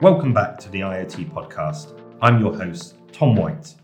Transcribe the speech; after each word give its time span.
Welcome 0.00 0.32
back 0.32 0.58
to 0.58 0.68
the 0.68 0.82
IoT 0.82 1.32
podcast. 1.32 2.00
I'm 2.22 2.40
your 2.40 2.56
host, 2.56 2.94
Tom 3.10 3.34
White. 3.34 3.74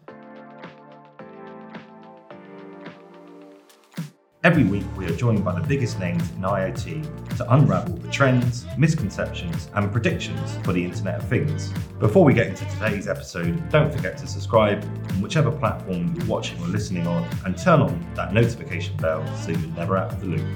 Every 4.44 4.62
week, 4.62 4.84
we 4.96 5.06
are 5.06 5.16
joined 5.16 5.44
by 5.44 5.58
the 5.58 5.66
biggest 5.66 5.98
names 5.98 6.30
in 6.30 6.42
IoT 6.42 7.36
to 7.38 7.52
unravel 7.52 7.96
the 7.96 8.08
trends, 8.12 8.64
misconceptions, 8.78 9.68
and 9.74 9.90
predictions 9.90 10.56
for 10.58 10.72
the 10.72 10.84
Internet 10.84 11.16
of 11.16 11.28
Things. 11.28 11.72
Before 11.98 12.24
we 12.24 12.32
get 12.32 12.46
into 12.46 12.64
today's 12.66 13.08
episode, 13.08 13.68
don't 13.70 13.92
forget 13.92 14.16
to 14.18 14.28
subscribe 14.28 14.84
on 14.84 15.20
whichever 15.20 15.50
platform 15.50 16.14
you're 16.16 16.26
watching 16.26 16.62
or 16.62 16.68
listening 16.68 17.08
on 17.08 17.28
and 17.44 17.58
turn 17.58 17.80
on 17.80 18.14
that 18.14 18.32
notification 18.32 18.96
bell 18.98 19.26
so 19.38 19.50
you're 19.50 19.70
never 19.70 19.96
out 19.96 20.12
of 20.12 20.20
the 20.20 20.26
loop. 20.26 20.46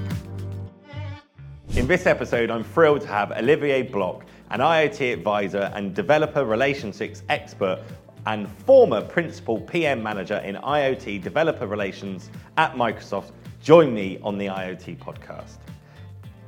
In 1.75 1.85
this 1.85 2.05
episode, 2.07 2.49
I'm 2.49 2.63
thrilled 2.63 3.01
to 3.01 3.07
have 3.07 3.31
Olivier 3.31 3.83
Bloch 3.83 4.23
an 4.51 4.61
IoT 4.61 5.13
advisor 5.13 5.71
and 5.75 5.93
developer 5.93 6.43
relationships 6.43 7.21
expert 7.29 7.79
and 8.25 8.49
former 8.65 9.01
principal 9.01 9.61
PM 9.61 10.01
manager 10.01 10.37
in 10.37 10.55
IoT 10.55 11.21
developer 11.21 11.67
relations 11.67 12.31
at 12.57 12.73
Microsoft, 12.73 13.31
join 13.61 13.93
me 13.93 14.17
on 14.23 14.37
the 14.37 14.47
IoT 14.47 14.97
podcast. 14.97 15.57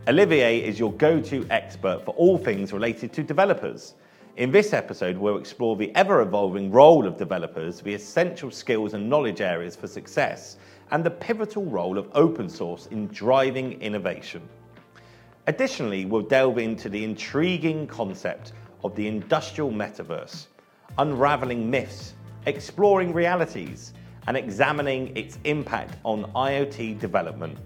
Olivier 0.07 0.59
is 0.59 0.79
your 0.79 0.91
go 0.93 1.21
to 1.21 1.45
expert 1.51 2.03
for 2.03 2.15
all 2.15 2.39
things 2.39 2.73
related 2.73 3.13
to 3.13 3.21
developers. 3.21 3.93
In 4.37 4.49
this 4.49 4.73
episode, 4.73 5.15
we'll 5.17 5.37
explore 5.37 5.75
the 5.75 5.95
ever 5.95 6.21
evolving 6.21 6.71
role 6.71 7.05
of 7.05 7.17
developers, 7.17 7.81
the 7.81 7.93
essential 7.93 8.49
skills 8.49 8.95
and 8.95 9.07
knowledge 9.07 9.41
areas 9.41 9.75
for 9.75 9.85
success, 9.85 10.57
and 10.89 11.03
the 11.03 11.11
pivotal 11.11 11.65
role 11.65 11.99
of 11.99 12.09
open 12.15 12.49
source 12.49 12.87
in 12.87 13.07
driving 13.07 13.79
innovation. 13.79 14.41
Additionally, 15.47 16.05
we'll 16.05 16.21
delve 16.21 16.59
into 16.59 16.87
the 16.87 17.03
intriguing 17.03 17.87
concept 17.87 18.53
of 18.83 18.95
the 18.95 19.07
industrial 19.07 19.71
metaverse, 19.71 20.45
unraveling 20.99 21.67
myths, 21.67 22.13
exploring 22.45 23.11
realities, 23.11 23.93
and 24.27 24.37
examining 24.37 25.15
its 25.17 25.39
impact 25.45 25.97
on 26.03 26.25
IoT 26.33 26.99
development. 26.99 27.57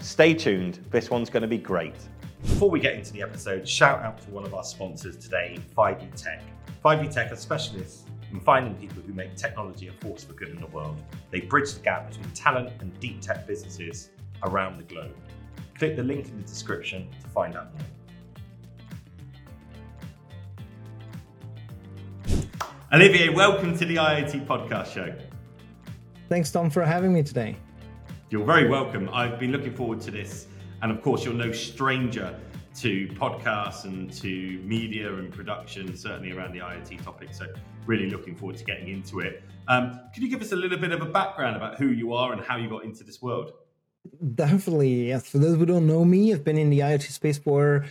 Stay 0.00 0.34
tuned, 0.34 0.84
this 0.90 1.08
one's 1.08 1.30
going 1.30 1.42
to 1.42 1.48
be 1.48 1.58
great. 1.58 1.94
Before 2.42 2.68
we 2.68 2.80
get 2.80 2.94
into 2.94 3.12
the 3.12 3.22
episode, 3.22 3.68
shout 3.68 4.02
out 4.02 4.20
to 4.22 4.30
one 4.30 4.44
of 4.44 4.52
our 4.52 4.64
sponsors 4.64 5.16
today, 5.16 5.58
5V 5.76 6.20
Tech. 6.20 6.42
5V 6.84 7.14
Tech 7.14 7.30
are 7.30 7.36
specialists 7.36 8.06
in 8.32 8.40
finding 8.40 8.74
people 8.74 9.02
who 9.06 9.12
make 9.12 9.36
technology 9.36 9.86
a 9.86 9.92
force 9.92 10.24
for 10.24 10.32
good 10.32 10.48
in 10.48 10.60
the 10.60 10.66
world. 10.68 10.96
They 11.30 11.40
bridge 11.40 11.74
the 11.74 11.80
gap 11.80 12.10
between 12.10 12.30
talent 12.32 12.72
and 12.80 12.98
deep 12.98 13.20
tech 13.20 13.46
businesses 13.46 14.10
around 14.42 14.78
the 14.78 14.84
globe. 14.84 15.14
Click 15.80 15.96
the 15.96 16.02
link 16.02 16.28
in 16.28 16.36
the 16.36 16.42
description 16.42 17.08
to 17.22 17.28
find 17.28 17.56
out 17.56 17.72
more. 17.72 17.82
Olivier, 22.92 23.30
welcome 23.30 23.74
to 23.78 23.86
the 23.86 23.96
IoT 23.96 24.46
podcast 24.46 24.92
show. 24.92 25.14
Thanks, 26.28 26.50
Tom, 26.50 26.68
for 26.68 26.84
having 26.84 27.14
me 27.14 27.22
today. 27.22 27.56
You're 28.28 28.44
very 28.44 28.68
welcome. 28.68 29.08
I've 29.10 29.38
been 29.38 29.52
looking 29.52 29.72
forward 29.72 30.02
to 30.02 30.10
this. 30.10 30.48
And 30.82 30.92
of 30.92 31.00
course, 31.00 31.24
you're 31.24 31.32
no 31.32 31.50
stranger 31.50 32.38
to 32.80 33.08
podcasts 33.14 33.84
and 33.84 34.12
to 34.12 34.60
media 34.62 35.10
and 35.14 35.32
production, 35.32 35.96
certainly 35.96 36.32
around 36.32 36.52
the 36.52 36.58
IoT 36.58 37.02
topic. 37.02 37.32
So, 37.32 37.46
really 37.86 38.10
looking 38.10 38.36
forward 38.36 38.58
to 38.58 38.64
getting 38.64 38.88
into 38.88 39.20
it. 39.20 39.44
Um, 39.66 39.98
could 40.12 40.22
you 40.22 40.28
give 40.28 40.42
us 40.42 40.52
a 40.52 40.56
little 40.56 40.76
bit 40.76 40.92
of 40.92 41.00
a 41.00 41.06
background 41.06 41.56
about 41.56 41.78
who 41.78 41.86
you 41.86 42.12
are 42.12 42.34
and 42.34 42.42
how 42.42 42.58
you 42.58 42.68
got 42.68 42.84
into 42.84 43.02
this 43.02 43.22
world? 43.22 43.54
Definitely, 44.34 45.08
yes. 45.08 45.28
For 45.28 45.38
those 45.38 45.56
who 45.56 45.66
don't 45.66 45.86
know 45.86 46.04
me, 46.04 46.32
I've 46.32 46.44
been 46.44 46.58
in 46.58 46.70
the 46.70 46.80
IoT 46.80 47.02
space 47.10 47.38
for 47.38 47.84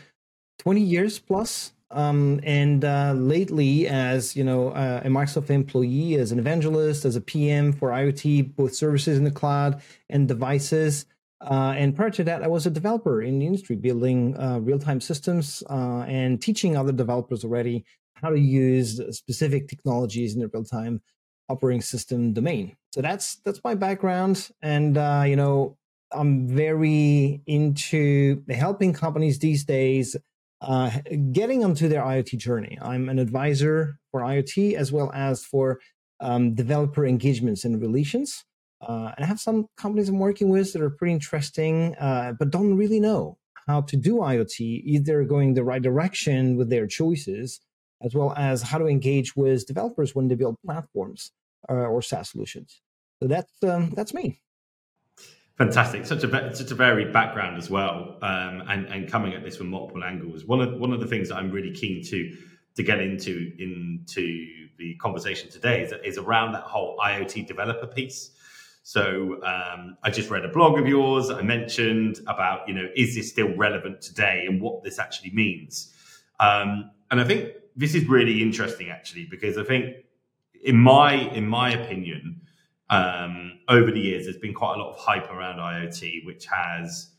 20 0.58 0.82
years 0.82 1.20
plus. 1.20 1.74
Um, 1.92 2.40
and 2.44 2.86
uh, 2.86 3.14
lately, 3.14 3.88
as 3.88 4.36
you 4.36 4.44
know, 4.44 4.70
uh, 4.70 5.02
a 5.04 5.08
Microsoft 5.08 5.50
employee, 5.50 6.16
as 6.16 6.32
an 6.32 6.38
evangelist, 6.38 7.04
as 7.06 7.16
a 7.16 7.22
PM 7.22 7.74
for 7.74 7.90
IoT, 7.90 8.56
both 8.56 8.76
services 8.76 9.18
in 9.18 9.24
the 9.24 9.32
cloud 9.32 9.82
and 10.10 10.28
devices. 10.28 11.06
Uh, 11.42 11.74
and 11.78 11.96
prior 11.96 12.12
to 12.12 12.24
that, 12.26 12.44
I 12.44 12.48
was 12.48 12.66
a 12.66 12.70
developer 12.70 13.22
in 13.22 13.40
the 13.40 13.48
industry, 13.48 13.76
building 13.76 14.38
uh, 14.38 14.60
real-time 14.60 15.02
systems 15.02 15.64
uh, 15.70 16.04
and 16.08 16.40
teaching 16.42 16.76
other 16.78 16.92
developers 16.92 17.44
already 17.44 17.86
how 18.14 18.30
to 18.30 18.40
use 18.40 19.02
specific 19.16 19.68
technologies 19.68 20.36
in 20.36 20.42
the 20.42 20.50
real-time 20.54 21.02
operating 21.48 21.82
system 21.82 22.34
domain. 22.34 22.76
So 22.94 23.02
that's 23.02 23.38
that's 23.46 23.62
my 23.64 23.74
background, 23.74 24.52
and 24.62 24.98
uh, 24.98 25.24
you 25.26 25.36
know, 25.36 25.78
I'm 26.12 26.48
very 26.48 27.42
into 27.46 28.44
helping 28.50 28.94
companies 28.94 29.40
these 29.40 29.64
days 29.64 30.16
uh, 30.62 30.92
getting 31.32 31.64
onto 31.64 31.88
their 31.88 32.02
IoT 32.02 32.38
journey. 32.38 32.78
I'm 32.82 33.10
an 33.10 33.20
advisor 33.20 33.98
for 34.12 34.22
IoT 34.22 34.74
as 34.74 34.92
well 34.92 35.12
as 35.14 35.44
for 35.44 35.80
um, 36.20 36.56
developer 36.56 37.06
engagements 37.06 37.64
and 37.64 37.82
relations. 37.82 38.44
Uh, 38.82 39.12
and 39.16 39.24
I 39.24 39.26
have 39.26 39.40
some 39.40 39.68
companies 39.78 40.10
I'm 40.10 40.20
working 40.20 40.50
with 40.50 40.74
that 40.74 40.82
are 40.82 40.90
pretty 40.90 41.14
interesting, 41.14 41.96
uh, 41.96 42.34
but 42.38 42.50
don't 42.50 42.76
really 42.76 43.00
know 43.00 43.38
how 43.68 43.82
to 43.82 43.96
do 43.96 44.16
IoT, 44.16 44.60
either 44.60 45.24
going 45.24 45.54
the 45.54 45.64
right 45.64 45.82
direction 45.82 46.58
with 46.58 46.70
their 46.70 46.88
choices, 46.88 47.60
as 48.02 48.16
well 48.16 48.34
as 48.36 48.62
how 48.64 48.78
to 48.78 48.88
engage 48.88 49.36
with 49.36 49.68
developers 49.68 50.16
when 50.16 50.28
they 50.28 50.36
build 50.36 50.56
platforms 50.66 51.32
uh, 51.70 51.74
or 51.74 52.02
SaaS 52.02 52.30
solutions. 52.30 52.82
So 53.22 53.28
that's 53.28 53.52
um, 53.64 53.92
that's 53.92 54.14
me. 54.14 54.42
Fantastic, 55.60 56.06
such 56.06 56.24
a 56.24 56.56
such 56.56 56.72
a 56.72 56.74
varied 56.74 57.12
background 57.12 57.58
as 57.58 57.70
well, 57.70 58.18
um, 58.22 58.64
and 58.70 58.86
and 58.88 59.12
coming 59.12 59.34
at 59.34 59.44
this 59.44 59.58
from 59.58 59.68
multiple 59.68 60.06
angles. 60.06 60.46
One 60.46 60.62
of 60.62 60.80
one 60.80 60.94
of 60.94 61.02
the 61.02 61.06
things 61.06 61.28
that 61.28 61.36
I'm 61.36 61.52
really 61.52 61.74
keen 61.74 62.02
to 62.06 62.38
to 62.78 62.82
get 62.84 63.02
into 63.02 63.52
into 63.60 64.48
the 64.78 64.96
conversation 65.02 65.50
today 65.50 65.84
is, 65.84 65.94
is 66.06 66.18
around 66.18 66.54
that 66.54 66.64
whole 66.64 66.98
IoT 66.98 67.46
developer 67.46 67.88
piece. 67.88 68.32
So 68.84 69.44
um, 69.44 69.98
I 70.02 70.10
just 70.12 70.30
read 70.30 70.46
a 70.46 70.48
blog 70.48 70.80
of 70.80 70.88
yours. 70.88 71.30
I 71.30 71.42
mentioned 71.42 72.22
about 72.26 72.66
you 72.70 72.74
know 72.74 72.88
is 72.96 73.16
this 73.16 73.30
still 73.30 73.54
relevant 73.58 74.02
today 74.02 74.46
and 74.48 74.62
what 74.62 74.82
this 74.84 74.98
actually 74.98 75.32
means. 75.32 75.94
Um, 76.40 76.90
and 77.12 77.20
I 77.20 77.26
think 77.26 77.50
this 77.76 77.96
is 77.96 78.08
really 78.08 78.42
interesting 78.42 78.92
actually 78.92 79.28
because 79.30 79.58
I 79.58 79.66
think 79.66 79.94
in 80.64 80.78
my 80.78 81.16
in 81.16 81.46
my 81.46 81.72
opinion 81.72 82.44
um, 82.90 83.60
over 83.68 83.92
the 83.92 84.00
years, 84.00 84.26
there's 84.26 84.38
been 84.38 84.54
quite 84.54 84.76
a 84.76 84.80
lot 84.80 84.94
of 84.94 84.98
hype 84.98 85.30
around 85.30 85.58
IoT, 85.58 86.26
which 86.26 86.46
has 86.48 87.12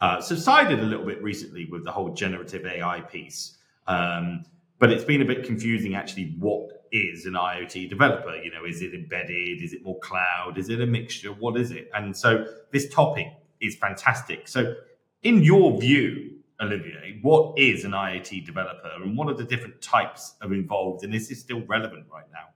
uh, 0.00 0.20
subsided 0.20 0.80
a 0.80 0.82
little 0.82 1.04
bit 1.04 1.22
recently 1.22 1.66
with 1.66 1.84
the 1.84 1.92
whole 1.92 2.10
generative 2.10 2.64
AI 2.64 3.00
piece. 3.00 3.58
Um, 3.86 4.44
but 4.78 4.90
it's 4.90 5.04
been 5.04 5.22
a 5.22 5.24
bit 5.24 5.44
confusing 5.44 5.94
actually 5.94 6.36
what 6.38 6.86
is 6.92 7.26
an 7.26 7.34
IoT 7.34 7.90
developer? 7.90 8.36
You 8.36 8.50
know, 8.50 8.64
is 8.64 8.80
it 8.80 8.94
embedded? 8.94 9.62
Is 9.62 9.72
it 9.72 9.82
more 9.82 9.98
cloud? 9.98 10.56
Is 10.56 10.68
it 10.68 10.80
a 10.80 10.86
mixture? 10.86 11.30
What 11.32 11.58
is 11.58 11.70
it? 11.70 11.90
And 11.94 12.16
so 12.16 12.46
this 12.70 12.88
topic 12.88 13.26
is 13.60 13.76
fantastic. 13.76 14.48
So, 14.48 14.74
in 15.22 15.42
your 15.42 15.78
view, 15.80 16.38
Olivier, 16.60 17.18
what 17.22 17.58
is 17.58 17.84
an 17.84 17.90
IoT 17.90 18.46
developer 18.46 18.90
and 19.02 19.16
what 19.16 19.28
are 19.28 19.34
the 19.34 19.44
different 19.44 19.80
types 19.82 20.34
of 20.40 20.52
involved? 20.52 21.04
And 21.04 21.14
is 21.14 21.28
this 21.28 21.40
still 21.40 21.62
relevant 21.66 22.06
right 22.12 22.24
now? 22.32 22.46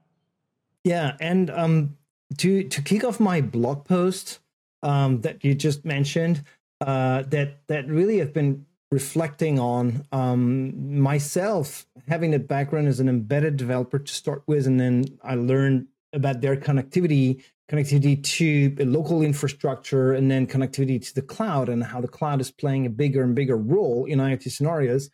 Yeah, 0.83 1.15
and 1.19 1.49
um, 1.49 1.97
to 2.37 2.63
to 2.63 2.81
kick 2.81 3.03
off 3.03 3.19
my 3.19 3.41
blog 3.41 3.85
post 3.85 4.39
um, 4.81 5.21
that 5.21 5.43
you 5.43 5.55
just 5.55 5.85
mentioned, 5.85 6.43
uh, 6.81 7.23
that 7.23 7.67
that 7.67 7.87
really 7.87 8.19
have 8.19 8.33
been 8.33 8.65
reflecting 8.91 9.59
on 9.59 10.05
um, 10.11 10.99
myself 10.99 11.87
having 12.07 12.35
a 12.35 12.39
background 12.39 12.87
as 12.87 12.99
an 12.99 13.09
embedded 13.09 13.57
developer 13.57 13.97
to 13.97 14.13
start 14.13 14.43
with, 14.45 14.67
and 14.67 14.79
then 14.79 15.05
I 15.23 15.35
learned 15.35 15.87
about 16.13 16.41
their 16.41 16.55
connectivity 16.55 17.43
connectivity 17.71 18.21
to 18.21 18.75
local 18.85 19.21
infrastructure 19.21 20.13
and 20.13 20.29
then 20.29 20.45
connectivity 20.45 21.03
to 21.03 21.15
the 21.15 21.21
cloud 21.21 21.69
and 21.69 21.83
how 21.83 22.01
the 22.01 22.07
cloud 22.07 22.41
is 22.41 22.51
playing 22.51 22.85
a 22.85 22.89
bigger 22.89 23.23
and 23.23 23.33
bigger 23.33 23.57
role 23.57 24.05
in 24.05 24.19
IoT 24.19 24.51
scenarios. 24.51 25.09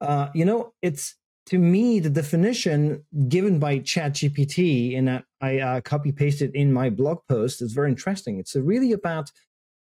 Uh, 0.00 0.28
you 0.32 0.44
know, 0.44 0.72
it's 0.80 1.16
to 1.48 1.58
me, 1.58 1.98
the 1.98 2.10
definition 2.10 3.04
given 3.26 3.58
by 3.58 3.78
ChatGPT, 3.78 4.92
in 4.92 5.08
I, 5.08 5.22
I 5.40 5.58
uh, 5.58 5.80
copy 5.80 6.12
pasted 6.12 6.54
in 6.54 6.72
my 6.72 6.90
blog 6.90 7.18
post, 7.28 7.60
It's 7.62 7.72
very 7.72 7.90
interesting. 7.90 8.38
It's 8.38 8.54
really 8.56 8.92
about 8.92 9.30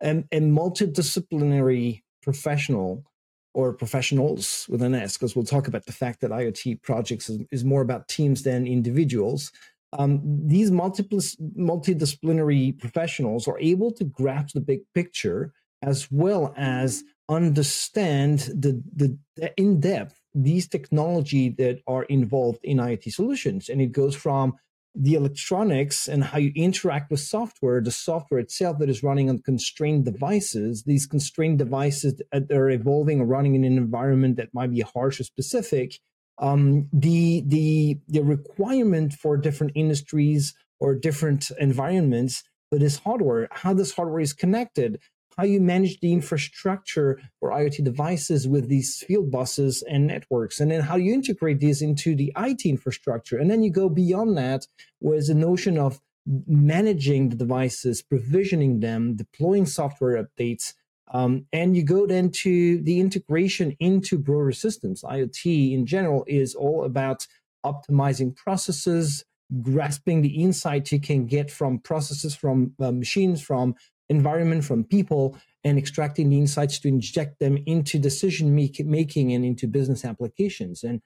a, 0.02 0.24
multidisciplinary 0.32 2.02
professional 2.22 3.06
or 3.54 3.74
professionals 3.74 4.66
with 4.70 4.82
an 4.82 4.96
S, 4.96 5.18
because 5.18 5.36
we'll 5.36 5.46
talk 5.46 5.68
about 5.68 5.86
the 5.86 5.92
fact 5.92 6.22
that 6.22 6.32
IoT 6.32 6.82
projects 6.82 7.30
is, 7.30 7.44
is 7.52 7.64
more 7.64 7.82
about 7.82 8.08
teams 8.08 8.42
than 8.44 8.66
individuals. 8.66 9.52
Um, 9.92 10.22
these 10.24 10.72
multidisciplinary 10.72 12.80
professionals 12.80 13.48
are 13.48 13.60
able 13.60 13.92
to 13.92 14.06
grasp 14.06 14.56
the 14.56 14.62
big 14.62 14.80
picture 14.96 15.54
as 15.84 16.12
well 16.12 16.54
as 16.58 17.04
understand 17.30 18.40
the, 18.40 18.82
the, 18.96 19.16
the 19.36 19.54
in 19.58 19.80
depth 19.80 20.20
these 20.34 20.68
technology 20.68 21.50
that 21.50 21.80
are 21.86 22.04
involved 22.04 22.64
in 22.64 22.78
IoT 22.78 23.14
solutions. 23.14 23.70
And 23.70 23.82
it 23.82 23.92
goes 23.92 24.16
from 24.16 24.56
the 24.96 25.16
electronics 25.16 26.08
and 26.08 26.24
how 26.24 26.38
you 26.38 26.52
interact 26.56 27.10
with 27.10 27.20
software, 27.20 27.82
the 27.82 27.92
software 27.92 28.40
itself 28.40 28.78
that 28.80 28.90
is 28.90 29.02
running 29.02 29.30
on 29.30 29.40
constrained 29.40 30.06
devices, 30.06 30.84
these 30.84 31.08
constrained 31.08 31.58
devices 31.58 32.22
that 32.32 32.52
are 32.52 32.70
evolving 32.70 33.20
or 33.20 33.26
running 33.26 33.56
in 33.56 33.64
an 33.64 33.78
environment 33.78 34.38
that 34.38 34.54
might 34.54 34.72
be 34.72 34.82
harsh 34.82 35.20
or 35.20 35.24
specific, 35.24 36.00
um, 36.40 36.88
the 36.94 37.44
the 37.48 38.00
the 38.08 38.22
requirement 38.22 39.14
for 39.14 39.38
different 39.38 39.74
industries 39.76 40.54
or 40.80 40.96
different 40.96 41.52
environments 41.60 42.44
for 42.70 42.78
this 42.78 42.98
hardware, 43.00 43.48
how 43.52 43.74
this 43.74 43.94
hardware 43.94 44.20
is 44.20 44.34
connected, 44.34 45.00
how 45.38 45.44
you 45.44 45.60
manage 45.60 46.00
the 46.00 46.14
infrastructure 46.14 47.20
for 47.40 47.50
IoT 47.50 47.84
devices 47.84 48.48
with 48.48 48.68
these 48.70 49.04
field 49.08 49.32
buses 49.32 49.84
and 49.84 50.08
networks, 50.08 50.60
and 50.60 50.72
then 50.72 50.82
how 50.82 50.96
you 50.96 51.14
integrate 51.14 51.60
these 51.60 51.82
into 51.82 52.16
the 52.16 52.32
IT 52.38 52.66
infrastructure. 52.66 53.38
And 53.38 53.50
then 53.50 53.64
you 53.64 53.72
go 53.72 53.90
beyond 53.90 54.38
that 54.38 54.68
with 55.00 55.28
the 55.28 55.36
notion 55.36 55.78
of 55.78 56.00
managing 56.26 57.30
the 57.30 57.36
devices, 57.36 58.02
provisioning 58.02 58.80
them, 58.80 59.16
deploying 59.16 59.66
software 59.66 60.24
updates, 60.24 60.74
um, 61.12 61.46
and 61.54 61.76
you 61.76 61.84
go 61.84 62.08
then 62.08 62.32
to 62.32 62.82
the 62.82 63.00
integration 63.00 63.76
into 63.80 64.18
broader 64.18 64.52
systems. 64.52 65.04
IoT 65.04 65.74
in 65.74 65.86
general 65.86 66.24
is 66.28 66.56
all 66.56 66.86
about 66.86 67.28
optimizing 67.66 68.36
processes, 68.36 69.24
grasping 69.62 70.22
the 70.22 70.44
insight 70.44 70.92
you 70.92 71.00
can 71.00 71.26
get 71.26 71.52
from 71.52 71.80
processes, 71.80 72.36
from 72.36 72.74
uh, 72.80 72.92
machines, 72.92 73.42
from 73.42 73.76
environment, 74.10 74.64
from 74.66 74.84
people, 74.84 75.38
and 75.64 75.78
extracting 75.78 76.30
the 76.30 76.38
insights 76.38 76.80
to 76.80 76.88
inject 76.88 77.40
them 77.40 77.58
into 77.66 77.98
decision 77.98 78.54
making 78.56 79.34
and 79.34 79.46
into 79.46 79.68
business 79.68 80.04
applications. 80.04 80.84
And 80.84 81.02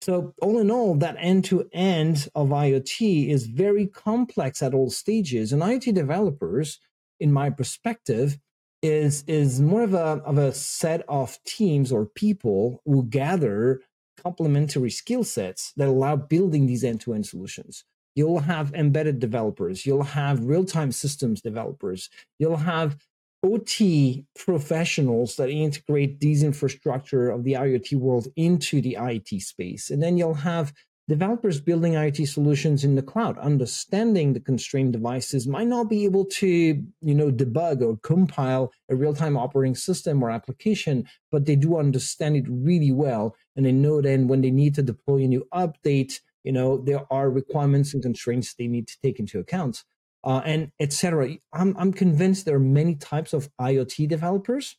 so, 0.00 0.34
all 0.42 0.58
in 0.58 0.70
all, 0.70 0.96
that 0.96 1.16
end 1.18 1.44
to 1.46 1.68
end 1.72 2.28
of 2.34 2.48
IoT 2.48 3.28
is 3.28 3.46
very 3.46 3.86
complex 3.86 4.60
at 4.60 4.74
all 4.74 4.90
stages. 4.90 5.52
And 5.52 5.62
IoT 5.62 5.94
developers, 5.94 6.80
in 7.20 7.32
my 7.32 7.50
perspective, 7.50 8.38
is 8.82 9.22
is 9.28 9.60
more 9.60 9.82
of 9.82 9.94
a 9.94 10.20
of 10.24 10.38
a 10.38 10.52
set 10.52 11.04
of 11.08 11.38
teams 11.44 11.92
or 11.92 12.04
people 12.04 12.82
who 12.84 13.04
gather 13.04 13.80
complementary 14.22 14.90
skill 14.90 15.24
sets 15.24 15.72
that 15.76 15.88
allow 15.88 16.16
building 16.16 16.66
these 16.66 16.84
end-to-end 16.84 17.26
solutions 17.26 17.84
you'll 18.14 18.40
have 18.40 18.72
embedded 18.74 19.18
developers 19.18 19.86
you'll 19.86 20.02
have 20.02 20.44
real-time 20.44 20.92
systems 20.92 21.40
developers 21.40 22.08
you'll 22.38 22.56
have 22.56 22.96
ot 23.44 24.24
professionals 24.36 25.36
that 25.36 25.50
integrate 25.50 26.20
these 26.20 26.42
infrastructure 26.42 27.28
of 27.30 27.44
the 27.44 27.54
iot 27.54 27.92
world 27.94 28.28
into 28.36 28.80
the 28.80 28.96
it 28.98 29.40
space 29.40 29.90
and 29.90 30.02
then 30.02 30.16
you'll 30.16 30.34
have 30.34 30.72
developers 31.08 31.60
building 31.60 31.94
IoT 31.94 32.28
solutions 32.28 32.84
in 32.84 32.94
the 32.94 33.02
cloud, 33.02 33.36
understanding 33.38 34.32
the 34.32 34.40
constrained 34.40 34.92
devices, 34.92 35.48
might 35.48 35.66
not 35.66 35.90
be 35.90 36.04
able 36.04 36.24
to, 36.24 36.46
you 36.48 37.14
know, 37.14 37.30
debug 37.30 37.82
or 37.82 37.98
compile 38.02 38.72
a 38.88 38.94
real-time 38.94 39.36
operating 39.36 39.74
system 39.74 40.22
or 40.22 40.30
application, 40.30 41.04
but 41.30 41.44
they 41.44 41.56
do 41.56 41.76
understand 41.76 42.36
it 42.36 42.44
really 42.48 42.92
well. 42.92 43.34
And 43.56 43.66
they 43.66 43.72
know 43.72 44.00
then 44.00 44.28
when 44.28 44.42
they 44.42 44.50
need 44.50 44.74
to 44.76 44.82
deploy 44.82 45.18
a 45.18 45.28
new 45.28 45.46
update, 45.52 46.20
you 46.44 46.52
know, 46.52 46.78
there 46.78 47.04
are 47.10 47.30
requirements 47.30 47.94
and 47.94 48.02
constraints 48.02 48.54
they 48.54 48.66
need 48.66 48.88
to 48.88 48.96
take 49.02 49.18
into 49.18 49.38
account. 49.38 49.84
Uh, 50.24 50.40
and 50.44 50.70
etc. 50.78 51.36
I'm, 51.52 51.76
I'm 51.76 51.92
convinced 51.92 52.44
there 52.44 52.54
are 52.54 52.60
many 52.60 52.94
types 52.94 53.32
of 53.32 53.48
IoT 53.60 54.08
developers. 54.08 54.76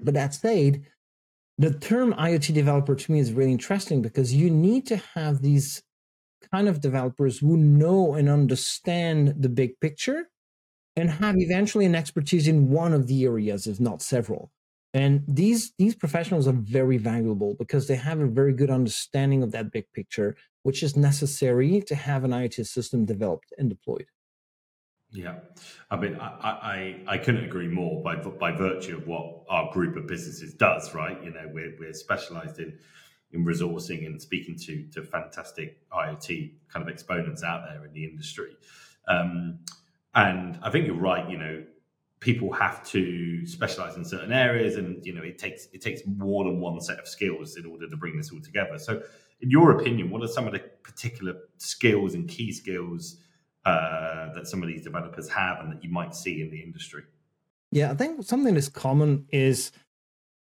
But 0.00 0.14
that 0.14 0.34
said, 0.34 0.82
the 1.56 1.72
term 1.72 2.12
IoT 2.14 2.52
developer 2.52 2.94
to 2.94 3.12
me 3.12 3.20
is 3.20 3.32
really 3.32 3.52
interesting 3.52 4.02
because 4.02 4.34
you 4.34 4.50
need 4.50 4.86
to 4.88 4.96
have 5.14 5.40
these 5.40 5.82
kind 6.52 6.68
of 6.68 6.80
developers 6.80 7.38
who 7.38 7.56
know 7.56 8.14
and 8.14 8.28
understand 8.28 9.34
the 9.38 9.48
big 9.48 9.78
picture 9.80 10.28
and 10.96 11.10
have 11.10 11.36
eventually 11.38 11.84
an 11.84 11.94
expertise 11.94 12.48
in 12.48 12.70
one 12.70 12.92
of 12.92 13.06
the 13.06 13.24
areas, 13.24 13.66
if 13.66 13.78
not 13.78 14.02
several. 14.02 14.50
And 14.96 15.22
these 15.28 15.74
these 15.76 15.94
professionals 15.94 16.48
are 16.48 16.54
very 16.54 16.96
valuable 16.96 17.54
because 17.58 17.86
they 17.86 17.96
have 17.96 18.18
a 18.18 18.26
very 18.26 18.54
good 18.54 18.70
understanding 18.70 19.42
of 19.42 19.52
that 19.52 19.70
big 19.70 19.84
picture, 19.92 20.34
which 20.62 20.82
is 20.82 20.96
necessary 20.96 21.82
to 21.82 21.94
have 21.94 22.24
an 22.24 22.30
IoT 22.30 22.66
system 22.66 23.04
developed 23.04 23.52
and 23.58 23.68
deployed. 23.68 24.06
Yeah, 25.12 25.40
I 25.90 25.96
mean, 25.96 26.16
I, 26.16 26.26
I, 26.26 27.02
I 27.08 27.18
couldn't 27.18 27.44
agree 27.44 27.68
more 27.68 28.02
by 28.02 28.16
by 28.16 28.52
virtue 28.52 28.96
of 28.96 29.06
what 29.06 29.42
our 29.50 29.70
group 29.70 29.96
of 29.96 30.06
businesses 30.06 30.54
does. 30.54 30.94
Right, 30.94 31.22
you 31.22 31.30
know, 31.30 31.46
we're 31.52 31.74
we're 31.78 31.92
specialised 31.92 32.58
in 32.58 32.78
in 33.32 33.44
resourcing 33.44 34.06
and 34.06 34.20
speaking 34.20 34.56
to 34.60 34.86
to 34.94 35.02
fantastic 35.02 35.86
IoT 35.90 36.54
kind 36.72 36.82
of 36.82 36.88
exponents 36.88 37.42
out 37.42 37.64
there 37.68 37.84
in 37.84 37.92
the 37.92 38.06
industry. 38.06 38.56
Um, 39.06 39.58
and 40.14 40.58
I 40.62 40.70
think 40.70 40.86
you're 40.86 40.96
right. 40.96 41.28
You 41.28 41.36
know, 41.36 41.64
people 42.20 42.52
have 42.52 42.84
to 42.88 43.46
specialize 43.46 43.96
in 43.96 44.04
certain 44.04 44.32
areas, 44.32 44.76
and 44.76 45.04
you 45.04 45.14
know, 45.14 45.22
it 45.22 45.38
takes 45.38 45.68
it 45.72 45.80
takes 45.80 46.02
more 46.06 46.44
than 46.44 46.60
one 46.60 46.80
set 46.80 46.98
of 46.98 47.08
skills 47.08 47.56
in 47.56 47.66
order 47.66 47.88
to 47.88 47.96
bring 47.96 48.16
this 48.16 48.32
all 48.32 48.40
together. 48.40 48.78
So, 48.78 49.02
in 49.40 49.50
your 49.50 49.78
opinion, 49.78 50.10
what 50.10 50.22
are 50.22 50.28
some 50.28 50.46
of 50.46 50.52
the 50.52 50.60
particular 50.82 51.34
skills 51.58 52.14
and 52.14 52.28
key 52.28 52.52
skills? 52.52 53.18
uh, 53.66 54.32
that 54.32 54.46
some 54.46 54.62
of 54.62 54.68
these 54.68 54.82
developers 54.82 55.28
have 55.28 55.58
and 55.60 55.72
that 55.72 55.82
you 55.82 55.90
might 55.90 56.14
see 56.14 56.40
in 56.40 56.50
the 56.50 56.62
industry? 56.62 57.02
Yeah, 57.72 57.90
I 57.90 57.94
think 57.94 58.22
something 58.22 58.54
that's 58.54 58.68
common 58.68 59.26
is 59.30 59.72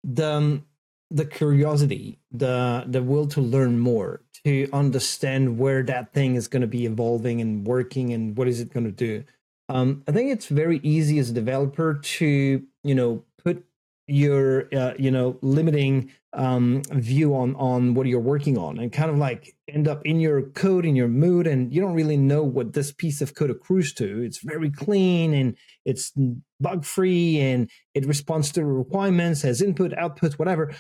the 0.03 0.33
um, 0.33 0.67
the 1.11 1.25
curiosity, 1.25 2.19
the 2.33 2.85
the 2.89 3.03
will 3.03 3.29
to 3.29 3.41
learn 3.41 3.79
more, 3.79 4.23
to 4.45 4.69
understand 4.73 5.59
where 5.59 5.85
that 5.85 6.13
thing 6.13 6.35
is 6.35 6.49
going 6.49 6.63
to 6.63 6.69
be 6.69 6.87
evolving 6.87 7.41
and 7.41 7.65
working, 7.65 8.13
and 8.13 8.37
what 8.37 8.49
is 8.49 8.61
it 8.61 8.73
going 8.73 8.85
to 8.85 8.93
do. 8.93 9.23
Um, 9.69 10.03
I 10.07 10.13
think 10.13 10.31
it's 10.31 10.47
very 10.47 10.79
easy 10.83 11.19
as 11.19 11.31
a 11.31 11.33
developer 11.33 11.95
to 11.95 12.63
you 12.83 12.95
know 12.95 13.25
put 13.43 13.65
your 14.07 14.69
uh, 14.75 14.93
you 14.99 15.11
know 15.11 15.39
limiting 15.41 16.11
um, 16.35 16.83
view 16.91 17.35
on 17.35 17.55
on 17.57 17.95
what 17.95 18.07
you're 18.07 18.21
working 18.21 18.59
on 18.59 18.79
and 18.79 18.93
kind 18.93 19.11
of 19.11 19.17
like 19.17 19.57
end 19.69 19.89
up 19.89 20.05
in 20.05 20.21
your 20.21 20.43
code 20.43 20.85
in 20.85 20.95
your 20.95 21.09
mood 21.09 21.47
and 21.47 21.73
you 21.73 21.81
don't 21.81 21.95
really 21.95 22.17
know 22.17 22.43
what 22.43 22.75
this 22.75 22.93
piece 22.93 23.23
of 23.23 23.35
code 23.35 23.51
accrues 23.51 23.95
to. 23.95 24.23
It's 24.23 24.39
very 24.43 24.71
clean 24.71 25.33
and 25.33 25.57
it's 25.85 26.13
bug 26.61 26.85
free 26.85 27.41
and 27.41 27.71
it 27.95 28.07
responds 28.07 28.53
to 28.53 28.65
requirements 28.65 29.43
has 29.43 29.63
input 29.63 29.95
output 29.97 30.35
whatever. 30.35 30.75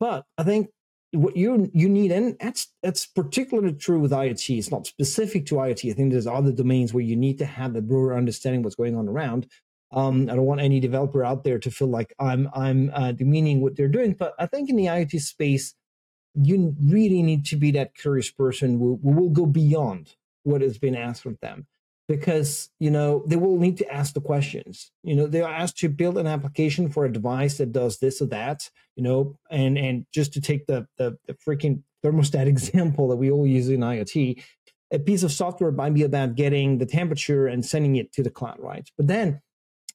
But 0.00 0.24
i 0.36 0.42
think 0.44 0.68
what 1.12 1.36
you 1.36 1.70
you 1.72 1.88
need 1.88 2.12
and 2.12 2.36
that's 2.38 2.68
that's 2.82 3.06
particularly 3.06 3.72
true 3.72 3.98
with 3.98 4.10
iot 4.10 4.58
it's 4.58 4.70
not 4.70 4.86
specific 4.86 5.46
to 5.46 5.54
iot 5.54 5.90
i 5.90 5.94
think 5.94 6.12
there's 6.12 6.26
other 6.26 6.52
domains 6.52 6.92
where 6.92 7.02
you 7.02 7.16
need 7.16 7.38
to 7.38 7.46
have 7.46 7.74
a 7.76 7.80
broader 7.80 8.14
understanding 8.14 8.62
what's 8.62 8.76
going 8.76 8.96
on 8.96 9.08
around. 9.08 9.46
Um, 9.90 10.28
I 10.30 10.34
don't 10.34 10.44
want 10.44 10.60
any 10.60 10.80
developer 10.80 11.24
out 11.24 11.44
there 11.44 11.58
to 11.58 11.70
feel 11.70 11.88
like 11.88 12.12
I'm 12.18 12.48
I'm 12.54 12.90
uh, 12.92 13.12
demeaning 13.12 13.62
what 13.62 13.76
they're 13.76 13.88
doing, 13.88 14.12
but 14.12 14.34
I 14.38 14.46
think 14.46 14.68
in 14.68 14.76
the 14.76 14.86
IoT 14.86 15.18
space, 15.20 15.74
you 16.34 16.76
really 16.84 17.22
need 17.22 17.46
to 17.46 17.56
be 17.56 17.70
that 17.72 17.94
curious 17.94 18.30
person 18.30 18.78
who, 18.78 19.00
who 19.02 19.12
will 19.12 19.30
go 19.30 19.46
beyond 19.46 20.14
what 20.42 20.60
has 20.60 20.78
been 20.78 20.94
asked 20.94 21.24
of 21.24 21.40
them, 21.40 21.66
because 22.08 22.70
you 22.80 22.90
know 22.90 23.22
they 23.26 23.36
will 23.36 23.58
need 23.58 23.76
to 23.78 23.92
ask 23.92 24.14
the 24.14 24.20
questions. 24.20 24.90
You 25.02 25.14
know, 25.14 25.26
they 25.26 25.42
are 25.42 25.52
asked 25.52 25.78
to 25.78 25.88
build 25.88 26.18
an 26.18 26.26
application 26.26 26.88
for 26.90 27.04
a 27.04 27.12
device 27.12 27.58
that 27.58 27.72
does 27.72 27.98
this 27.98 28.20
or 28.20 28.26
that. 28.26 28.68
You 28.96 29.02
know, 29.02 29.38
and 29.50 29.78
and 29.78 30.06
just 30.12 30.32
to 30.32 30.40
take 30.40 30.66
the 30.66 30.86
the, 30.96 31.18
the 31.26 31.34
freaking 31.34 31.82
thermostat 32.04 32.46
example 32.54 33.08
that 33.08 33.16
we 33.16 33.30
all 33.30 33.46
use 33.46 33.68
in 33.68 33.80
IoT, 33.80 34.42
a 34.90 34.98
piece 34.98 35.22
of 35.22 35.32
software 35.32 35.70
might 35.70 35.94
be 35.94 36.02
about 36.02 36.34
getting 36.34 36.78
the 36.78 36.86
temperature 36.86 37.46
and 37.46 37.64
sending 37.64 37.96
it 37.96 38.12
to 38.14 38.22
the 38.22 38.30
cloud, 38.30 38.58
right? 38.58 38.88
But 38.96 39.06
then 39.06 39.40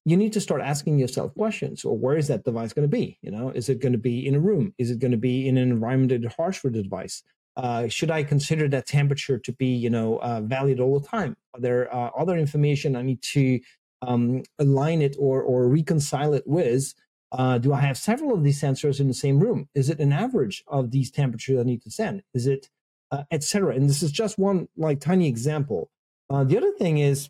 you 0.05 0.17
need 0.17 0.33
to 0.33 0.41
start 0.41 0.61
asking 0.61 0.99
yourself 0.99 1.33
questions 1.33 1.85
or 1.85 1.97
where 1.97 2.17
is 2.17 2.27
that 2.27 2.43
device 2.43 2.73
going 2.73 2.83
to 2.83 2.91
be 2.91 3.17
you 3.21 3.31
know 3.31 3.49
is 3.51 3.69
it 3.69 3.79
going 3.79 3.93
to 3.93 3.97
be 3.97 4.27
in 4.27 4.35
a 4.35 4.39
room 4.39 4.73
is 4.77 4.91
it 4.91 4.99
going 4.99 5.11
to 5.11 5.17
be 5.17 5.47
in 5.47 5.57
an 5.57 5.71
environment 5.71 6.09
that 6.09 6.25
is 6.25 6.33
harsh 6.35 6.57
for 6.57 6.69
the 6.69 6.83
device 6.83 7.23
uh, 7.55 7.87
should 7.87 8.11
i 8.11 8.23
consider 8.23 8.67
that 8.67 8.85
temperature 8.87 9.37
to 9.37 9.51
be 9.53 9.67
you 9.67 9.89
know 9.89 10.17
uh, 10.17 10.41
valid 10.41 10.79
all 10.79 10.99
the 10.99 11.07
time? 11.07 11.35
Are 11.53 11.61
there 11.61 11.93
uh, 11.93 12.09
other 12.17 12.37
information 12.37 12.95
i 12.95 13.01
need 13.01 13.21
to 13.33 13.59
um, 14.01 14.43
align 14.59 15.01
it 15.01 15.15
or 15.19 15.41
or 15.41 15.67
reconcile 15.67 16.33
it 16.33 16.43
with? 16.45 16.93
Uh, 17.31 17.57
do 17.57 17.73
i 17.73 17.79
have 17.79 17.97
several 17.97 18.33
of 18.33 18.43
these 18.43 18.61
sensors 18.61 18.99
in 18.99 19.07
the 19.07 19.13
same 19.13 19.39
room? 19.39 19.67
Is 19.75 19.89
it 19.89 19.99
an 19.99 20.13
average 20.13 20.63
of 20.67 20.91
these 20.91 21.11
temperatures 21.11 21.59
i 21.59 21.63
need 21.63 21.81
to 21.83 21.91
send? 21.91 22.23
Is 22.33 22.47
it 22.47 22.69
uh, 23.11 23.23
etc 23.31 23.75
and 23.75 23.89
this 23.89 24.01
is 24.01 24.11
just 24.11 24.39
one 24.39 24.67
like 24.77 24.99
tiny 24.99 25.27
example. 25.27 25.89
The 26.29 26.57
other 26.57 26.71
thing 26.79 26.97
is 26.97 27.29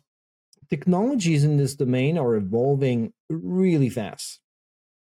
technologies 0.70 1.44
in 1.44 1.56
this 1.56 1.74
domain 1.74 2.18
are 2.18 2.34
evolving 2.34 3.12
really 3.28 3.90
fast, 3.90 4.40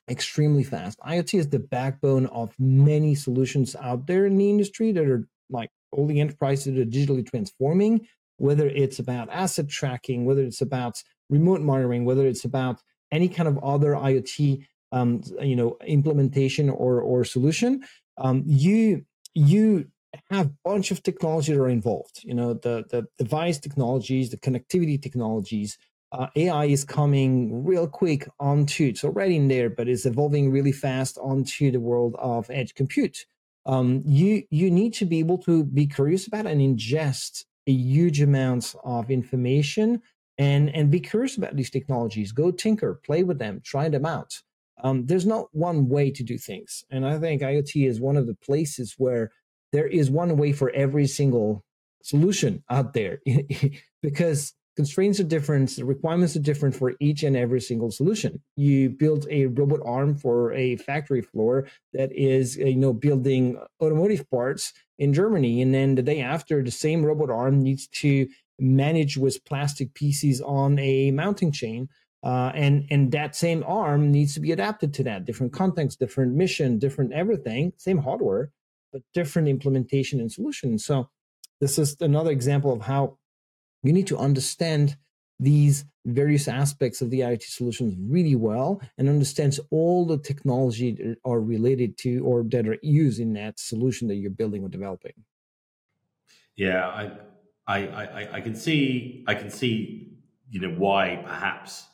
extremely 0.10 0.64
fast. 0.64 1.00
IoT 1.00 1.40
is 1.40 1.50
the 1.50 1.60
backbone 1.60 2.26
of 2.28 2.54
many 2.60 3.16
solutions 3.16 3.76
out 3.82 4.08
there 4.08 4.26
in 4.26 4.38
the 4.38 4.50
industry 4.50 4.92
that 4.92 5.06
are 5.06 5.28
like 5.50 5.70
all 5.92 6.08
the 6.08 6.20
enterprises 6.20 6.66
that 6.66 6.80
are 6.80 6.86
digitally 6.86 7.26
transforming, 7.26 8.06
whether 8.38 8.68
it's 8.68 9.00
about 9.00 9.30
asset 9.32 9.70
tracking, 9.70 10.26
whether 10.26 10.42
it's 10.42 10.62
about 10.62 10.96
remote 11.30 11.62
monitoring, 11.62 12.06
whether 12.06 12.26
it's 12.26 12.46
about 12.46 12.82
any 13.12 13.30
kind 13.30 13.48
of 13.48 13.58
other 13.64 13.94
IoT 13.94 14.66
um, 14.92 15.22
you 15.42 15.56
know 15.56 15.78
implementation 15.86 16.70
or 16.70 17.02
or 17.02 17.24
solution. 17.24 17.84
Um, 18.18 18.44
you 18.46 19.06
you 19.34 19.88
have 20.30 20.48
a 20.48 20.54
bunch 20.64 20.92
of 20.92 21.02
technology 21.02 21.54
that 21.54 21.60
are 21.60 21.70
involved. 21.70 22.22
You 22.24 22.36
know, 22.36 22.54
the 22.54 22.86
the 22.90 23.06
device 23.18 23.60
technologies, 23.60 24.30
the 24.30 24.38
connectivity 24.38 25.02
technologies. 25.02 25.78
Uh, 26.14 26.28
AI 26.38 26.66
is 26.66 26.86
coming 26.86 27.66
real 27.66 27.88
quick 27.88 28.28
onto 28.40 28.86
it's 28.86 29.04
already 29.04 29.38
in 29.38 29.50
there, 29.50 29.70
but 29.70 29.90
it's 29.90 30.06
evolving 30.06 30.52
really 30.52 30.72
fast 30.74 31.18
onto 31.20 31.72
the 31.72 31.82
world 31.82 32.16
of 32.20 32.50
edge 32.52 32.76
compute. 32.76 33.26
um, 33.66 34.04
you 34.06 34.44
you 34.52 34.70
need 34.72 34.94
to 34.94 35.06
be 35.06 35.20
able 35.20 35.38
to 35.40 35.64
be 35.66 35.88
curious 35.88 36.28
about 36.28 36.46
and 36.48 36.62
ingest 36.62 37.46
a 37.68 37.72
huge 37.74 38.22
amount 38.22 38.76
of 38.86 39.10
information 39.10 40.02
and 40.38 40.70
and 40.76 40.92
be 40.92 41.00
curious 41.00 41.38
about 41.38 41.56
these 41.56 41.72
technologies. 41.72 42.32
Go 42.34 42.52
tinker 42.52 42.96
play 43.06 43.24
with 43.24 43.40
them 43.40 43.62
try 43.64 43.90
them 43.90 44.06
out. 44.06 44.42
Um, 44.84 45.06
there's 45.08 45.26
not 45.26 45.48
one 45.54 45.90
way 45.90 46.12
to 46.12 46.24
do 46.24 46.38
things. 46.38 46.84
And 46.92 47.06
i 47.08 47.18
think 47.20 47.42
iot 47.42 47.72
is 47.88 48.02
one 48.02 48.18
of 48.18 48.28
the 48.28 48.36
places 48.36 48.96
where 48.98 49.32
there 49.72 49.88
is 49.88 50.12
one 50.12 50.38
way 50.38 50.52
for 50.54 50.70
every 50.72 51.08
single 51.08 51.64
solution 52.04 52.64
out 52.70 52.94
there. 52.94 53.22
Because 54.02 54.54
constraints 54.76 55.20
are 55.20 55.24
different 55.24 55.70
the 55.76 55.86
requirements 55.86 56.36
are 56.36 56.40
different 56.42 56.76
for 56.76 56.94
each 57.00 57.24
and 57.24 57.38
every 57.38 57.62
single 57.62 57.92
solution 57.92 58.42
you 58.56 58.90
build 58.90 59.28
a 59.30 59.46
robot 59.48 59.80
arm 59.86 60.16
for 60.16 60.52
a 60.54 60.76
factory 60.78 61.22
floor 61.22 61.68
that 61.94 62.12
is 62.12 62.58
you 62.58 62.76
know 62.76 62.94
building 62.94 63.58
automotive 63.82 64.30
parts 64.30 64.74
in 64.98 65.14
germany 65.14 65.62
and 65.62 65.74
then 65.74 65.96
the 65.96 66.02
day 66.02 66.22
after 66.22 66.64
the 66.64 66.72
same 66.72 67.04
robot 67.04 67.30
arm 67.30 67.62
needs 67.62 67.88
to 67.88 68.28
manage 68.60 69.18
with 69.18 69.44
plastic 69.46 69.94
pieces 69.94 70.42
on 70.42 70.80
a 70.80 71.12
mounting 71.12 71.52
chain. 71.52 71.90
Uh, 72.24 72.52
and 72.56 72.86
and 72.90 73.12
that 73.12 73.36
same 73.36 73.64
arm 73.68 74.10
needs 74.10 74.34
to 74.34 74.40
be 74.40 74.54
adapted 74.54 74.94
to 74.94 75.04
that 75.04 75.26
different 75.26 75.52
context, 75.52 76.00
different 76.00 76.34
mission, 76.34 76.80
different 76.80 77.12
everything, 77.12 77.74
same 77.78 77.98
hardware, 77.98 78.50
but 78.94 79.02
different 79.14 79.50
implementation 79.50 80.22
and 80.22 80.32
solution. 80.32 80.80
So 80.80 81.10
this 81.60 81.78
is 81.78 81.98
another 82.00 82.32
example 82.32 82.72
of 82.72 82.82
how 82.82 83.18
you 83.84 83.94
need 83.94 84.08
to 84.08 84.18
understand 84.18 84.98
these 85.40 85.86
various 86.06 86.48
aspects 86.48 87.02
of 87.02 87.10
the 87.10 87.22
IoT 87.22 87.44
solutions 87.44 87.96
really 88.00 88.36
well 88.36 88.82
and 88.98 89.08
understands 89.08 89.60
all 89.72 90.06
the 90.06 90.18
technology 90.18 90.92
that 90.92 91.18
are 91.26 91.40
related 91.40 91.98
to 91.98 92.20
or 92.26 92.44
that 92.44 92.68
are 92.68 92.78
used 92.82 93.20
in 93.20 93.34
that 93.34 93.60
solution 93.60 94.08
that 94.08 94.16
you're 94.16 94.32
building 94.32 94.64
or 94.64 94.70
developing. 94.70 95.14
Yeah, 96.56 96.88
I 96.88 97.12
I, 97.66 97.88
I, 97.88 98.34
I 98.34 98.42
can 98.42 98.56
see 98.56 99.24
I 99.28 99.36
can 99.36 99.50
see 99.50 100.18
you 100.50 100.60
know 100.60 100.76
why 100.76 101.22
perhaps 101.26 101.86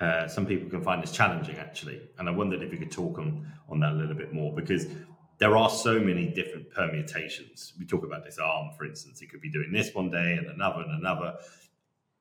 uh, 0.00 0.28
some 0.28 0.46
people 0.46 0.70
can 0.70 0.82
find 0.82 1.02
this 1.02 1.12
challenging 1.12 1.56
actually, 1.56 2.00
and 2.18 2.28
I 2.28 2.32
wondered 2.32 2.62
if 2.62 2.72
you 2.72 2.78
could 2.78 2.92
talk 2.92 3.18
on 3.18 3.50
on 3.68 3.80
that 3.80 3.92
a 3.92 3.96
little 3.96 4.14
bit 4.14 4.32
more 4.32 4.54
because 4.54 4.86
there 5.38 5.56
are 5.56 5.70
so 5.70 5.98
many 6.00 6.26
different 6.26 6.70
permutations. 6.70 7.72
We 7.78 7.86
talk 7.86 8.04
about 8.04 8.24
this 8.24 8.38
arm, 8.38 8.70
for 8.76 8.84
instance, 8.84 9.22
it 9.22 9.30
could 9.30 9.40
be 9.40 9.50
doing 9.50 9.72
this 9.72 9.94
one 9.94 10.10
day 10.10 10.34
and 10.34 10.46
another 10.48 10.82
and 10.82 10.98
another. 10.98 11.34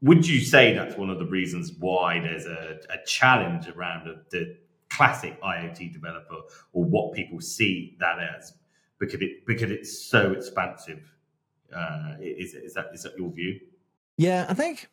Would 0.02 0.28
you 0.28 0.42
say 0.42 0.74
that's 0.74 0.96
one 0.96 1.10
of 1.10 1.18
the 1.18 1.26
reasons 1.26 1.74
why 1.80 2.20
there's 2.20 2.46
a, 2.46 2.78
a 2.90 3.06
challenge 3.06 3.68
around 3.68 4.08
the, 4.30 4.58
classic 4.90 5.40
IoT 5.42 5.92
developer 5.92 6.38
or 6.72 6.86
what 6.86 7.14
people 7.14 7.42
see 7.42 7.98
that 8.00 8.20
as 8.38 8.54
because 9.00 9.22
it 9.22 9.46
because 9.46 9.70
it's 9.70 10.00
so 10.00 10.32
expansive 10.32 11.14
uh, 11.76 12.14
is, 12.22 12.54
is 12.54 12.74
that 12.74 12.88
is 12.94 13.04
that 13.04 13.18
your 13.18 13.30
view? 13.32 13.60
Yeah, 14.18 14.46
I 14.50 14.54
think 14.54 14.88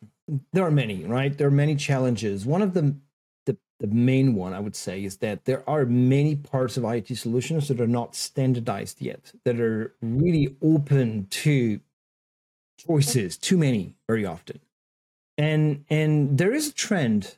there 0.51 0.65
are 0.65 0.71
many. 0.71 1.05
Right, 1.05 1.35
there 1.35 1.47
are 1.47 1.51
many 1.51 1.75
challenges. 1.75 2.45
One 2.45 2.61
of 2.61 2.73
them, 2.73 3.01
the 3.79 3.87
main 3.87 4.35
one 4.35 4.53
I 4.53 4.59
would 4.59 4.75
say, 4.75 5.03
is 5.03 5.17
that 5.17 5.45
there 5.45 5.67
are 5.69 5.85
many 5.85 6.35
parts 6.35 6.77
of 6.77 6.83
IoT 6.83 7.17
solutions 7.17 7.67
that 7.67 7.81
are 7.81 7.87
not 7.87 8.15
standardized 8.15 9.01
yet, 9.01 9.33
that 9.43 9.59
are 9.59 9.93
really 10.01 10.55
open 10.61 11.27
to 11.29 11.79
choices. 12.79 13.37
Too 13.37 13.57
many, 13.57 13.95
very 14.07 14.25
often, 14.25 14.59
and 15.37 15.83
and 15.89 16.37
there 16.37 16.53
is 16.53 16.69
a 16.69 16.73
trend 16.73 17.35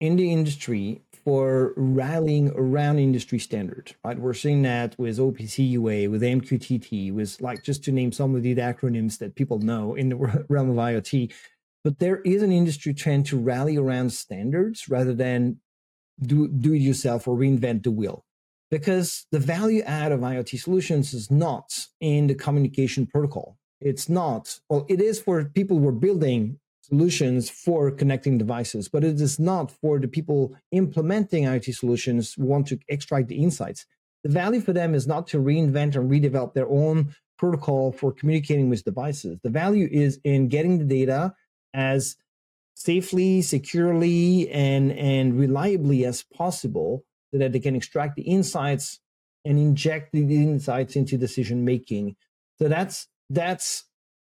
in 0.00 0.16
the 0.16 0.32
industry 0.32 1.02
for 1.26 1.72
rallying 1.76 2.52
around 2.54 3.00
industry 3.00 3.38
standards, 3.38 3.94
right? 4.04 4.18
We're 4.18 4.32
seeing 4.32 4.62
that 4.62 4.96
with 4.96 5.18
OPC 5.18 5.70
UA, 5.70 6.08
with 6.08 6.22
MQTT, 6.22 7.12
with 7.12 7.40
like 7.40 7.64
just 7.64 7.82
to 7.84 7.92
name 7.92 8.12
some 8.12 8.36
of 8.36 8.42
the 8.42 8.54
acronyms 8.54 9.18
that 9.18 9.34
people 9.34 9.58
know 9.58 9.94
in 9.94 10.08
the 10.08 10.16
realm 10.48 10.70
of 10.70 10.76
IoT. 10.76 11.32
But 11.82 11.98
there 11.98 12.20
is 12.22 12.42
an 12.42 12.52
industry 12.52 12.94
trend 12.94 13.26
to 13.26 13.38
rally 13.38 13.76
around 13.76 14.12
standards 14.12 14.88
rather 14.88 15.14
than 15.14 15.60
do, 16.20 16.48
do 16.48 16.72
it 16.74 16.78
yourself 16.78 17.28
or 17.28 17.36
reinvent 17.36 17.82
the 17.82 17.90
wheel. 17.90 18.24
Because 18.70 19.26
the 19.30 19.38
value 19.38 19.82
add 19.82 20.12
of 20.12 20.20
IoT 20.20 20.58
solutions 20.58 21.14
is 21.14 21.30
not 21.30 21.86
in 22.00 22.26
the 22.26 22.34
communication 22.34 23.06
protocol. 23.06 23.56
It's 23.80 24.08
not, 24.08 24.58
well, 24.68 24.86
it 24.88 25.00
is 25.00 25.20
for 25.20 25.44
people 25.44 25.78
who 25.78 25.88
are 25.88 25.92
building 25.92 26.58
solutions 26.82 27.50
for 27.50 27.90
connecting 27.90 28.38
devices, 28.38 28.88
but 28.88 29.04
it 29.04 29.20
is 29.20 29.38
not 29.38 29.70
for 29.70 29.98
the 29.98 30.08
people 30.08 30.56
implementing 30.72 31.44
IoT 31.44 31.74
solutions 31.74 32.34
who 32.34 32.44
want 32.44 32.66
to 32.68 32.78
extract 32.88 33.28
the 33.28 33.42
insights. 33.42 33.86
The 34.24 34.30
value 34.30 34.60
for 34.60 34.72
them 34.72 34.94
is 34.94 35.06
not 35.06 35.26
to 35.28 35.38
reinvent 35.38 35.94
and 35.94 36.10
redevelop 36.10 36.54
their 36.54 36.68
own 36.68 37.14
protocol 37.38 37.92
for 37.92 38.12
communicating 38.12 38.68
with 38.68 38.84
devices. 38.84 39.38
The 39.42 39.50
value 39.50 39.88
is 39.90 40.18
in 40.24 40.48
getting 40.48 40.78
the 40.78 40.84
data 40.84 41.34
as 41.74 42.16
safely, 42.76 43.40
securely, 43.40 44.50
and, 44.50 44.92
and 44.92 45.38
reliably 45.38 46.04
as 46.04 46.22
possible 46.22 47.04
so 47.32 47.38
that 47.38 47.52
they 47.52 47.58
can 47.58 47.74
extract 47.74 48.16
the 48.16 48.22
insights 48.22 49.00
and 49.46 49.58
inject 49.58 50.12
the 50.12 50.20
insights 50.20 50.94
into 50.94 51.16
decision 51.16 51.64
making. 51.64 52.16
So 52.58 52.68
that's 52.68 53.08
that's 53.30 53.84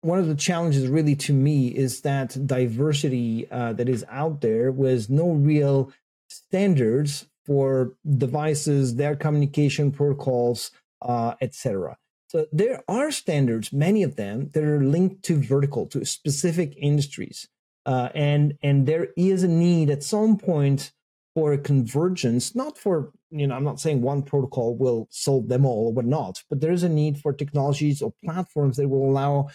one 0.03 0.19
of 0.19 0.29
the 0.29 0.35
challenges 0.35 0.87
really 0.87 1.17
to 1.17 1.33
me 1.33 1.69
is 1.69 2.03
that 2.03 2.47
diversity 2.47 3.51
uh, 3.51 3.73
that 3.73 3.89
is 3.89 4.05
out 4.09 4.41
there 4.43 4.71
with 4.71 5.09
no 5.11 5.31
real 5.31 5.93
standards 6.29 7.27
for 7.45 7.95
devices 8.17 8.97
their 8.97 9.17
communication 9.17 9.91
protocols 9.91 10.71
uh, 11.03 11.35
etc 11.41 11.97
so 12.29 12.47
there 12.53 12.83
are 12.89 13.11
standards 13.11 13.73
many 13.73 14.03
of 14.03 14.17
them 14.17 14.51
that 14.53 14.63
are 14.63 14.83
linked 14.83 15.23
to 15.25 15.37
vertical 15.37 15.87
to 15.87 16.05
specific 16.05 16.75
industries 16.77 17.49
uh, 17.87 18.09
and 18.15 18.55
and 18.63 18.87
there 18.87 19.09
is 19.17 19.43
a 19.43 19.49
need 19.49 19.89
at 19.91 20.03
some 20.03 20.37
point 20.37 20.93
for 21.35 21.53
a 21.53 21.59
convergence 21.59 22.55
not 22.55 22.77
for 22.77 23.13
you 23.31 23.47
know 23.47 23.55
i'm 23.55 23.65
not 23.65 23.81
saying 23.81 24.03
one 24.03 24.23
protocol 24.23 24.77
will 24.77 25.07
solve 25.11 25.49
them 25.49 25.65
all 25.65 25.87
or 25.87 25.93
whatnot 25.93 26.43
but 26.51 26.61
there's 26.61 26.83
a 26.83 26.89
need 26.89 27.19
for 27.19 27.33
technologies 27.33 28.03
or 28.03 28.13
platforms 28.25 28.77
that 28.77 28.89
will 28.89 29.09
allow 29.09 29.49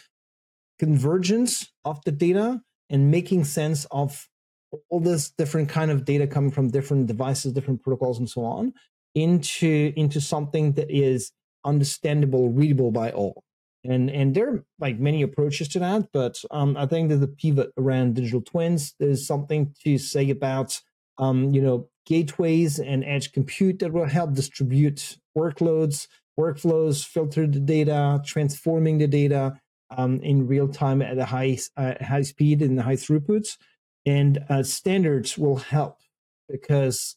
convergence 0.80 1.72
of 1.86 2.00
the 2.06 2.12
data 2.12 2.62
and 2.90 3.12
making 3.12 3.44
sense 3.44 3.86
of 3.92 4.28
all 4.90 5.00
this 5.00 5.32
different 5.32 5.68
kind 5.68 5.92
of 5.92 6.06
data 6.06 6.26
coming 6.26 6.52
from 6.52 6.70
different 6.70 7.08
devices 7.08 7.52
different 7.52 7.84
protocols 7.84 8.18
and 8.18 8.30
so 8.30 8.44
on 8.44 8.74
into 9.14 9.92
into 9.98 10.22
something 10.22 10.72
that 10.74 10.90
is 10.90 11.32
understandable 11.66 12.50
readable 12.50 12.92
by 12.92 13.12
all 13.12 13.44
and 13.84 14.10
and 14.10 14.36
there 14.36 14.50
are 14.50 14.66
like 14.80 15.00
many 15.00 15.22
approaches 15.22 15.68
to 15.68 15.80
that 15.80 16.08
but 16.14 16.44
um, 16.52 16.76
i 16.78 16.86
think 16.86 17.10
that 17.10 17.18
the 17.18 17.28
pivot 17.28 17.72
around 17.78 18.16
digital 18.16 18.42
twins 18.42 18.94
there's 19.00 19.26
something 19.26 19.74
to 19.84 19.98
say 19.98 20.30
about 20.30 20.80
um, 21.18 21.54
you 21.54 21.62
know 21.62 21.88
gateways 22.06 22.80
and 22.80 23.04
edge 23.04 23.32
compute 23.32 23.80
that 23.80 23.94
will 23.94 24.06
help 24.06 24.34
distribute 24.34 25.18
workloads 25.38 26.08
workflows 26.40 27.06
filter 27.06 27.46
the 27.46 27.60
data 27.60 28.22
transforming 28.26 28.98
the 28.98 29.08
data 29.08 29.60
um, 29.98 30.22
in 30.22 30.48
real 30.48 30.68
time 30.68 31.02
at 31.02 31.18
a 31.18 31.26
high 31.26 31.58
uh, 31.78 31.94
high 32.02 32.22
speed 32.22 32.62
and 32.62 32.80
high 32.80 32.96
throughputs. 32.96 33.58
And 34.06 34.40
uh, 34.50 34.64
standards 34.64 35.38
will 35.38 35.58
help 35.58 35.98
because 36.50 37.16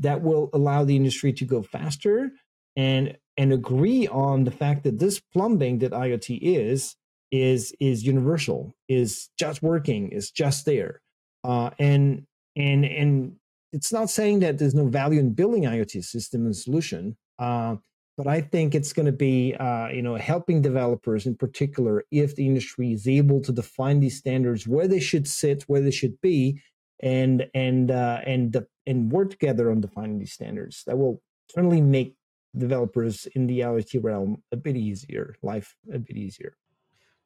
that 0.00 0.22
will 0.22 0.50
allow 0.52 0.84
the 0.84 0.96
industry 0.96 1.32
to 1.34 1.44
go 1.44 1.62
faster 1.62 2.32
and 2.74 3.16
and 3.36 3.52
agree 3.52 4.06
on 4.08 4.44
the 4.44 4.50
fact 4.50 4.84
that 4.84 4.98
this 4.98 5.20
plumbing 5.20 5.78
that 5.78 5.92
IoT 5.92 6.38
is 6.42 6.96
is 7.30 7.74
is 7.80 8.04
universal, 8.04 8.74
is 8.88 9.28
just 9.38 9.62
working, 9.62 10.10
is 10.10 10.30
just 10.30 10.66
there, 10.66 11.00
uh, 11.42 11.70
and 11.78 12.26
and 12.56 12.84
and 12.84 13.36
it's 13.72 13.92
not 13.92 14.08
saying 14.08 14.40
that 14.40 14.58
there's 14.58 14.74
no 14.74 14.86
value 14.86 15.18
in 15.18 15.34
building 15.34 15.64
IoT 15.64 16.04
system 16.04 16.46
and 16.46 16.56
solution. 16.56 17.16
Uh, 17.38 17.76
but 18.16 18.28
I 18.28 18.40
think 18.40 18.76
it's 18.76 18.92
going 18.92 19.06
to 19.06 19.12
be, 19.12 19.54
uh, 19.54 19.88
you 19.88 20.00
know, 20.00 20.14
helping 20.14 20.62
developers 20.62 21.26
in 21.26 21.34
particular 21.34 22.04
if 22.12 22.36
the 22.36 22.46
industry 22.46 22.92
is 22.92 23.08
able 23.08 23.40
to 23.40 23.50
define 23.50 23.98
these 23.98 24.16
standards 24.16 24.68
where 24.68 24.86
they 24.86 25.00
should 25.00 25.26
sit, 25.26 25.64
where 25.64 25.80
they 25.80 25.90
should 25.90 26.20
be, 26.20 26.60
and 27.00 27.46
and 27.54 27.90
uh, 27.90 28.20
and 28.24 28.64
and 28.86 29.10
work 29.10 29.30
together 29.30 29.70
on 29.72 29.80
defining 29.80 30.20
these 30.20 30.32
standards. 30.32 30.84
That 30.86 30.96
will 30.96 31.20
certainly 31.50 31.80
make 31.80 32.14
developers 32.56 33.26
in 33.34 33.46
the 33.46 33.60
IoT 33.60 34.02
realm 34.02 34.42
a 34.52 34.56
bit 34.56 34.76
easier, 34.76 35.34
life 35.42 35.76
a 35.92 35.98
bit 35.98 36.16
easier. 36.16 36.56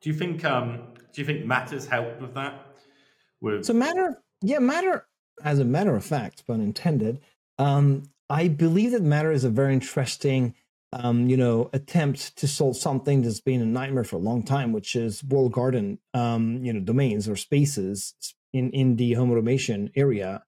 Do 0.01 0.11
you 0.11 0.17
think? 0.17 0.45
Um, 0.45 0.95
do 1.13 1.21
you 1.21 1.27
think 1.27 1.45
matters 1.45 1.87
help 1.87 2.21
with 2.21 2.35
that? 2.35 2.67
With 3.41 3.65
so 3.65 3.73
matter, 3.73 4.23
yeah, 4.43 4.59
matter. 4.59 5.07
As 5.43 5.59
a 5.59 5.65
matter 5.65 5.95
of 5.95 6.05
fact, 6.05 6.47
pun 6.47 6.61
intended. 6.61 7.21
Um, 7.59 8.05
I 8.31 8.49
believe 8.49 8.93
that 8.93 9.03
matter 9.03 9.33
is 9.33 9.45
a 9.45 9.51
very 9.51 9.73
interesting 9.73 10.55
um, 10.93 11.29
you 11.29 11.37
know, 11.37 11.69
attempt 11.73 12.37
to 12.39 12.49
solve 12.49 12.77
something 12.77 13.23
that's 13.23 13.41
been 13.41 13.61
a 13.61 13.67
nightmare 13.67 14.05
for 14.05 14.17
a 14.17 14.21
long 14.21 14.43
time, 14.43 14.73
which 14.73 14.97
is 14.97 15.23
walled 15.25 15.53
garden, 15.53 15.99
um, 16.15 16.65
you 16.65 16.73
know, 16.73 16.81
domains 16.81 17.29
or 17.29 17.37
spaces 17.37 18.15
in 18.53 18.71
in 18.71 18.97
the 18.97 19.13
home 19.13 19.31
automation 19.31 19.91
area. 19.95 20.43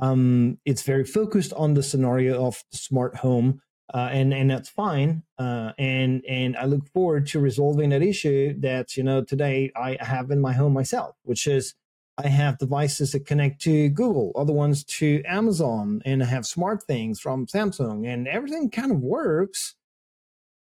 Um, 0.00 0.58
it's 0.64 0.82
very 0.82 1.04
focused 1.04 1.52
on 1.54 1.74
the 1.74 1.82
scenario 1.82 2.44
of 2.46 2.62
smart 2.72 3.16
home, 3.16 3.60
uh, 3.92 4.08
and 4.12 4.32
and 4.32 4.50
that's 4.50 4.68
fine. 4.68 5.22
Uh, 5.38 5.72
and 5.78 6.24
and 6.28 6.56
I 6.56 6.64
look 6.66 6.86
forward 6.92 7.26
to 7.28 7.40
resolving 7.40 7.90
that 7.90 8.02
issue 8.02 8.54
that 8.60 8.96
you 8.96 9.02
know 9.02 9.24
today 9.24 9.72
I 9.74 9.96
have 10.00 10.30
in 10.30 10.40
my 10.40 10.52
home 10.52 10.72
myself, 10.72 11.16
which 11.24 11.46
is 11.46 11.74
I 12.16 12.28
have 12.28 12.58
devices 12.58 13.12
that 13.12 13.26
connect 13.26 13.60
to 13.62 13.88
Google, 13.88 14.32
other 14.36 14.52
ones 14.52 14.84
to 14.84 15.22
Amazon, 15.26 16.02
and 16.04 16.22
I 16.22 16.26
have 16.26 16.46
smart 16.46 16.82
things 16.84 17.20
from 17.20 17.46
Samsung, 17.46 18.06
and 18.06 18.28
everything 18.28 18.70
kind 18.70 18.92
of 18.92 19.00
works 19.00 19.74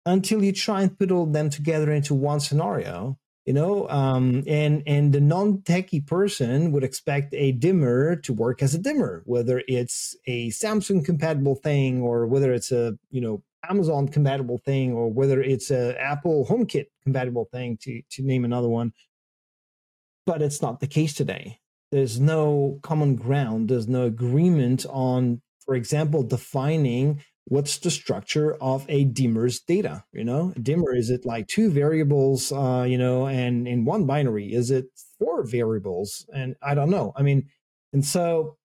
until 0.05 0.44
you 0.44 0.51
try 0.51 0.84
and 0.84 0.98
put 0.98 1.12
all 1.12 1.25
them 1.25 1.50
together 1.50 1.91
into 1.91 2.13
one 2.13 2.39
scenario 2.39 3.17
you 3.46 3.54
know 3.54 3.88
um, 3.90 4.44
and 4.48 4.84
and 4.88 5.14
the 5.14 5.22
non-techie 5.22 6.06
person 6.06 6.72
would 6.72 6.84
expect 6.84 7.34
a 7.34 7.52
dimmer 7.54 8.16
to 8.16 8.34
work 8.34 8.62
as 8.62 8.74
a 8.74 8.80
dimmer 8.80 9.22
whether 9.25 9.62
it's 9.68 10.16
a 10.28 10.50
samsung 10.50 11.04
compatible 11.04 11.56
thing 11.56 12.02
or 12.02 12.25
whether 12.28 12.52
it's 12.54 12.72
a 12.72 12.98
you 13.12 13.22
know 13.22 13.44
amazon 13.70 14.08
compatible 14.08 14.60
thing 14.60 14.94
or 14.94 15.12
whether 15.12 15.42
it's 15.42 15.72
a 15.72 16.00
apple 16.02 16.46
homekit 16.46 16.86
compatible 17.06 17.48
thing 17.52 17.78
to 17.82 18.02
to 18.10 18.24
name 18.24 18.44
another 18.44 18.68
one. 18.68 18.92
But 20.25 20.42
it's 20.42 20.62
not 20.62 20.80
the 20.80 20.88
case 20.88 21.14
today. 21.14 21.60
There's 21.92 22.20
no 22.20 22.80
common 22.82 23.16
ground. 23.16 23.70
There's 23.70 23.88
no 23.88 24.04
agreement 24.04 24.86
on 24.90 25.42
for 25.64 25.75
example 25.75 26.24
defining 26.24 27.24
what's 27.46 27.78
the 27.78 27.92
structure 27.92 28.56
of 28.56 28.86
a 28.90 29.06
dimmer's 29.06 29.60
data 29.60 30.04
you 30.12 30.24
know? 30.24 30.54
Dimmer 30.62 30.96
is 30.96 31.10
it 31.10 31.25
like 31.25 31.48
two 31.48 31.70
variables 31.70 32.52
uh 32.52 32.86
you 32.88 32.98
know 32.98 33.28
and 33.28 33.68
in 33.68 33.86
one 33.86 34.06
binary 34.06 34.54
is 34.54 34.72
it 34.72 34.86
four 35.20 35.44
variables? 35.46 36.25
And 36.34 36.56
i 36.62 36.74
don't 36.74 36.90
know. 36.90 37.14
I 37.16 37.22
mean 37.22 37.48
and 37.94 38.04
so 38.06 38.58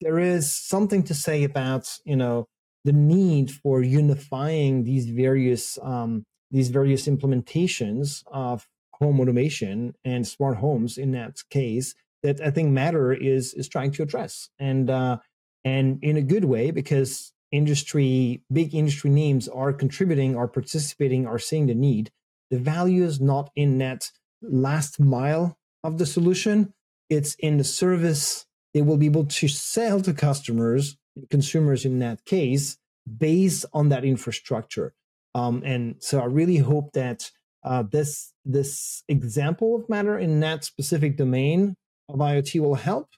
there 0.00 0.18
is 0.18 0.52
something 0.54 1.02
to 1.04 1.14
say 1.14 1.44
about 1.44 1.88
you 2.04 2.16
know 2.16 2.46
the 2.84 2.92
need 2.92 3.50
for 3.50 3.82
unifying 3.82 4.84
these 4.84 5.08
various 5.10 5.78
um 5.82 6.24
these 6.50 6.68
various 6.70 7.06
implementations 7.06 8.22
of 8.32 8.66
home 8.94 9.20
automation 9.20 9.94
and 10.04 10.26
smart 10.26 10.58
homes 10.58 10.98
in 10.98 11.12
that 11.12 11.38
case 11.50 11.94
that 12.22 12.40
i 12.40 12.50
think 12.50 12.70
matter 12.70 13.12
is 13.12 13.54
is 13.54 13.68
trying 13.68 13.90
to 13.92 14.02
address. 14.02 14.50
And 14.58 14.90
uh 14.90 15.18
and 15.64 15.98
in 16.02 16.16
a 16.16 16.22
good 16.22 16.44
way 16.44 16.70
because 16.70 17.32
industry, 17.52 18.42
big 18.52 18.74
industry 18.74 19.10
names 19.10 19.48
are 19.48 19.72
contributing, 19.72 20.36
are 20.36 20.48
participating, 20.48 21.26
are 21.26 21.38
seeing 21.38 21.66
the 21.66 21.74
need. 21.74 22.10
The 22.50 22.58
value 22.58 23.04
is 23.04 23.20
not 23.20 23.50
in 23.54 23.78
that 23.78 24.10
last 24.42 25.00
mile 25.00 25.58
of 25.84 25.98
the 25.98 26.06
solution. 26.06 26.72
It's 27.08 27.34
in 27.36 27.58
the 27.58 27.64
service 27.64 28.46
they 28.72 28.82
will 28.82 28.96
be 28.96 29.06
able 29.06 29.26
to 29.26 29.48
sell 29.48 30.00
to 30.00 30.12
customers, 30.12 30.96
consumers 31.28 31.84
in 31.84 31.98
that 31.98 32.24
case, 32.24 32.78
based 33.18 33.64
on 33.72 33.88
that 33.88 34.04
infrastructure. 34.04 34.94
Um, 35.34 35.62
and 35.64 35.96
so 35.98 36.20
I 36.20 36.26
really 36.26 36.58
hope 36.58 36.92
that 36.92 37.30
uh, 37.64 37.82
this 37.82 38.32
this 38.44 39.02
example 39.08 39.76
of 39.76 39.88
matter 39.88 40.18
in 40.18 40.40
that 40.40 40.64
specific 40.64 41.16
domain 41.16 41.74
of 42.08 42.18
IoT 42.18 42.60
will 42.60 42.76
help 42.76 43.08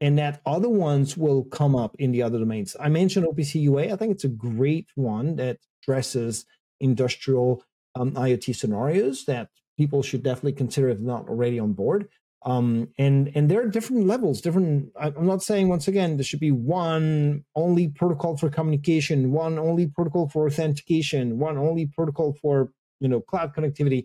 and 0.00 0.18
that 0.18 0.40
other 0.46 0.68
ones 0.68 1.16
will 1.16 1.44
come 1.44 1.74
up 1.74 1.96
in 1.98 2.12
the 2.12 2.22
other 2.22 2.38
domains. 2.38 2.76
I 2.78 2.88
mentioned 2.88 3.26
OPC 3.26 3.60
UA. 3.62 3.92
I 3.92 3.96
think 3.96 4.12
it's 4.12 4.24
a 4.24 4.28
great 4.28 4.88
one 4.94 5.36
that 5.36 5.58
addresses 5.82 6.44
industrial 6.80 7.64
um, 7.94 8.12
IoT 8.12 8.54
scenarios 8.54 9.24
that 9.24 9.48
people 9.76 10.02
should 10.02 10.22
definitely 10.22 10.52
consider 10.52 10.88
if 10.88 11.00
not 11.00 11.28
already 11.28 11.58
on 11.58 11.72
board. 11.72 12.08
Um, 12.44 12.88
and 12.98 13.32
and 13.34 13.50
there 13.50 13.60
are 13.62 13.68
different 13.68 14.06
levels. 14.06 14.40
Different. 14.40 14.90
I'm 14.98 15.26
not 15.26 15.42
saying 15.42 15.68
once 15.68 15.88
again 15.88 16.16
there 16.16 16.24
should 16.24 16.38
be 16.38 16.52
one 16.52 17.44
only 17.56 17.88
protocol 17.88 18.36
for 18.36 18.48
communication, 18.48 19.32
one 19.32 19.58
only 19.58 19.88
protocol 19.88 20.28
for 20.28 20.46
authentication, 20.46 21.38
one 21.40 21.58
only 21.58 21.86
protocol 21.86 22.36
for 22.40 22.70
you 23.00 23.08
know 23.08 23.20
cloud 23.20 23.54
connectivity. 23.56 24.04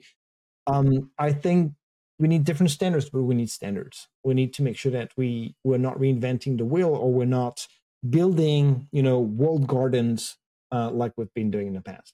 Um, 0.65 1.11
I 1.19 1.31
think 1.31 1.73
we 2.23 2.29
need 2.29 2.45
different 2.45 2.71
standards, 2.71 3.09
but 3.09 3.23
we 3.23 3.35
need 3.35 3.49
standards. 3.49 4.07
We 4.23 4.33
need 4.33 4.53
to 4.53 4.61
make 4.63 4.77
sure 4.77 4.93
that 4.93 5.11
we 5.17 5.57
we're 5.65 5.77
not 5.77 5.99
reinventing 5.99 6.57
the 6.57 6.63
wheel 6.63 6.95
or 6.95 7.11
we're 7.11 7.25
not 7.25 7.67
building, 8.09 8.87
you 8.93 9.03
know, 9.03 9.19
walled 9.19 9.67
gardens 9.67 10.37
uh, 10.71 10.89
like 10.89 11.11
we've 11.17 11.33
been 11.33 11.51
doing 11.51 11.67
in 11.67 11.73
the 11.73 11.81
past. 11.81 12.13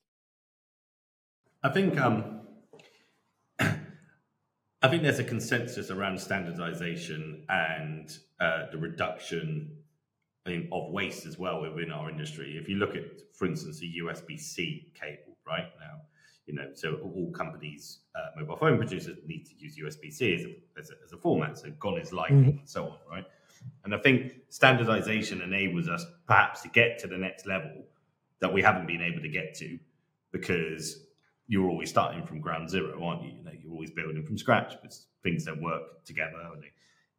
I 1.62 1.70
think 1.70 2.00
um, 2.00 2.42
I 3.60 4.88
think 4.88 5.04
there's 5.04 5.20
a 5.20 5.24
consensus 5.24 5.92
around 5.92 6.20
standardization 6.20 7.46
and 7.48 8.12
uh, 8.40 8.64
the 8.72 8.80
reduction 8.80 9.78
of 10.48 10.90
waste 10.92 11.28
as 11.28 11.38
well 11.38 11.62
within 11.62 11.92
our 11.92 12.10
industry. 12.10 12.58
If 12.60 12.68
you 12.68 12.78
look 12.78 12.96
at, 12.96 13.04
for 13.36 13.46
instance, 13.46 13.80
a 13.84 14.04
USB 14.04 14.40
C 14.40 14.92
cable 15.00 15.38
right 15.46 15.70
now, 15.80 16.02
you 16.50 16.56
know, 16.56 16.68
so 16.74 16.96
all 16.96 17.32
companies, 17.32 18.00
uh, 18.16 18.40
mobile 18.40 18.56
phone 18.56 18.78
producers 18.78 19.18
need 19.28 19.46
to 19.46 19.52
use 19.60 19.78
USB-C 19.78 20.34
as 20.34 20.42
a, 20.42 20.80
as 20.80 20.90
a, 20.90 20.94
as 21.06 21.14
a 21.14 21.18
format. 21.18 21.60
So 21.60 21.70
gone 21.80 22.00
is 22.00 22.12
lightning 22.12 22.40
mm-hmm. 22.40 22.58
and 22.58 22.68
so 22.68 22.86
on, 22.86 22.98
right? 23.10 23.26
And 23.84 23.94
I 23.94 24.00
think 24.00 24.34
standardization 24.50 25.42
enables 25.42 25.88
us 25.88 26.04
perhaps 26.26 26.62
to 26.62 26.70
get 26.70 26.98
to 27.00 27.08
the 27.08 27.18
next 27.18 27.46
level 27.46 27.84
that 28.40 28.52
we 28.52 28.64
haven't 28.64 28.88
been 28.88 29.02
able 29.02 29.22
to 29.22 29.30
get 29.30 29.54
to 29.58 29.78
because 30.32 31.06
you're 31.48 31.70
always 31.70 31.90
starting 31.92 32.26
from 32.26 32.42
ground 32.42 32.68
zero, 32.68 33.04
aren't 33.04 33.22
you? 33.22 33.34
You 33.38 33.44
know, 33.44 33.52
you're 33.62 33.72
always 33.72 33.92
building 33.92 34.24
from 34.26 34.38
scratch, 34.38 34.74
but 34.82 34.96
things 35.22 35.46
don't 35.46 35.62
work 35.62 36.04
together, 36.04 36.40
and 36.54 36.64
they, 36.64 36.72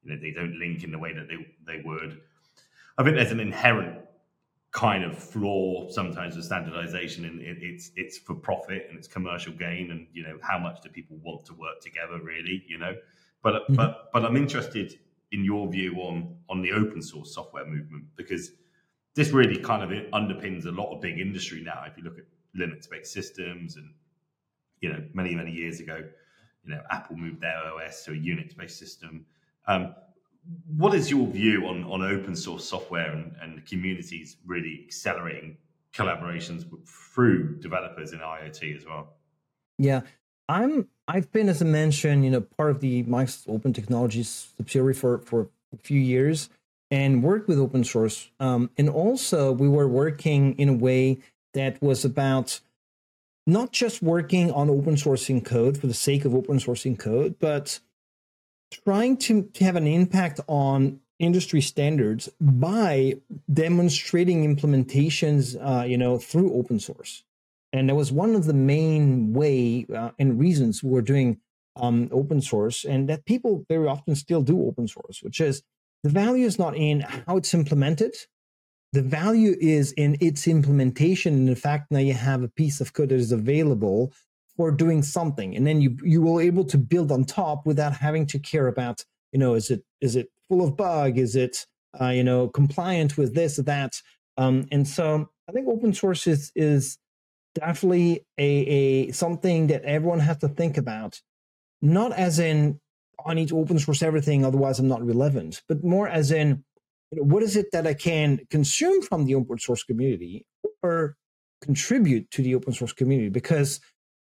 you 0.02 0.10
know, 0.10 0.20
they 0.20 0.32
don't 0.32 0.58
link 0.58 0.82
in 0.82 0.90
the 0.90 0.98
way 0.98 1.12
that 1.12 1.28
they 1.28 1.36
they 1.66 1.82
would. 1.84 2.20
I 2.98 3.04
think 3.04 3.16
there's 3.16 3.32
an 3.32 3.40
inherent 3.40 3.98
kind 4.72 5.02
of 5.02 5.18
flaw 5.18 5.88
sometimes 5.90 6.36
with 6.36 6.44
standardization 6.44 7.24
and 7.24 7.40
it, 7.40 7.58
it's 7.60 7.90
it's 7.96 8.18
for 8.18 8.34
profit 8.34 8.86
and 8.88 8.96
it's 8.96 9.08
commercial 9.08 9.52
gain 9.52 9.90
and 9.90 10.06
you 10.12 10.22
know 10.22 10.38
how 10.42 10.58
much 10.58 10.80
do 10.80 10.88
people 10.88 11.16
want 11.24 11.44
to 11.44 11.54
work 11.54 11.80
together 11.80 12.20
really 12.22 12.64
you 12.68 12.78
know? 12.78 12.94
But 13.42 13.62
mm-hmm. 13.64 13.74
but 13.74 14.10
but 14.12 14.24
i'm 14.24 14.36
interested 14.36 14.98
in 15.32 15.44
your 15.44 15.68
view 15.68 15.94
on 15.96 16.36
on 16.48 16.62
the 16.62 16.72
open 16.72 17.02
source 17.02 17.34
software 17.34 17.66
movement 17.66 18.04
because 18.16 18.52
this 19.14 19.30
really 19.30 19.56
kind 19.56 19.82
of 19.82 19.90
underpins 20.12 20.66
a 20.66 20.70
lot 20.70 20.94
of 20.94 21.00
big 21.00 21.18
industry 21.18 21.62
now. 21.62 21.82
If 21.86 21.96
you 21.96 22.04
look 22.04 22.18
at 22.18 22.24
linux 22.56 22.88
based 22.88 23.12
systems 23.12 23.76
and 23.76 23.92
you 24.80 24.92
know 24.92 25.02
many 25.14 25.34
many 25.36 25.52
years 25.52 25.78
ago 25.78 26.02
you 26.64 26.74
know 26.74 26.80
apple 26.90 27.16
moved 27.16 27.40
their 27.40 27.56
os 27.56 28.04
to 28.04 28.12
a 28.12 28.14
unix 28.14 28.56
based 28.56 28.78
system. 28.78 29.24
Um, 29.66 29.94
what 30.66 30.94
is 30.94 31.10
your 31.10 31.26
view 31.26 31.66
on, 31.66 31.84
on 31.84 32.02
open 32.02 32.34
source 32.34 32.64
software 32.64 33.12
and, 33.12 33.34
and 33.40 33.58
the 33.58 33.62
communities 33.62 34.36
really 34.46 34.84
accelerating 34.86 35.56
collaborations 35.92 36.64
through 36.86 37.56
developers 37.58 38.12
in 38.12 38.20
IoT 38.20 38.76
as 38.76 38.86
well? 38.86 39.14
Yeah, 39.78 40.02
I'm 40.48 40.88
I've 41.08 41.30
been, 41.32 41.48
as 41.48 41.62
I 41.62 41.64
mentioned, 41.64 42.24
you 42.24 42.30
know, 42.30 42.40
part 42.40 42.70
of 42.70 42.80
the 42.80 43.02
Microsoft 43.04 43.48
Open 43.48 43.72
Technologies 43.72 44.52
subsidiary 44.56 44.94
for 44.94 45.18
for 45.18 45.48
a 45.72 45.76
few 45.76 46.00
years 46.00 46.50
and 46.90 47.22
worked 47.22 47.48
with 47.48 47.58
open 47.58 47.84
source. 47.84 48.30
Um, 48.40 48.70
and 48.76 48.88
also, 48.88 49.52
we 49.52 49.68
were 49.68 49.88
working 49.88 50.58
in 50.58 50.68
a 50.68 50.74
way 50.74 51.18
that 51.54 51.80
was 51.80 52.04
about 52.04 52.60
not 53.46 53.72
just 53.72 54.02
working 54.02 54.50
on 54.52 54.70
open 54.70 54.96
sourcing 54.96 55.44
code 55.44 55.78
for 55.78 55.86
the 55.86 55.94
sake 55.94 56.24
of 56.24 56.34
open 56.34 56.58
sourcing 56.58 56.98
code, 56.98 57.36
but 57.38 57.80
trying 58.70 59.16
to, 59.18 59.42
to 59.42 59.64
have 59.64 59.76
an 59.76 59.86
impact 59.86 60.40
on 60.46 61.00
industry 61.18 61.60
standards 61.60 62.28
by 62.40 63.14
demonstrating 63.52 64.56
implementations, 64.56 65.56
uh, 65.60 65.84
you 65.84 65.98
know, 65.98 66.18
through 66.18 66.54
open 66.54 66.78
source. 66.78 67.24
And 67.72 67.88
that 67.88 67.94
was 67.94 68.10
one 68.10 68.34
of 68.34 68.46
the 68.46 68.54
main 68.54 69.32
way 69.32 69.86
uh, 69.94 70.10
and 70.18 70.40
reasons 70.40 70.82
we're 70.82 71.02
doing 71.02 71.38
um, 71.76 72.08
open 72.10 72.40
source, 72.40 72.84
and 72.84 73.08
that 73.08 73.26
people 73.26 73.64
very 73.68 73.86
often 73.86 74.16
still 74.16 74.42
do 74.42 74.66
open 74.66 74.88
source, 74.88 75.22
which 75.22 75.40
is 75.40 75.62
the 76.02 76.10
value 76.10 76.46
is 76.46 76.58
not 76.58 76.76
in 76.76 77.00
how 77.00 77.36
it's 77.36 77.54
implemented. 77.54 78.14
The 78.92 79.02
value 79.02 79.54
is 79.60 79.92
in 79.92 80.16
its 80.20 80.48
implementation. 80.48 81.34
And 81.34 81.48
the 81.48 81.54
fact, 81.54 81.92
now 81.92 82.00
you 82.00 82.14
have 82.14 82.42
a 82.42 82.48
piece 82.48 82.80
of 82.80 82.92
code 82.92 83.10
that 83.10 83.16
is 83.16 83.30
available 83.30 84.12
for 84.60 84.70
doing 84.70 85.02
something. 85.02 85.56
And 85.56 85.66
then 85.66 85.80
you 85.80 85.96
you 86.02 86.20
will 86.20 86.38
able 86.38 86.66
to 86.66 86.76
build 86.76 87.10
on 87.10 87.24
top 87.24 87.64
without 87.64 87.94
having 87.94 88.26
to 88.26 88.38
care 88.38 88.66
about 88.66 89.06
you 89.32 89.38
know 89.38 89.54
is 89.54 89.70
it 89.70 89.82
is 90.02 90.16
it 90.16 90.28
full 90.48 90.62
of 90.62 90.76
bug? 90.76 91.16
Is 91.16 91.34
it 91.34 91.64
uh, 91.98 92.08
you 92.08 92.22
know 92.22 92.46
compliant 92.48 93.16
with 93.16 93.34
this 93.34 93.58
or 93.58 93.62
that? 93.62 93.92
Um, 94.36 94.66
and 94.70 94.86
so 94.86 95.30
i 95.48 95.52
think 95.52 95.66
open 95.66 95.94
source 95.94 96.26
is 96.26 96.52
is 96.54 96.98
definitely 97.54 98.26
a, 98.36 98.50
a 98.78 99.12
something 99.12 99.68
that 99.68 99.82
everyone 99.84 100.20
has 100.20 100.36
to 100.44 100.48
think 100.48 100.76
about. 100.76 101.22
Not 101.80 102.12
as 102.12 102.38
in 102.38 102.80
i 103.26 103.32
need 103.32 103.48
to 103.48 103.58
open 103.58 103.78
source 103.78 104.02
everything 104.02 104.44
otherwise 104.44 104.78
i'm 104.78 104.88
not 104.88 105.06
relevant 105.14 105.62
but 105.68 105.84
more 105.84 106.08
as 106.08 106.30
in 106.30 106.48
you 107.10 107.16
know, 107.16 107.26
what 107.32 107.42
is 107.42 107.54
it 107.54 107.66
that 107.72 107.86
i 107.86 107.92
can 107.92 108.28
consume 108.56 109.02
from 109.02 109.24
the 109.26 109.34
open 109.34 109.58
source 109.58 109.82
community 109.90 110.46
or 110.82 111.16
contribute 111.60 112.30
to 112.30 112.42
the 112.42 112.54
open 112.54 112.72
source 112.72 112.92
community? 112.92 113.28
Because 113.28 113.80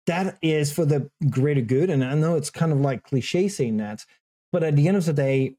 that 0.07 0.37
is 0.41 0.71
for 0.71 0.85
the 0.85 1.09
greater 1.29 1.61
good. 1.61 1.89
And 1.89 2.03
I 2.03 2.13
know 2.15 2.35
it's 2.35 2.49
kind 2.49 2.71
of 2.71 2.79
like 2.79 3.03
cliche 3.03 3.47
saying 3.47 3.77
that, 3.77 4.05
but 4.51 4.63
at 4.63 4.75
the 4.75 4.87
end 4.87 4.97
of 4.97 5.05
the 5.05 5.13
day, 5.13 5.55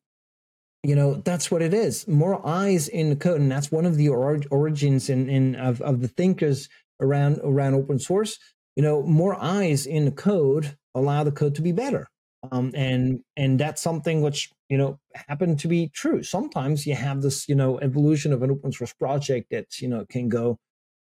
you 0.83 0.95
know 0.95 1.15
that's 1.15 1.51
what 1.51 1.63
it 1.63 1.73
is. 1.73 2.07
More 2.07 2.47
eyes 2.47 2.89
in 2.89 3.09
the 3.09 3.17
code, 3.17 3.41
and 3.41 3.51
that's 3.51 3.73
one 3.73 3.87
of 3.87 3.97
the 3.97 4.11
or- 4.11 4.43
origins 4.51 5.09
in, 5.09 5.31
in 5.31 5.57
of, 5.57 5.81
of 5.81 6.03
the 6.03 6.09
thinkers 6.09 6.69
around 7.01 7.41
around 7.43 7.75
open 7.75 7.99
source. 7.99 8.39
You 8.77 8.83
know, 8.83 9.03
more 9.03 9.35
eyes 9.35 9.87
in 9.87 10.05
the 10.05 10.11
code 10.11 10.77
allow 10.95 11.25
the 11.25 11.33
code 11.33 11.55
to 11.55 11.63
be 11.63 11.73
better. 11.73 12.09
Um, 12.53 12.73
and 12.75 13.21
and 13.37 13.59
that's 13.59 13.81
something 13.81 14.21
which 14.21 14.51
you 14.69 14.77
know 14.77 14.99
happened 15.29 15.59
to 15.61 15.69
be 15.69 15.89
true. 15.89 16.23
Sometimes 16.23 16.87
you 16.87 16.95
have 16.95 17.23
this 17.23 17.49
you 17.49 17.55
know 17.55 17.79
evolution 17.81 18.35
of 18.35 18.43
an 18.43 18.51
open 18.51 18.71
source 18.71 18.93
project 18.93 19.49
that 19.51 19.81
you 19.81 19.89
know 19.89 20.05
can 20.09 20.29
go 20.29 20.59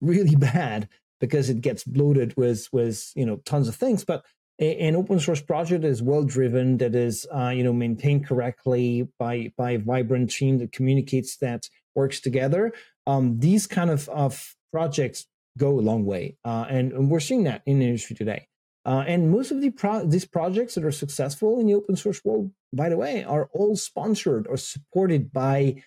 really 0.02 0.36
bad 0.36 0.88
because 1.22 1.48
it 1.48 1.60
gets 1.60 1.84
bloated 1.84 2.36
with 2.36 2.68
with 2.72 3.12
you 3.14 3.24
know 3.24 3.36
tons 3.46 3.68
of 3.68 3.76
things. 3.76 4.04
But 4.04 4.24
an 4.58 4.96
open 4.96 5.18
source 5.20 5.40
project 5.40 5.84
is 5.84 6.02
well 6.02 6.24
driven, 6.24 6.76
that 6.78 6.94
is 6.94 7.26
uh, 7.34 7.48
you 7.48 7.64
know 7.64 7.72
maintained 7.72 8.26
correctly 8.26 9.08
by 9.18 9.52
by 9.56 9.70
a 9.72 9.78
vibrant 9.78 10.30
team 10.30 10.58
that 10.58 10.72
communicates 10.72 11.36
that 11.38 11.70
works 11.94 12.20
together. 12.20 12.72
Um, 13.06 13.38
these 13.38 13.66
kind 13.66 13.88
of 13.88 14.08
of 14.10 14.54
projects 14.72 15.26
go 15.56 15.78
a 15.78 15.80
long 15.80 16.04
way, 16.04 16.36
uh, 16.44 16.66
and, 16.68 16.92
and, 16.92 17.10
we're 17.10 17.20
seeing 17.20 17.44
that 17.44 17.62
in 17.66 17.78
the 17.78 17.86
industry 17.86 18.16
today. 18.16 18.48
Uh, 18.84 19.04
and 19.06 19.30
most 19.30 19.50
of 19.50 19.60
the 19.60 19.70
pro- 19.70 20.06
these 20.06 20.24
projects 20.24 20.74
that 20.74 20.84
are 20.84 20.90
successful 20.92 21.60
in 21.60 21.66
the 21.66 21.74
open 21.74 21.94
source 21.94 22.24
world, 22.24 22.50
by 22.72 22.88
the 22.88 22.96
way, 22.96 23.22
are 23.22 23.48
all 23.52 23.76
sponsored 23.76 24.46
or 24.48 24.56
supported 24.56 25.32
by 25.32 25.82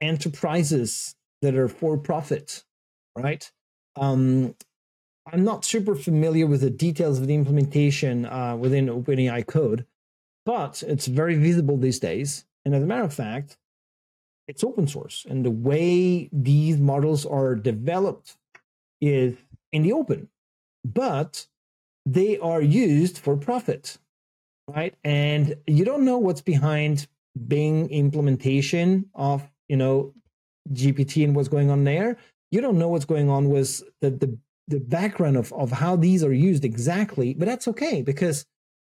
enterprises 0.00 1.14
that 1.40 1.54
are 1.54 1.68
for 1.68 1.96
profit, 1.96 2.64
right? 3.16 3.50
Um, 3.96 4.54
I'm 5.32 5.44
not 5.44 5.64
super 5.64 5.94
familiar 5.94 6.46
with 6.46 6.60
the 6.60 6.70
details 6.70 7.18
of 7.18 7.26
the 7.26 7.34
implementation 7.34 8.26
uh, 8.26 8.56
within 8.56 8.86
OpenAI 8.86 9.46
code, 9.46 9.86
but 10.44 10.82
it's 10.86 11.06
very 11.06 11.34
visible 11.34 11.76
these 11.76 11.98
days. 11.98 12.44
And 12.64 12.74
as 12.74 12.82
a 12.82 12.86
matter 12.86 13.02
of 13.02 13.14
fact, 13.14 13.56
it's 14.46 14.62
open 14.62 14.86
source. 14.86 15.26
And 15.28 15.44
the 15.44 15.50
way 15.50 16.28
these 16.32 16.78
models 16.78 17.26
are 17.26 17.54
developed 17.54 18.36
is 19.00 19.36
in 19.72 19.82
the 19.82 19.92
open, 19.92 20.28
but 20.84 21.46
they 22.04 22.38
are 22.38 22.62
used 22.62 23.18
for 23.18 23.36
profit, 23.36 23.98
right? 24.68 24.94
And 25.02 25.56
you 25.66 25.84
don't 25.84 26.04
know 26.04 26.18
what's 26.18 26.40
behind 26.40 27.08
Bing 27.48 27.90
implementation 27.90 29.10
of, 29.14 29.42
you 29.68 29.76
know, 29.76 30.14
GPT 30.72 31.24
and 31.24 31.36
what's 31.36 31.48
going 31.48 31.70
on 31.70 31.84
there. 31.84 32.16
You 32.50 32.60
don't 32.60 32.78
know 32.78 32.88
what's 32.88 33.04
going 33.04 33.28
on 33.28 33.50
with 33.50 33.82
the, 34.00 34.10
the 34.10 34.38
the 34.68 34.80
background 34.80 35.36
of, 35.36 35.52
of 35.52 35.70
how 35.70 35.96
these 35.96 36.24
are 36.24 36.32
used 36.32 36.64
exactly, 36.64 37.34
but 37.34 37.46
that's 37.46 37.68
okay 37.68 38.02
because 38.02 38.44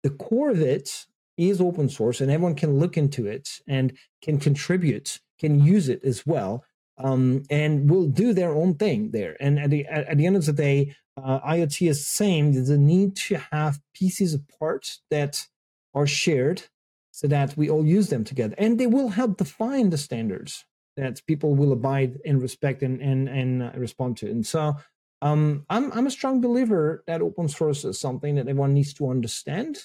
the 0.03 0.11
core 0.11 0.51
of 0.51 0.61
it 0.61 1.07
is 1.37 1.61
open 1.61 1.89
source 1.89 2.21
and 2.21 2.31
everyone 2.31 2.55
can 2.55 2.79
look 2.79 2.97
into 2.97 3.27
it 3.27 3.61
and 3.67 3.97
can 4.23 4.39
contribute, 4.39 5.21
can 5.39 5.65
use 5.65 5.89
it 5.89 6.05
as 6.05 6.25
well, 6.25 6.65
um, 6.99 7.43
and 7.51 7.91
will 7.91 8.07
do 8.07 8.33
their 8.33 8.55
own 8.55 8.75
thing 8.75 9.11
there. 9.11 9.37
And 9.41 9.59
at 9.59 9.71
the, 9.71 9.85
at, 9.87 10.17
the 10.17 10.27
end 10.27 10.37
of 10.37 10.47
the 10.47 10.53
day, 10.53 10.95
uh, 11.17 11.41
IoT 11.41 11.89
is 11.89 11.99
the 11.99 12.05
same. 12.05 12.53
There's 12.53 12.71
a 12.71 12.79
need 12.79 13.17
to 13.17 13.39
have 13.51 13.81
pieces 13.95 14.35
of 14.35 14.43
parts 14.61 15.03
that 15.11 15.47
are 15.93 16.07
shared 16.07 16.63
so 17.11 17.27
that 17.29 17.57
we 17.57 17.69
all 17.69 17.85
use 17.85 18.11
them 18.11 18.23
together. 18.23 18.55
And 18.59 18.79
they 18.79 18.87
will 18.87 19.09
help 19.09 19.39
define 19.39 19.91
the 19.91 19.99
standards 19.99 20.65
that 20.97 21.21
people 21.27 21.55
will 21.55 21.73
abide 21.73 22.19
and 22.25 22.41
respect 22.41 22.83
and, 22.83 23.01
and, 23.01 23.29
and 23.29 23.63
uh, 23.63 23.71
respond 23.77 24.17
to. 24.19 24.31
And 24.31 24.47
so 24.47 24.77
um, 25.23 25.65
I'm 25.71 25.91
I'm 25.93 26.07
a 26.07 26.11
strong 26.11 26.43
believer 26.43 27.03
that 27.07 27.23
open 27.23 27.49
source 27.49 27.85
is 27.85 27.99
something 27.99 28.35
that 28.35 28.43
everyone 28.43 28.75
needs 28.75 28.93
to 28.95 29.09
understand 29.09 29.79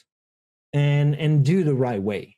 and 0.73 1.15
and 1.15 1.45
do 1.45 1.63
the 1.63 1.73
right 1.73 2.01
way 2.01 2.35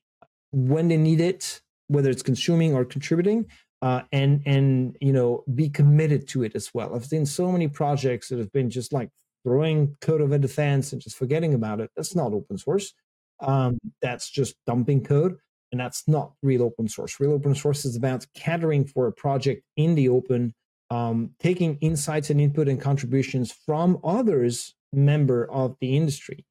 when 0.52 0.88
they 0.88 0.98
need 0.98 1.20
it, 1.20 1.62
whether 1.88 2.12
it's 2.12 2.22
consuming 2.22 2.76
or 2.76 2.86
contributing, 2.86 3.48
uh, 3.82 4.04
and 4.12 4.44
and 4.46 4.98
you 5.02 5.14
know 5.14 5.44
be 5.56 5.68
committed 5.68 6.28
to 6.30 6.44
it 6.44 6.56
as 6.56 6.72
well. 6.76 6.94
I've 6.94 7.06
seen 7.06 7.26
so 7.26 7.52
many 7.52 7.68
projects 7.68 8.30
that 8.30 8.38
have 8.38 8.52
been 8.52 8.70
just 8.70 8.94
like 8.94 9.10
throwing 9.44 9.96
code 10.02 10.22
over 10.22 10.38
the 10.38 10.48
fence 10.48 10.94
and 10.94 11.02
just 11.02 11.18
forgetting 11.18 11.56
about 11.56 11.80
it. 11.80 11.90
That's 11.96 12.16
not 12.16 12.34
open 12.34 12.60
source. 12.60 12.94
Um, 13.40 13.80
that's 14.04 14.30
just 14.30 14.56
dumping 14.68 15.04
code, 15.04 15.38
and 15.72 15.80
that's 15.80 16.08
not 16.08 16.34
real 16.44 16.64
open 16.64 16.88
source. 16.88 17.20
Real 17.20 17.34
open 17.34 17.56
source 17.56 17.86
is 17.86 17.96
about 17.96 18.26
catering 18.36 18.86
for 18.86 19.08
a 19.08 19.12
project 19.12 19.64
in 19.78 19.96
the 19.96 20.10
open 20.10 20.54
um, 20.92 21.32
taking 21.40 21.78
insights 21.78 22.30
and 22.30 22.42
input 22.42 22.68
and 22.68 22.80
contributions 22.80 23.52
from 23.52 23.98
others 24.04 24.76
member 24.92 25.50
of 25.50 25.78
the 25.80 25.96
industry. 25.96 26.46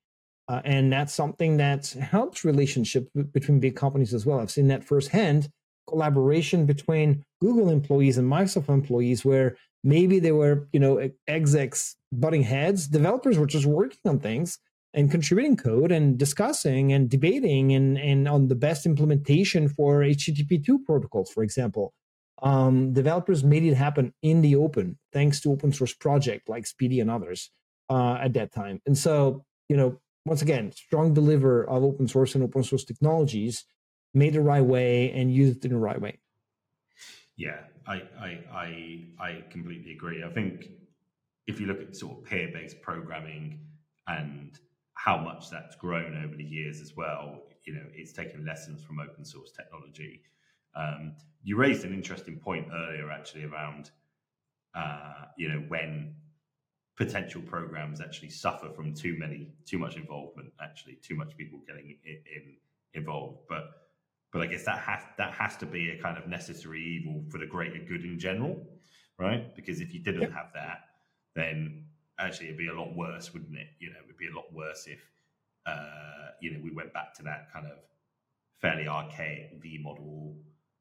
Uh, 0.48 0.62
and 0.64 0.90
that's 0.90 1.12
something 1.12 1.58
that 1.58 1.88
helps 1.90 2.44
relationship 2.44 3.08
between 3.32 3.60
big 3.60 3.76
companies 3.76 4.14
as 4.14 4.24
well. 4.24 4.40
I've 4.40 4.50
seen 4.50 4.68
that 4.68 4.82
firsthand. 4.82 5.50
Collaboration 5.86 6.66
between 6.66 7.22
google 7.40 7.68
employees 7.68 8.16
and 8.16 8.30
microsoft 8.30 8.68
employees 8.68 9.24
where 9.24 9.56
maybe 9.84 10.18
they 10.20 10.32
were 10.32 10.68
you 10.72 10.80
know 10.80 11.10
execs 11.28 11.96
butting 12.12 12.42
heads. 12.42 12.86
Developers 12.86 13.38
were 13.38 13.46
just 13.46 13.66
working 13.66 13.98
on 14.06 14.20
things 14.20 14.58
and 14.92 15.10
contributing 15.10 15.56
code 15.56 15.92
and 15.92 16.18
discussing 16.18 16.92
and 16.92 17.08
debating 17.08 17.72
and, 17.72 17.98
and 17.98 18.26
on 18.26 18.48
the 18.48 18.54
best 18.54 18.86
implementation 18.86 19.68
for 19.68 20.00
http2 20.00 20.84
protocols 20.84 21.30
for 21.30 21.42
example 21.42 21.94
um, 22.42 22.92
developers 22.92 23.44
made 23.44 23.64
it 23.64 23.74
happen 23.74 24.14
in 24.22 24.40
the 24.40 24.56
open 24.56 24.98
thanks 25.12 25.40
to 25.40 25.52
open 25.52 25.72
source 25.72 25.92
project 25.92 26.48
like 26.48 26.64
SPDY 26.64 27.00
and 27.00 27.10
others 27.10 27.50
uh, 27.90 28.14
at 28.14 28.32
that 28.34 28.52
time. 28.52 28.80
And 28.86 28.96
so, 28.96 29.44
you 29.68 29.76
know, 29.76 30.00
once 30.24 30.42
again, 30.42 30.72
strong 30.72 31.12
deliver 31.12 31.64
of 31.64 31.82
open 31.82 32.08
source 32.08 32.34
and 32.34 32.44
open 32.44 32.62
source 32.62 32.84
technologies 32.84 33.64
made 34.14 34.34
the 34.34 34.40
right 34.40 34.64
way 34.64 35.10
and 35.12 35.32
used 35.32 35.64
in 35.64 35.72
the 35.72 35.78
right 35.78 36.00
way. 36.00 36.18
Yeah, 37.36 37.60
I 37.86 38.02
I 38.18 38.38
I, 38.52 39.04
I 39.18 39.44
completely 39.50 39.92
agree. 39.92 40.22
I 40.22 40.30
think 40.30 40.68
if 41.46 41.60
you 41.60 41.66
look 41.66 41.80
at 41.80 41.96
sort 41.96 42.18
of 42.18 42.24
peer-based 42.24 42.82
programming 42.82 43.60
and 44.06 44.58
how 45.04 45.16
much 45.16 45.50
that's 45.50 45.76
grown 45.76 46.22
over 46.24 46.36
the 46.36 46.44
years 46.44 46.80
as 46.80 46.94
well, 46.96 47.42
you 47.64 47.74
know, 47.74 47.86
it's 47.94 48.12
taken 48.12 48.44
lessons 48.44 48.82
from 48.82 49.00
open 49.00 49.24
source 49.24 49.52
technology 49.52 50.22
um, 50.74 51.14
you 51.42 51.56
raised 51.56 51.84
an 51.84 51.92
interesting 51.92 52.38
point 52.38 52.68
earlier, 52.72 53.10
actually, 53.10 53.44
around 53.44 53.90
uh, 54.74 55.24
you 55.36 55.48
know 55.48 55.64
when 55.68 56.14
potential 56.96 57.42
programs 57.42 58.00
actually 58.00 58.30
suffer 58.30 58.70
from 58.70 58.94
too 58.94 59.16
many, 59.18 59.48
too 59.66 59.78
much 59.78 59.96
involvement. 59.96 60.52
Actually, 60.62 60.98
too 61.02 61.16
much 61.16 61.36
people 61.36 61.60
getting 61.66 61.96
in, 62.04 62.12
in, 62.14 62.56
involved. 62.94 63.40
But 63.48 63.70
but 64.32 64.42
I 64.42 64.46
guess 64.46 64.64
that 64.64 64.78
has 64.78 65.02
that 65.18 65.32
has 65.32 65.56
to 65.58 65.66
be 65.66 65.90
a 65.90 66.00
kind 66.00 66.18
of 66.18 66.28
necessary 66.28 66.82
evil 66.82 67.24
for 67.30 67.38
the 67.38 67.46
greater 67.46 67.78
good 67.78 68.04
in 68.04 68.18
general, 68.18 68.64
right? 69.18 69.54
Because 69.56 69.80
if 69.80 69.92
you 69.92 70.00
didn't 70.00 70.22
yep. 70.22 70.32
have 70.32 70.50
that, 70.54 70.82
then 71.34 71.86
actually 72.20 72.46
it'd 72.46 72.58
be 72.58 72.68
a 72.68 72.74
lot 72.74 72.94
worse, 72.94 73.32
wouldn't 73.32 73.56
it? 73.56 73.68
You 73.78 73.90
know, 73.90 73.98
it'd 74.04 74.16
be 74.16 74.28
a 74.28 74.34
lot 74.34 74.52
worse 74.52 74.86
if 74.86 75.00
uh, 75.66 76.30
you 76.40 76.52
know 76.52 76.60
we 76.62 76.70
went 76.70 76.92
back 76.92 77.14
to 77.14 77.22
that 77.24 77.52
kind 77.52 77.66
of 77.66 77.78
fairly 78.60 78.86
archaic 78.86 79.52
V 79.60 79.80
model 79.82 80.36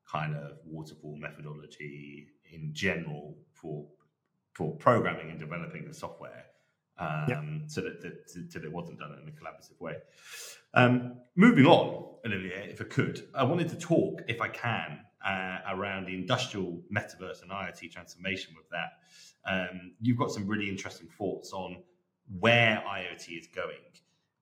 kind 0.10 0.36
of 0.36 0.58
waterfall 0.65 1.17
methodology 1.17 2.28
in 2.52 2.73
general 2.73 3.38
for 3.54 3.86
for 4.54 4.75
programming 4.75 5.30
and 5.30 5.39
developing 5.39 5.86
the 5.88 5.93
software 5.93 6.45
um, 6.99 7.25
yep. 7.28 7.43
so 7.67 7.82
that, 7.82 8.02
that, 8.02 8.52
that 8.54 8.63
it 8.63 8.71
wasn't 8.71 8.99
done 8.99 9.12
in 9.21 9.30
a 9.30 9.32
collaborative 9.32 9.80
way. 9.80 9.95
Um, 10.73 11.17
moving 11.36 11.65
on, 11.65 12.15
Olivier, 12.25 12.69
if 12.69 12.82
I 12.82 12.84
could, 12.84 13.25
I 13.34 13.43
wanted 13.43 13.69
to 13.69 13.78
talk, 13.78 14.21
if 14.28 14.41
I 14.41 14.49
can, 14.49 14.99
uh, 15.25 15.58
around 15.69 16.05
the 16.05 16.15
industrial 16.15 16.82
metaverse 16.93 17.41
and 17.41 17.51
IoT 17.51 17.91
transformation 17.91 18.53
with 18.55 18.69
that. 18.69 18.99
Um, 19.45 19.93
you've 20.01 20.17
got 20.17 20.32
some 20.32 20.47
really 20.47 20.69
interesting 20.69 21.08
thoughts 21.17 21.53
on 21.53 21.77
where 22.39 22.84
IoT 22.88 23.39
is 23.39 23.47
going, 23.47 23.77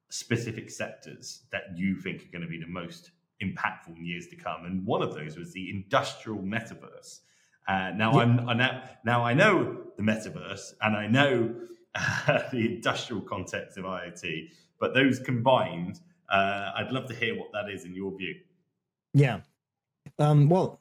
specific 0.10 0.70
sectors 0.70 1.44
that 1.52 1.64
you 1.76 1.96
think 1.96 2.24
are 2.24 2.32
going 2.32 2.42
to 2.42 2.48
be 2.48 2.60
the 2.60 2.68
most 2.68 3.12
impactful 3.42 3.96
in 3.96 4.06
years 4.06 4.28
to 4.28 4.36
come. 4.36 4.66
And 4.66 4.86
one 4.86 5.02
of 5.02 5.14
those 5.14 5.38
was 5.38 5.54
the 5.54 5.70
industrial 5.70 6.40
metaverse. 6.40 7.20
Uh, 7.68 7.92
now 7.96 8.14
yeah. 8.14 8.20
I'm 8.20 8.50
I 8.50 8.54
now, 8.54 8.84
now 9.06 9.24
I 9.26 9.34
know 9.34 9.84
the 9.98 10.04
metaverse 10.04 10.74
and 10.82 10.96
I 10.96 11.08
know 11.08 11.54
uh, 11.96 12.40
the 12.52 12.76
industrial 12.76 13.22
context 13.22 13.78
of 13.78 13.86
IoT, 13.86 14.50
but 14.80 14.94
those 14.94 15.20
combined, 15.20 16.00
uh, 16.30 16.72
I'd 16.76 16.92
love 16.92 17.08
to 17.08 17.16
hear 17.16 17.38
what 17.38 17.52
that 17.54 17.70
is 17.70 17.86
in 17.86 17.94
your 17.94 18.16
view. 18.18 18.36
Yeah. 19.14 19.42
Um, 20.20 20.50
well, 20.50 20.80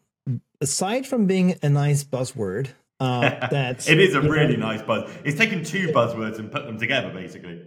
aside 0.61 1.07
from 1.07 1.27
being 1.27 1.59
a 1.63 1.69
nice 1.69 2.05
buzzword, 2.05 2.69
uh, 3.01 3.49
that 3.49 3.89
it 3.89 4.01
is 4.01 4.15
a 4.15 4.21
really 4.21 4.57
know, 4.57 4.69
nice 4.69 4.83
buzz. 4.83 5.11
It's 5.25 5.39
taken 5.39 5.65
two 5.65 5.89
buzzwords 5.89 6.39
and 6.39 6.51
put 6.51 6.65
them 6.65 6.79
together, 6.79 7.11
basically. 7.11 7.63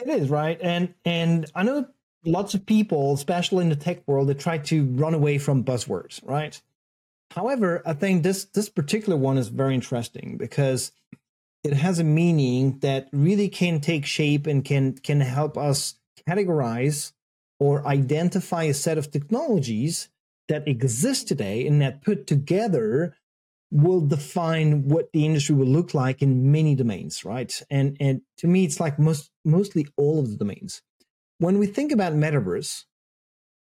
It 0.00 0.08
is 0.08 0.28
right, 0.28 0.58
and 0.60 0.94
and 1.04 1.50
I 1.54 1.62
know 1.62 1.88
lots 2.24 2.54
of 2.54 2.66
people, 2.66 3.14
especially 3.14 3.64
in 3.64 3.70
the 3.70 3.76
tech 3.76 4.06
world, 4.06 4.28
that 4.28 4.38
try 4.38 4.58
to 4.58 4.84
run 4.84 5.14
away 5.14 5.38
from 5.38 5.64
buzzwords, 5.64 6.20
right? 6.26 6.60
However, 7.32 7.82
I 7.84 7.94
think 7.94 8.22
this 8.22 8.44
this 8.44 8.68
particular 8.68 9.16
one 9.16 9.38
is 9.38 9.48
very 9.48 9.74
interesting 9.74 10.36
because 10.38 10.92
it 11.64 11.72
has 11.72 11.98
a 11.98 12.04
meaning 12.04 12.78
that 12.80 13.08
really 13.12 13.48
can 13.48 13.80
take 13.80 14.06
shape 14.06 14.46
and 14.46 14.64
can 14.64 14.94
can 14.94 15.20
help 15.20 15.58
us 15.58 15.96
categorize 16.28 17.12
or 17.58 17.86
identify 17.86 18.64
a 18.64 18.74
set 18.74 18.98
of 18.98 19.10
technologies 19.10 20.08
that 20.48 20.66
exist 20.66 21.28
today 21.28 21.66
and 21.66 21.80
that 21.82 22.02
put 22.02 22.26
together 22.26 23.14
will 23.70 24.00
define 24.00 24.88
what 24.88 25.12
the 25.12 25.26
industry 25.26 25.54
will 25.54 25.66
look 25.66 25.92
like 25.92 26.22
in 26.22 26.50
many 26.50 26.74
domains, 26.74 27.24
right? 27.24 27.62
And 27.70 27.96
and 28.00 28.22
to 28.38 28.46
me, 28.46 28.64
it's 28.64 28.80
like 28.80 28.98
most 28.98 29.30
mostly 29.44 29.86
all 29.96 30.18
of 30.18 30.30
the 30.30 30.36
domains. 30.36 30.82
When 31.38 31.58
we 31.58 31.66
think 31.66 31.92
about 31.92 32.14
metaverse, 32.14 32.84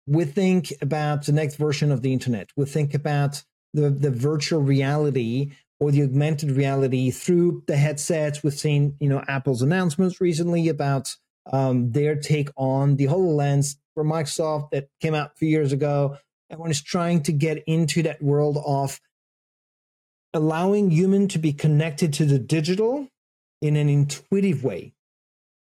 we 0.07 0.25
think 0.25 0.73
about 0.81 1.25
the 1.25 1.31
next 1.31 1.55
version 1.55 1.91
of 1.91 2.01
the 2.01 2.13
internet. 2.13 2.49
We 2.55 2.65
think 2.65 2.93
about 2.93 3.43
the, 3.73 3.91
the 3.91 4.09
virtual 4.09 4.61
reality 4.61 5.51
or 5.79 5.91
the 5.91 6.01
augmented 6.01 6.51
reality 6.51 7.11
through 7.11 7.63
the 7.67 7.77
headsets. 7.77 8.43
We've 8.43 8.53
seen, 8.53 8.95
you 8.99 9.07
know, 9.07 9.23
Apple's 9.27 9.61
announcements 9.61 10.19
recently 10.19 10.67
about 10.67 11.15
um, 11.51 11.91
their 11.91 12.15
take 12.15 12.49
on 12.57 12.95
the 12.95 13.05
HoloLens 13.05 13.75
from 13.93 14.09
Microsoft 14.09 14.71
that 14.71 14.89
came 14.99 15.13
out 15.13 15.31
a 15.33 15.35
few 15.35 15.49
years 15.49 15.71
ago. 15.71 16.17
Everyone 16.49 16.71
is 16.71 16.81
trying 16.81 17.23
to 17.23 17.31
get 17.31 17.63
into 17.67 18.03
that 18.03 18.21
world 18.21 18.57
of 18.65 18.99
allowing 20.33 20.91
human 20.91 21.27
to 21.29 21.39
be 21.39 21.53
connected 21.53 22.13
to 22.13 22.25
the 22.25 22.39
digital 22.39 23.07
in 23.61 23.75
an 23.75 23.89
intuitive 23.89 24.63
way. 24.63 24.93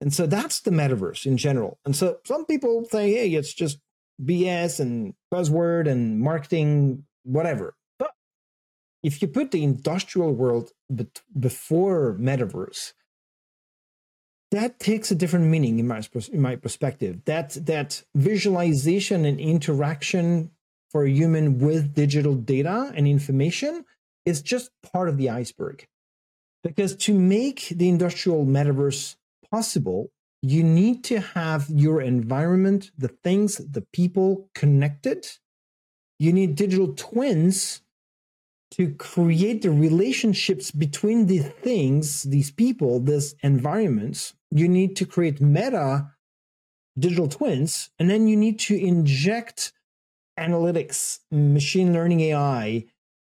And 0.01 0.13
so 0.13 0.27
that's 0.27 0.61
the 0.61 0.71
metaverse 0.71 1.27
in 1.27 1.37
general. 1.37 1.79
And 1.85 1.95
so 1.95 2.19
some 2.25 2.45
people 2.45 2.85
say, 2.91 3.13
hey, 3.13 3.31
it's 3.31 3.55
just 3.55 3.79
BS 4.23 4.81
and 4.81 5.15
buzzword 5.33 5.89
and 5.89 6.21
marketing, 6.21 7.05
whatever. 7.23 7.75
But 7.99 8.11
if 9.03 9.23
you 9.23 9.29
put 9.29 9.51
the 9.51 9.65
industrial 9.65 10.33
world 10.33 10.71
before 11.39 12.17
metaverse, 12.21 12.93
that 14.51 14.79
takes 14.79 15.11
a 15.11 15.15
different 15.15 15.47
meaning 15.47 15.79
in 15.79 15.89
my, 15.89 16.03
in 16.33 16.41
my 16.41 16.57
perspective. 16.57 17.25
That, 17.25 17.51
that 17.67 18.03
visualization 18.15 19.25
and 19.25 19.41
interaction 19.41 20.51
for 20.95 21.03
a 21.03 21.11
human 21.11 21.59
with 21.59 21.93
digital 21.93 22.37
data 22.37 22.93
and 22.95 23.09
information 23.09 23.85
is 24.25 24.41
just 24.41 24.71
part 24.93 25.09
of 25.09 25.19
the 25.19 25.29
iceberg. 25.29 25.89
Because 26.63 26.95
to 26.99 27.13
make 27.13 27.67
the 27.71 27.89
industrial 27.89 28.47
metaverse 28.47 29.17
possible, 29.51 30.13
you 30.41 30.63
need 30.63 31.03
to 31.03 31.19
have 31.19 31.69
your 31.69 32.01
environment, 32.01 32.93
the 32.97 33.09
things, 33.09 33.57
the 33.57 33.85
people 33.93 34.49
connected. 34.55 35.27
You 36.21 36.33
need 36.33 36.55
digital 36.55 36.95
twins 36.95 37.83
to 38.71 38.95
create 38.95 39.63
the 39.63 39.73
relationships 39.73 40.71
between 40.71 41.27
the 41.27 41.41
things, 41.41 42.23
these 42.23 42.53
people, 42.53 43.01
these 43.01 43.35
environments. 43.43 44.33
You 44.53 44.69
need 44.69 44.95
to 44.95 45.07
create 45.07 45.41
meta 45.41 46.13
digital 46.97 47.27
twins, 47.27 47.91
and 47.99 48.09
then 48.09 48.29
you 48.29 48.37
need 48.37 48.61
to 48.61 48.77
inject 48.77 49.73
analytics, 50.39 51.21
machine 51.31 51.93
learning 51.93 52.21
AI 52.21 52.85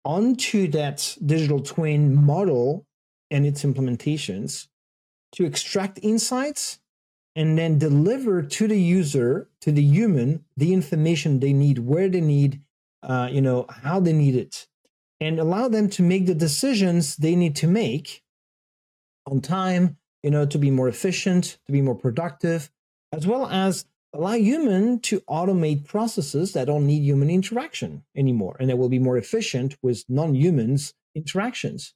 onto 0.04 0.68
that 0.70 1.18
digital 1.26 1.60
twin 1.60 2.16
model 2.16 2.86
and 3.30 3.46
its 3.46 3.64
implementations 3.64 4.68
to 5.34 5.46
extract 5.46 6.00
insights 6.02 6.80
and 7.36 7.58
then 7.58 7.78
deliver 7.78 8.42
to 8.42 8.68
the 8.68 8.80
user, 8.80 9.50
to 9.62 9.72
the 9.72 9.84
human, 9.84 10.44
the 10.56 10.74
information 10.74 11.40
they 11.40 11.54
need, 11.54 11.80
where 11.80 12.10
they 12.10 12.22
need, 12.22 12.62
uh, 13.04 13.30
you 13.32 13.42
know, 13.42 13.66
how 13.70 14.00
they 14.00 14.14
need 14.14 14.36
it, 14.36 14.68
and 15.20 15.40
allow 15.40 15.68
them 15.68 15.90
to 15.90 16.02
make 16.02 16.26
the 16.26 16.34
decisions 16.34 17.16
they 17.18 17.36
need 17.36 17.56
to 17.58 17.68
make 17.68 18.24
on 19.28 19.42
time, 19.42 19.98
you 20.24 20.32
know, 20.32 20.46
to 20.46 20.58
be 20.58 20.72
more 20.72 20.88
efficient, 20.88 21.58
to 21.66 21.72
be 21.72 21.82
more 21.82 21.96
productive, 21.96 22.72
as 23.12 23.28
well 23.28 23.48
as 23.48 23.86
allow 24.18 24.34
human 24.34 25.00
to 25.00 25.20
automate 25.22 25.86
processes 25.86 26.54
that 26.54 26.66
don't 26.66 26.88
need 26.88 27.04
human 27.04 27.30
interaction 27.30 28.04
anymore 28.16 28.58
and 28.60 28.70
that 28.70 28.78
will 28.78 28.90
be 28.90 29.00
more 29.00 29.18
efficient 29.18 29.76
with 29.84 30.04
non-humans 30.10 30.94
interactions. 31.16 31.94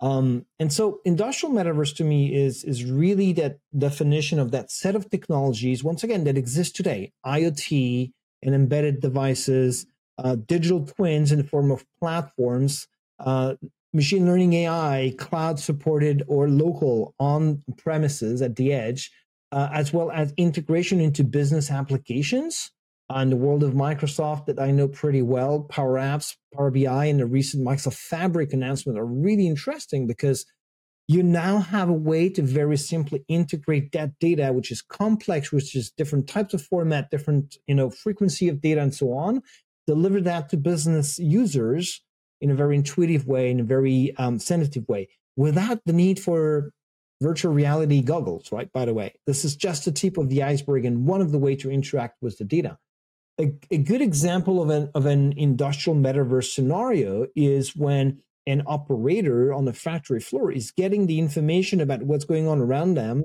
Um, 0.00 0.46
and 0.60 0.72
so 0.72 1.00
industrial 1.04 1.54
metaverse 1.54 1.96
to 1.96 2.04
me 2.04 2.34
is 2.34 2.64
is 2.64 2.84
really 2.84 3.32
that 3.34 3.58
definition 3.76 4.38
of 4.38 4.50
that 4.50 4.70
set 4.70 4.94
of 4.94 5.08
technologies 5.08 5.82
once 5.82 6.04
again 6.04 6.24
that 6.24 6.36
exist 6.36 6.76
today 6.76 7.12
iot 7.24 8.12
and 8.42 8.54
embedded 8.54 9.00
devices 9.00 9.86
uh, 10.18 10.34
digital 10.34 10.84
twins 10.84 11.32
in 11.32 11.38
the 11.38 11.44
form 11.44 11.70
of 11.70 11.86
platforms 11.98 12.86
uh, 13.20 13.54
machine 13.94 14.26
learning 14.26 14.52
ai 14.52 15.14
cloud 15.16 15.58
supported 15.58 16.22
or 16.28 16.46
local 16.46 17.14
on 17.18 17.62
premises 17.78 18.42
at 18.42 18.56
the 18.56 18.74
edge 18.74 19.10
uh, 19.56 19.70
as 19.72 19.90
well 19.90 20.10
as 20.10 20.34
integration 20.36 21.00
into 21.00 21.24
business 21.24 21.70
applications 21.70 22.70
in 23.14 23.30
the 23.30 23.36
world 23.36 23.62
of 23.62 23.72
Microsoft 23.72 24.44
that 24.46 24.60
I 24.60 24.70
know 24.70 24.86
pretty 24.86 25.22
well. 25.22 25.62
Power 25.62 25.94
Apps, 25.94 26.36
Power 26.54 26.70
BI, 26.70 27.06
and 27.06 27.20
the 27.20 27.24
recent 27.24 27.66
Microsoft 27.66 27.96
Fabric 27.96 28.52
announcement 28.52 28.98
are 28.98 29.06
really 29.06 29.46
interesting 29.46 30.06
because 30.06 30.44
you 31.08 31.22
now 31.22 31.60
have 31.60 31.88
a 31.88 31.94
way 31.94 32.28
to 32.28 32.42
very 32.42 32.76
simply 32.76 33.24
integrate 33.28 33.92
that 33.92 34.18
data, 34.20 34.52
which 34.52 34.70
is 34.70 34.82
complex, 34.82 35.50
which 35.50 35.74
is 35.74 35.90
different 35.90 36.28
types 36.28 36.52
of 36.52 36.60
format, 36.60 37.10
different 37.10 37.56
you 37.66 37.74
know 37.74 37.88
frequency 37.88 38.50
of 38.50 38.60
data, 38.60 38.82
and 38.82 38.94
so 38.94 39.14
on. 39.14 39.40
Deliver 39.86 40.20
that 40.20 40.50
to 40.50 40.58
business 40.58 41.18
users 41.18 42.02
in 42.42 42.50
a 42.50 42.54
very 42.54 42.76
intuitive 42.76 43.26
way, 43.26 43.50
in 43.50 43.60
a 43.60 43.64
very 43.64 44.14
um, 44.18 44.38
sensitive 44.38 44.86
way, 44.86 45.08
without 45.34 45.80
the 45.86 45.94
need 45.94 46.20
for 46.20 46.72
virtual 47.20 47.52
reality 47.52 48.02
goggles, 48.02 48.52
right? 48.52 48.70
By 48.72 48.84
the 48.84 48.94
way, 48.94 49.14
this 49.26 49.44
is 49.44 49.56
just 49.56 49.84
the 49.84 49.92
tip 49.92 50.18
of 50.18 50.28
the 50.28 50.42
iceberg 50.42 50.84
and 50.84 51.06
one 51.06 51.20
of 51.20 51.32
the 51.32 51.38
way 51.38 51.56
to 51.56 51.70
interact 51.70 52.22
with 52.22 52.38
the 52.38 52.44
data. 52.44 52.78
A, 53.40 53.52
a 53.70 53.78
good 53.78 54.00
example 54.00 54.62
of 54.62 54.70
an, 54.70 54.90
of 54.94 55.06
an 55.06 55.34
industrial 55.36 55.98
metaverse 55.98 56.52
scenario 56.52 57.26
is 57.34 57.76
when 57.76 58.22
an 58.46 58.62
operator 58.66 59.52
on 59.52 59.64
the 59.64 59.72
factory 59.72 60.20
floor 60.20 60.52
is 60.52 60.70
getting 60.70 61.06
the 61.06 61.18
information 61.18 61.80
about 61.80 62.02
what's 62.02 62.24
going 62.24 62.46
on 62.46 62.60
around 62.60 62.94
them 62.94 63.24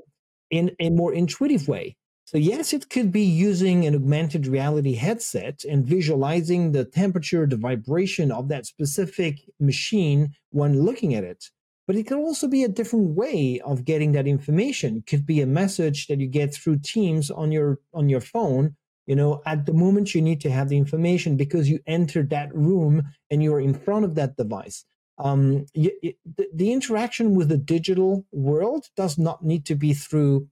in 0.50 0.74
a 0.80 0.90
more 0.90 1.14
intuitive 1.14 1.68
way. 1.68 1.96
So, 2.24 2.38
yes, 2.38 2.72
it 2.72 2.88
could 2.88 3.12
be 3.12 3.22
using 3.22 3.84
an 3.84 3.94
augmented 3.94 4.46
reality 4.46 4.94
headset 4.94 5.64
and 5.68 5.84
visualizing 5.84 6.72
the 6.72 6.84
temperature, 6.84 7.46
the 7.46 7.56
vibration 7.56 8.32
of 8.32 8.48
that 8.48 8.66
specific 8.66 9.40
machine 9.60 10.30
when 10.50 10.82
looking 10.82 11.14
at 11.14 11.24
it 11.24 11.50
but 11.86 11.96
it 11.96 12.06
could 12.06 12.18
also 12.18 12.48
be 12.48 12.64
a 12.64 12.68
different 12.68 13.10
way 13.16 13.60
of 13.64 13.84
getting 13.84 14.12
that 14.12 14.26
information. 14.26 14.98
It 14.98 15.06
could 15.06 15.26
be 15.26 15.40
a 15.40 15.46
message 15.46 16.06
that 16.06 16.20
you 16.20 16.26
get 16.26 16.54
through 16.54 16.78
teams 16.78 17.30
on 17.30 17.52
your 17.52 17.80
on 17.92 18.08
your 18.08 18.20
phone 18.20 18.76
you 19.06 19.16
know 19.16 19.42
at 19.46 19.66
the 19.66 19.72
moment 19.72 20.14
you 20.14 20.22
need 20.22 20.40
to 20.40 20.50
have 20.50 20.68
the 20.68 20.76
information 20.76 21.36
because 21.36 21.68
you 21.68 21.80
entered 21.86 22.30
that 22.30 22.54
room 22.54 23.02
and 23.30 23.42
you're 23.42 23.60
in 23.60 23.74
front 23.74 24.04
of 24.04 24.14
that 24.14 24.36
device. 24.36 24.84
Um, 25.18 25.66
you, 25.74 25.90
the, 26.02 26.48
the 26.54 26.72
interaction 26.72 27.34
with 27.34 27.48
the 27.48 27.58
digital 27.58 28.24
world 28.32 28.86
does 28.96 29.18
not 29.18 29.44
need 29.44 29.66
to 29.66 29.74
be 29.74 29.92
through 29.92 30.48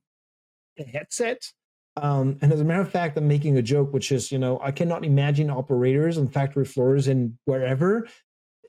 a 0.79 0.85
headset. 0.85 1.53
Um, 1.97 2.39
and 2.41 2.53
as 2.53 2.61
a 2.61 2.65
matter 2.65 2.83
of 2.83 2.91
fact, 2.91 3.19
I'm 3.19 3.27
making 3.27 3.57
a 3.57 3.63
joke, 3.63 3.93
which 3.93 4.13
is, 4.13 4.31
you 4.31 4.39
know, 4.39 4.61
I 4.63 4.71
cannot 4.71 5.05
imagine 5.05 5.51
operators 5.51 6.19
on 6.19 6.29
factory 6.29 6.65
floors 6.65 7.09
and 7.09 7.37
wherever 7.47 8.07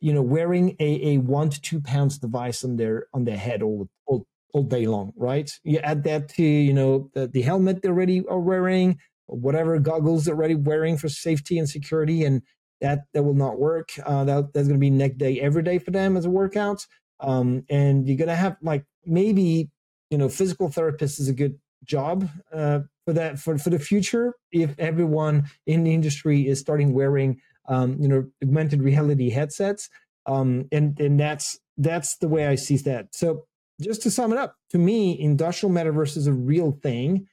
you 0.02 0.12
know, 0.12 0.22
wearing 0.22 0.76
a, 0.80 1.14
a 1.14 1.18
one 1.20 1.50
to 1.50 1.62
two 1.62 1.80
pounds 1.80 2.18
device 2.18 2.64
on 2.64 2.76
their 2.76 3.08
on 3.14 3.24
their 3.24 3.38
head 3.38 3.62
all 3.62 3.88
all, 4.08 4.26
all 4.54 4.64
day 4.64 4.88
long, 4.88 5.14
right? 5.16 5.50
You 5.64 5.78
add 5.80 6.04
that 6.04 6.30
to 6.30 6.44
you 6.44 6.74
know 6.74 7.10
the, 7.14 7.28
the 7.28 7.44
helmet 7.44 7.82
they 7.82 7.90
already 7.90 8.26
are 8.28 8.40
wearing, 8.40 8.98
whatever 9.28 9.80
goggles 9.80 10.26
they're 10.26 10.36
already 10.36 10.56
wearing 10.56 10.98
for 10.98 11.08
safety 11.08 11.58
and 11.58 11.70
security, 11.70 12.24
and 12.24 12.42
that 12.82 13.02
that 13.14 13.24
will 13.24 13.36
not 13.36 13.60
work. 13.60 13.90
Uh, 14.04 14.24
that 14.26 14.54
that's 14.54 14.68
going 14.68 14.80
to 14.80 14.82
be 14.82 14.90
neck 14.90 15.18
day 15.18 15.40
every 15.40 15.64
day 15.64 15.78
for 15.78 15.92
them 15.92 16.18
as 16.18 16.26
a 16.26 16.30
workout. 16.30 16.86
Um, 17.20 17.64
and 17.70 18.08
you're 18.08 18.18
going 18.18 18.28
to 18.28 18.36
have 18.36 18.58
like 18.62 18.84
maybe 19.06 19.70
you 20.10 20.18
know 20.18 20.30
physical 20.30 20.70
therapist 20.70 21.20
is 21.20 21.30
a 21.30 21.34
good 21.34 21.60
job 21.84 22.28
uh, 22.52 22.80
for 23.06 23.14
that 23.14 23.40
for 23.40 23.58
for 23.58 23.70
the 23.70 23.80
future 23.80 24.34
if 24.52 24.78
everyone 24.80 25.46
in 25.66 25.84
the 25.84 25.94
industry 25.94 26.48
is 26.48 26.60
starting 26.60 26.94
wearing 26.94 27.40
um, 27.72 27.98
you 28.00 28.08
know, 28.08 28.28
augmented 28.44 28.82
reality 28.82 29.30
headsets. 29.30 29.90
Um, 30.26 30.68
and 30.72 31.00
and 31.00 31.20
that's 31.20 31.60
that's 31.78 32.18
the 32.18 32.28
way 32.28 32.46
I 32.46 32.56
see 32.56 32.78
that. 32.78 33.16
So 33.16 33.46
just 33.82 34.04
to 34.04 34.12
sum 34.12 34.32
it 34.32 34.38
up, 34.38 34.56
to 34.70 34.78
me, 34.78 35.20
industrial 35.20 35.74
metaverse 35.74 36.18
is 36.18 36.28
a 36.28 36.34
real 36.34 36.72
thing 36.84 37.28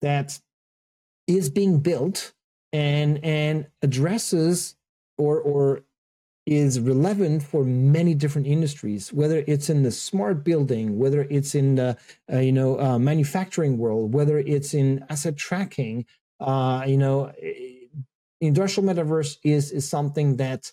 that 0.00 0.40
is 1.28 1.50
being 1.50 1.80
built 1.80 2.32
and 2.72 3.22
and 3.24 3.66
addresses 3.82 4.74
or 5.18 5.38
or 5.38 5.82
is 6.44 6.80
relevant 6.80 7.42
for 7.42 7.64
many 7.64 8.14
different 8.14 8.48
industries 8.48 9.12
whether 9.12 9.44
it's 9.46 9.70
in 9.70 9.84
the 9.84 9.92
smart 9.92 10.42
building 10.42 10.98
whether 10.98 11.22
it's 11.30 11.54
in 11.54 11.76
the 11.76 11.96
uh, 12.32 12.38
you 12.38 12.50
know 12.50 12.80
uh, 12.80 12.98
manufacturing 12.98 13.78
world 13.78 14.12
whether 14.12 14.38
it's 14.38 14.74
in 14.74 15.04
asset 15.08 15.36
tracking 15.36 16.04
uh, 16.40 16.82
you 16.84 16.96
know 16.96 17.30
industrial 18.42 18.92
metaverse 18.92 19.36
is 19.44 19.70
is 19.70 19.88
something 19.88 20.36
that 20.36 20.72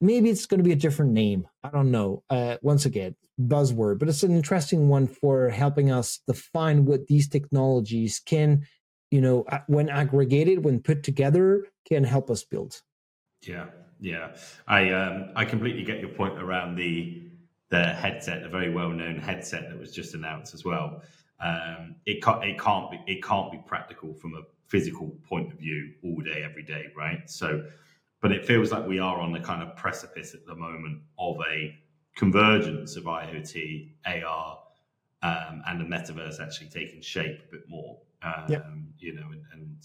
maybe 0.00 0.30
it's 0.30 0.46
going 0.46 0.58
to 0.58 0.64
be 0.64 0.72
a 0.72 0.76
different 0.76 1.12
name. 1.12 1.46
I 1.62 1.68
don't 1.68 1.90
know. 1.90 2.22
Uh, 2.30 2.56
once 2.62 2.86
again, 2.86 3.16
buzzword, 3.38 3.98
but 3.98 4.08
it's 4.08 4.22
an 4.22 4.34
interesting 4.34 4.88
one 4.88 5.06
for 5.06 5.50
helping 5.50 5.90
us 5.90 6.20
define 6.26 6.86
what 6.86 7.08
these 7.08 7.28
technologies 7.28 8.20
can, 8.24 8.66
you 9.10 9.20
know, 9.20 9.44
when 9.66 9.88
aggregated, 9.88 10.64
when 10.64 10.80
put 10.80 11.02
together, 11.02 11.66
can 11.86 12.04
help 12.04 12.30
us 12.30 12.44
build. 12.44 12.80
Yeah, 13.46 13.66
yeah. 14.00 14.36
I 14.66 14.90
um, 14.92 15.30
I 15.36 15.44
completely 15.44 15.82
get 15.82 16.00
your 16.00 16.10
point 16.10 16.40
around 16.40 16.76
the 16.76 17.26
the 17.70 17.84
headset, 17.84 18.42
the 18.42 18.48
very 18.48 18.72
well 18.72 18.90
known 18.90 19.18
headset 19.18 19.68
that 19.68 19.78
was 19.78 19.92
just 19.92 20.14
announced 20.14 20.54
as 20.54 20.64
well. 20.64 21.02
Um, 21.40 21.96
it 22.06 22.22
can't 22.22 22.44
it 22.44 22.58
can't 22.58 22.90
be 22.90 23.00
it 23.06 23.22
can't 23.22 23.50
be 23.50 23.58
practical 23.66 24.14
from 24.14 24.34
a 24.34 24.42
physical 24.70 25.14
point 25.28 25.52
of 25.52 25.58
view 25.58 25.92
all 26.04 26.20
day 26.22 26.42
every 26.48 26.62
day, 26.62 26.86
right? 26.96 27.28
So, 27.28 27.64
but 28.22 28.32
it 28.32 28.46
feels 28.46 28.70
like 28.70 28.86
we 28.86 28.98
are 28.98 29.20
on 29.20 29.32
the 29.32 29.40
kind 29.40 29.62
of 29.62 29.76
precipice 29.76 30.34
at 30.34 30.46
the 30.46 30.54
moment 30.54 31.02
of 31.18 31.36
a 31.50 31.74
convergence 32.16 32.96
of 32.96 33.04
IoT, 33.04 33.90
AR, 34.06 34.58
um, 35.22 35.62
and 35.66 35.80
the 35.80 35.84
metaverse 35.84 36.40
actually 36.40 36.68
taking 36.68 37.00
shape 37.00 37.40
a 37.48 37.50
bit 37.50 37.68
more. 37.68 37.98
Um, 38.22 38.44
yep. 38.48 38.66
You 38.98 39.14
know, 39.14 39.26
and, 39.32 39.42
and 39.52 39.76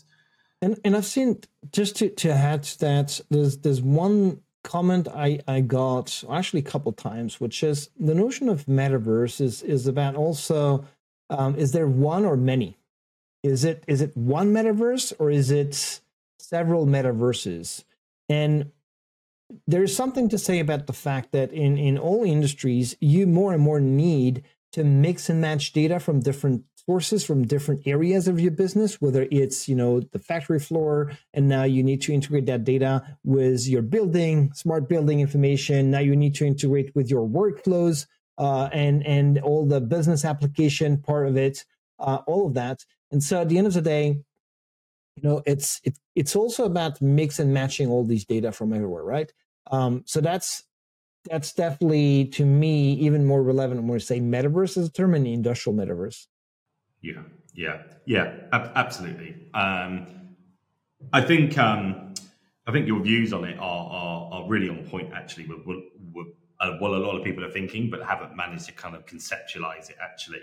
and 0.61 0.79
and 0.83 0.95
I've 0.95 1.05
seen 1.05 1.41
just 1.71 1.95
to 1.97 2.09
to 2.09 2.31
add 2.31 2.63
to 2.63 2.79
that, 2.79 3.19
there's 3.29 3.57
there's 3.57 3.81
one 3.81 4.41
comment 4.63 5.07
I 5.07 5.39
I 5.47 5.61
got 5.61 6.23
actually 6.29 6.59
a 6.61 6.63
couple 6.63 6.91
times, 6.91 7.39
which 7.39 7.63
is 7.63 7.89
the 7.99 8.15
notion 8.15 8.49
of 8.49 8.65
metaverse 8.65 9.41
is 9.41 9.63
is 9.63 9.87
about 9.87 10.15
also 10.15 10.85
um, 11.29 11.55
is 11.55 11.71
there 11.71 11.87
one 11.87 12.25
or 12.25 12.37
many? 12.37 12.77
Is 13.45 13.63
it 13.63 13.83
is 13.87 14.01
it 14.01 14.17
one 14.17 14.51
metaverse 14.51 15.13
or 15.19 15.29
is 15.29 15.51
it 15.51 16.01
several 16.39 16.87
metaverses? 16.87 17.83
And 18.27 18.71
there's 19.67 19.95
something 19.95 20.29
to 20.29 20.39
say 20.39 20.59
about 20.59 20.87
the 20.87 20.93
fact 20.93 21.31
that 21.33 21.53
in 21.53 21.77
in 21.77 21.97
all 21.99 22.23
industries, 22.23 22.95
you 22.99 23.27
more 23.27 23.53
and 23.53 23.61
more 23.61 23.79
need 23.79 24.43
to 24.71 24.83
mix 24.83 25.29
and 25.29 25.39
match 25.39 25.73
data 25.73 25.99
from 25.99 26.21
different 26.21 26.63
sources 26.87 27.25
from 27.25 27.45
different 27.45 27.81
areas 27.87 28.27
of 28.27 28.39
your 28.39 28.51
business 28.51 29.01
whether 29.01 29.27
it's 29.31 29.67
you 29.67 29.75
know 29.75 30.01
the 30.11 30.19
factory 30.19 30.59
floor 30.59 31.11
and 31.33 31.49
now 31.49 31.63
you 31.63 31.81
need 31.81 31.99
to 31.99 32.13
integrate 32.13 32.45
that 32.45 32.63
data 32.63 33.01
with 33.23 33.67
your 33.67 33.81
building 33.81 34.51
smart 34.53 34.87
building 34.87 35.19
information 35.19 35.89
now 35.89 35.99
you 35.99 36.15
need 36.15 36.35
to 36.35 36.45
integrate 36.45 36.93
with 36.93 37.09
your 37.09 37.27
workflows 37.27 38.05
uh, 38.37 38.69
and 38.71 39.03
and 39.07 39.39
all 39.39 39.65
the 39.65 39.81
business 39.81 40.23
application 40.23 40.97
part 40.97 41.27
of 41.27 41.35
it 41.35 41.65
uh, 41.99 42.19
all 42.27 42.45
of 42.45 42.53
that 42.53 42.85
and 43.11 43.23
so 43.23 43.41
at 43.41 43.49
the 43.49 43.57
end 43.57 43.67
of 43.67 43.73
the 43.73 43.81
day 43.81 44.19
you 45.15 45.23
know 45.23 45.41
it's 45.45 45.81
it, 45.83 45.97
it's 46.15 46.35
also 46.35 46.65
about 46.65 47.01
mix 47.01 47.39
and 47.39 47.53
matching 47.53 47.89
all 47.89 48.05
these 48.05 48.25
data 48.25 48.51
from 48.51 48.73
everywhere 48.73 49.03
right 49.03 49.31
um, 49.71 50.03
so 50.05 50.21
that's 50.21 50.63
that's 51.29 51.53
definitely 51.53 52.25
to 52.25 52.45
me 52.45 52.93
even 52.93 53.25
more 53.25 53.41
relevant 53.41 53.81
when 53.81 53.91
we 53.91 53.99
say 53.99 54.19
metaverse 54.19 54.77
as 54.77 54.87
a 54.87 54.91
term 54.91 55.15
in 55.15 55.23
the 55.23 55.33
industrial 55.33 55.75
metaverse 55.75 56.27
yeah, 57.05 57.21
yeah, 57.53 57.83
yeah, 58.05 58.33
ab- 58.51 58.71
absolutely. 58.73 59.35
Um, 59.53 60.07
I 61.13 61.21
think 61.21 61.55
um, 61.57 62.15
I 62.65 62.71
think 62.71 62.87
your 62.87 62.99
views 62.99 63.31
on 63.31 63.45
it 63.45 63.59
are 63.59 63.85
are, 63.89 64.33
are 64.33 64.49
really 64.49 64.69
on 64.69 64.83
point. 64.87 65.13
Actually, 65.13 65.45
with, 65.45 65.63
with, 65.67 65.83
with 66.13 66.27
uh, 66.59 66.71
what 66.79 66.91
a 66.91 66.97
lot 66.97 67.15
of 67.15 67.23
people 67.23 67.45
are 67.45 67.51
thinking, 67.51 67.91
but 67.91 68.01
haven't 68.01 68.35
managed 68.35 68.65
to 68.65 68.71
kind 68.71 68.95
of 68.95 69.05
conceptualize 69.05 69.91
it. 69.91 69.97
Actually, 70.01 70.41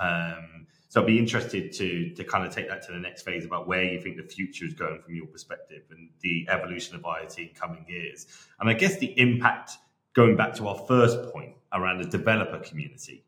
um, 0.00 0.68
so 0.88 1.00
I'd 1.00 1.06
be 1.06 1.18
interested 1.18 1.72
to 1.72 2.10
to 2.14 2.24
kind 2.24 2.46
of 2.46 2.54
take 2.54 2.68
that 2.68 2.82
to 2.86 2.92
the 2.92 2.98
next 2.98 3.22
phase 3.22 3.44
about 3.44 3.66
where 3.66 3.84
you 3.84 4.00
think 4.00 4.16
the 4.16 4.22
future 4.22 4.64
is 4.64 4.74
going 4.74 5.00
from 5.00 5.14
your 5.14 5.26
perspective 5.26 5.82
and 5.90 6.10
the 6.20 6.46
evolution 6.48 6.96
of 6.96 7.02
IoT 7.02 7.38
in 7.38 7.54
coming 7.54 7.84
years. 7.88 8.26
And 8.60 8.68
I 8.68 8.74
guess 8.74 8.98
the 8.98 9.18
impact, 9.18 9.72
going 10.14 10.36
back 10.36 10.54
to 10.54 10.68
our 10.68 10.78
first 10.86 11.32
point 11.32 11.54
around 11.72 11.98
the 11.98 12.08
developer 12.08 12.58
community 12.60 13.24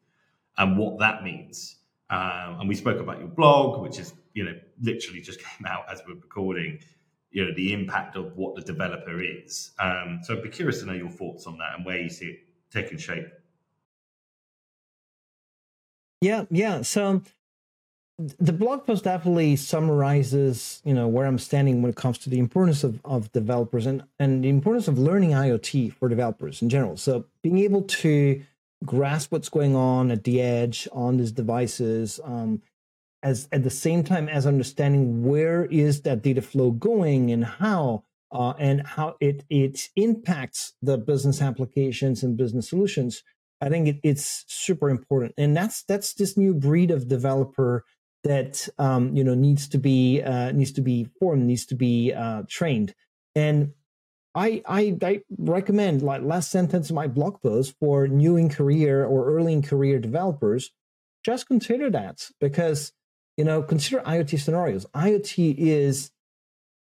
and 0.57 0.77
what 0.77 0.99
that 0.99 1.23
means 1.23 1.79
um, 2.11 2.61
and 2.61 2.69
we 2.69 2.75
spoke 2.75 3.01
about 3.01 3.19
your 3.19 3.29
blog, 3.29 3.83
which 3.83 3.99
is, 3.99 4.15
you 4.33 4.45
know, 4.45 4.59
literally 4.81 5.21
just 5.21 5.41
came 5.59 5.67
out 5.67 5.85
as 5.91 6.03
we're 6.07 6.15
recording, 6.15 6.81
you 7.31 7.45
know, 7.45 7.53
the 7.55 7.73
impact 7.73 8.17
of 8.17 8.37
what 8.37 8.55
the 8.55 8.63
developer 8.63 9.21
is. 9.23 9.73
Um, 9.79 10.21
so 10.23 10.35
I'd 10.35 10.43
be 10.43 10.49
curious 10.49 10.81
to 10.81 10.87
know 10.87 10.95
your 10.95 11.11
thoughts 11.11 11.47
on 11.47 11.59
that 11.59 11.75
and 11.77 11.85
where 11.85 11.99
you 11.99 12.09
see 12.09 12.27
it 12.27 12.39
taking 12.73 12.99
shape. 12.99 13.27
Yeah, 16.21 16.47
yeah. 16.51 16.83
So 16.83 17.23
the 18.19 18.53
blog 18.53 18.85
post 18.85 19.05
definitely 19.05 19.55
summarizes, 19.55 20.83
you 20.85 20.93
know, 20.93 21.07
where 21.07 21.27
I'm 21.27 21.39
standing 21.39 21.83
when 21.83 21.91
it 21.91 21.97
comes 21.97 22.19
to 22.19 22.31
the 22.31 22.41
importance 22.41 22.83
of, 22.83 23.01
of 23.05 23.31
developers 23.33 23.87
and, 23.87 24.03
and 24.19 24.43
the 24.43 24.49
importance 24.49 24.89
of 24.89 24.99
learning 24.99 25.31
IoT 25.31 25.93
for 25.93 26.09
developers 26.09 26.61
in 26.61 26.69
general. 26.69 26.97
So 26.97 27.27
being 27.43 27.59
able 27.59 27.83
to 27.83 28.43
grasp 28.85 29.31
what's 29.31 29.49
going 29.49 29.77
on 29.77 30.11
at 30.11 30.25
the 30.25 30.41
edge 30.41 30.89
on 30.93 31.17
these 31.17 31.33
devices 31.33 32.19
um, 32.25 32.61
as 33.23 33.49
at 33.53 33.65
the 33.65 33.71
same 33.71 34.05
time 34.05 34.29
as 34.29 34.47
understanding 34.47 35.25
where 35.25 35.65
is 35.67 36.03
that 36.03 36.23
data 36.23 36.43
flow 36.43 36.71
going 36.71 37.31
and 37.31 37.45
how 37.45 38.05
uh, 38.31 38.53
and 38.59 38.87
how 38.87 39.17
it 39.21 39.45
it 39.49 39.89
impacts 39.97 40.75
the 40.83 40.97
business 40.97 41.43
applications 41.43 42.23
and 42.23 42.37
business 42.37 42.69
solutions 42.69 43.25
i 43.61 43.69
think 43.69 43.89
it, 43.89 44.01
it's 44.05 44.45
super 44.47 44.89
important 44.89 45.35
and 45.37 45.57
that's 45.57 45.83
that's 45.83 46.13
this 46.15 46.37
new 46.37 46.55
breed 46.55 46.91
of 46.93 47.09
developer 47.09 47.85
that 48.29 48.69
um, 48.79 49.15
you 49.17 49.25
know 49.25 49.35
needs 49.35 49.69
to 49.69 49.79
be 49.79 50.23
uh, 50.23 50.53
needs 50.53 50.73
to 50.73 50.81
be 50.81 51.09
formed 51.19 51.45
needs 51.45 51.67
to 51.67 51.75
be 51.75 52.13
uh, 52.13 52.43
trained 52.49 52.95
and 53.35 53.73
I, 54.35 54.63
I, 54.69 54.97
I 55.03 55.23
recommend 55.37 56.03
like 56.03 56.23
last 56.23 56.51
sentence 56.51 56.91
in 56.91 56.95
my 56.95 57.09
blog 57.09 57.43
post 57.43 57.75
for 57.81 58.07
new 58.07 58.37
in 58.37 58.49
career 58.49 59.05
or 59.05 59.27
early 59.35 59.53
in 59.53 59.63
career 59.63 59.99
developers. 59.99 60.71
Just 61.25 61.49
consider 61.49 61.91
that 61.91 62.31
because 62.41 62.93
you 63.37 63.45
know 63.45 63.63
consider 63.63 64.01
IoT 64.03 64.39
scenarios. 64.39 64.87
IoT 64.95 65.57
is 65.59 66.13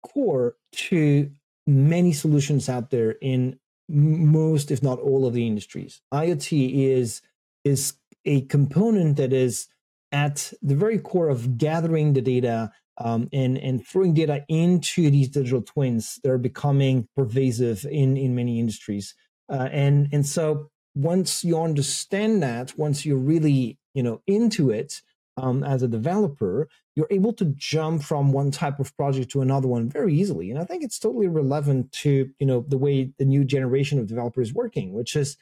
core 0.01 0.55
to 0.71 1.29
many 1.67 2.13
solutions 2.13 2.67
out 2.67 2.89
there 2.89 3.11
in 3.21 3.59
most, 3.87 4.71
if 4.71 4.81
not 4.81 4.99
all, 4.99 5.27
of 5.27 5.33
the 5.33 5.45
industries. 5.45 6.01
IoT 6.11 6.73
is 6.73 7.21
is 7.63 7.93
a 8.25 8.41
component 8.41 9.17
that 9.17 9.33
is 9.33 9.67
at 10.15 10.53
the 10.61 10.75
very 10.75 10.97
core 10.97 11.27
of 11.27 11.57
gathering 11.57 12.13
the 12.13 12.21
data 12.21 12.71
um, 12.97 13.27
and 13.33 13.57
and 13.57 13.85
throwing 13.85 14.13
data 14.13 14.45
into 14.47 15.09
these 15.09 15.27
digital 15.27 15.61
twins 15.61 16.19
that 16.23 16.31
are 16.31 16.37
becoming 16.37 17.09
pervasive 17.17 17.85
in 17.91 18.15
in 18.15 18.33
many 18.33 18.57
industries. 18.57 19.13
Uh, 19.51 19.67
and 19.73 20.07
and 20.13 20.25
so 20.25 20.69
once 20.95 21.43
you 21.43 21.61
understand 21.61 22.41
that, 22.41 22.77
once 22.77 23.05
you're 23.05 23.17
really 23.17 23.77
you 23.93 24.01
know 24.01 24.21
into 24.25 24.69
it 24.69 25.01
um, 25.35 25.65
as 25.65 25.83
a 25.83 25.87
developer, 25.89 26.69
you're 26.95 27.11
able 27.11 27.33
to 27.33 27.53
jump 27.57 28.01
from 28.01 28.31
one 28.31 28.51
type 28.51 28.79
of 28.79 28.95
project 28.95 29.29
to 29.31 29.41
another 29.41 29.67
one 29.67 29.89
very 29.89 30.13
easily. 30.13 30.49
And 30.49 30.57
I 30.57 30.63
think 30.63 30.81
it's 30.81 30.97
totally 30.97 31.27
relevant 31.27 31.91
to 32.03 32.29
you 32.39 32.47
know 32.47 32.63
the 32.65 32.77
way 32.77 33.11
the 33.19 33.25
new 33.25 33.43
generation 33.43 33.99
of 33.99 34.07
developers 34.07 34.53
working, 34.53 34.93
which 34.93 35.17
is 35.17 35.35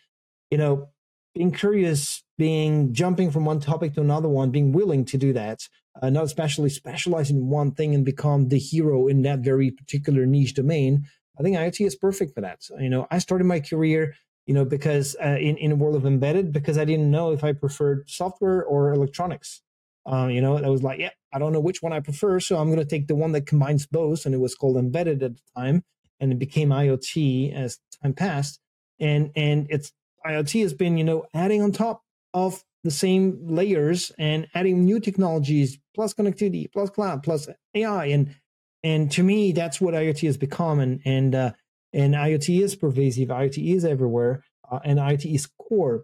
you 0.49 0.57
know 0.57 0.89
being 1.33 1.51
curious, 1.51 2.23
being 2.37 2.93
jumping 2.93 3.31
from 3.31 3.45
one 3.45 3.59
topic 3.59 3.93
to 3.93 4.01
another 4.01 4.29
one, 4.29 4.51
being 4.51 4.71
willing 4.71 5.05
to 5.05 5.17
do 5.17 5.33
that, 5.33 5.67
uh, 6.01 6.09
not 6.09 6.25
especially 6.25 6.69
specialize 6.69 7.29
in 7.29 7.49
one 7.49 7.71
thing 7.71 7.95
and 7.95 8.05
become 8.05 8.49
the 8.49 8.59
hero 8.59 9.07
in 9.07 9.21
that 9.23 9.39
very 9.39 9.71
particular 9.71 10.25
niche 10.25 10.53
domain. 10.53 11.05
I 11.39 11.43
think 11.43 11.57
IoT 11.57 11.85
is 11.85 11.95
perfect 11.95 12.35
for 12.35 12.41
that. 12.41 12.59
You 12.79 12.89
know, 12.89 13.07
I 13.09 13.17
started 13.17 13.45
my 13.45 13.59
career, 13.59 14.13
you 14.45 14.53
know, 14.53 14.65
because 14.65 15.15
uh, 15.23 15.37
in 15.39 15.57
in 15.57 15.71
a 15.71 15.75
world 15.75 15.95
of 15.95 16.05
embedded, 16.05 16.51
because 16.51 16.77
I 16.77 16.85
didn't 16.85 17.09
know 17.09 17.31
if 17.31 17.43
I 17.43 17.53
preferred 17.53 18.09
software 18.09 18.63
or 18.63 18.93
electronics. 18.93 19.61
Uh, 20.05 20.27
you 20.27 20.41
know, 20.41 20.57
I 20.57 20.67
was 20.67 20.83
like, 20.83 20.99
yeah, 20.99 21.11
I 21.33 21.39
don't 21.39 21.53
know 21.53 21.61
which 21.61 21.81
one 21.81 21.93
I 21.93 22.01
prefer, 22.01 22.39
so 22.39 22.57
I'm 22.57 22.67
going 22.67 22.79
to 22.79 22.85
take 22.85 23.07
the 23.07 23.15
one 23.15 23.31
that 23.31 23.47
combines 23.47 23.87
both, 23.87 24.25
and 24.25 24.35
it 24.35 24.39
was 24.39 24.53
called 24.53 24.75
embedded 24.75 25.23
at 25.23 25.35
the 25.35 25.41
time, 25.55 25.83
and 26.19 26.31
it 26.31 26.39
became 26.39 26.69
IoT 26.69 27.53
as 27.53 27.79
time 28.01 28.13
passed. 28.13 28.59
And 28.99 29.31
and 29.35 29.65
it's 29.69 29.91
IoT 30.25 30.61
has 30.61 30.73
been, 30.73 30.97
you 30.97 31.03
know, 31.03 31.25
adding 31.33 31.61
on 31.61 31.71
top 31.71 32.03
of 32.33 32.63
the 32.83 32.91
same 32.91 33.39
layers 33.47 34.11
and 34.17 34.47
adding 34.53 34.83
new 34.83 34.99
technologies 34.99 35.77
plus 35.95 36.13
connectivity 36.13 36.71
plus 36.71 36.89
cloud 36.89 37.23
plus 37.23 37.47
ai 37.75 38.07
and 38.07 38.35
and 38.83 39.09
to 39.11 39.23
me 39.23 39.53
that's 39.53 39.79
what 39.79 39.93
iot 39.93 40.19
has 40.25 40.37
become. 40.37 40.79
And 40.79 41.01
and 41.05 41.35
uh, 41.35 41.51
and 41.93 42.13
iot 42.15 42.61
is 42.61 42.75
pervasive. 42.75 43.29
Iot 43.29 43.57
is 43.57 43.85
everywhere 43.85 44.43
uh, 44.69 44.79
and 44.83 44.99
iot 44.99 45.31
is 45.31 45.47
core. 45.57 46.03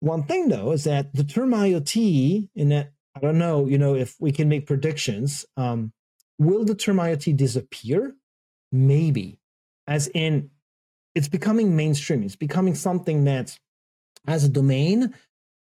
One 0.00 0.24
thing 0.24 0.48
though 0.48 0.72
is 0.72 0.84
that 0.84 1.14
the 1.14 1.24
term 1.24 1.50
iot 1.50 2.48
in 2.54 2.68
that 2.70 2.92
i 3.16 3.18
don't 3.18 3.38
know 3.38 3.66
you 3.66 3.76
know 3.76 3.96
if 3.96 4.14
we 4.20 4.30
can 4.30 4.48
make 4.48 4.68
predictions 4.68 5.44
um, 5.56 5.92
will 6.40 6.64
the 6.64 6.74
term 6.74 6.96
iot 6.96 7.36
disappear? 7.36 8.16
Maybe. 8.72 9.38
As 9.86 10.08
in 10.08 10.50
it's 11.14 11.28
becoming 11.28 11.76
mainstream 11.76 12.22
it's 12.22 12.36
becoming 12.36 12.74
something 12.74 13.24
that, 13.24 13.58
as 14.26 14.44
a 14.44 14.48
domain 14.48 15.14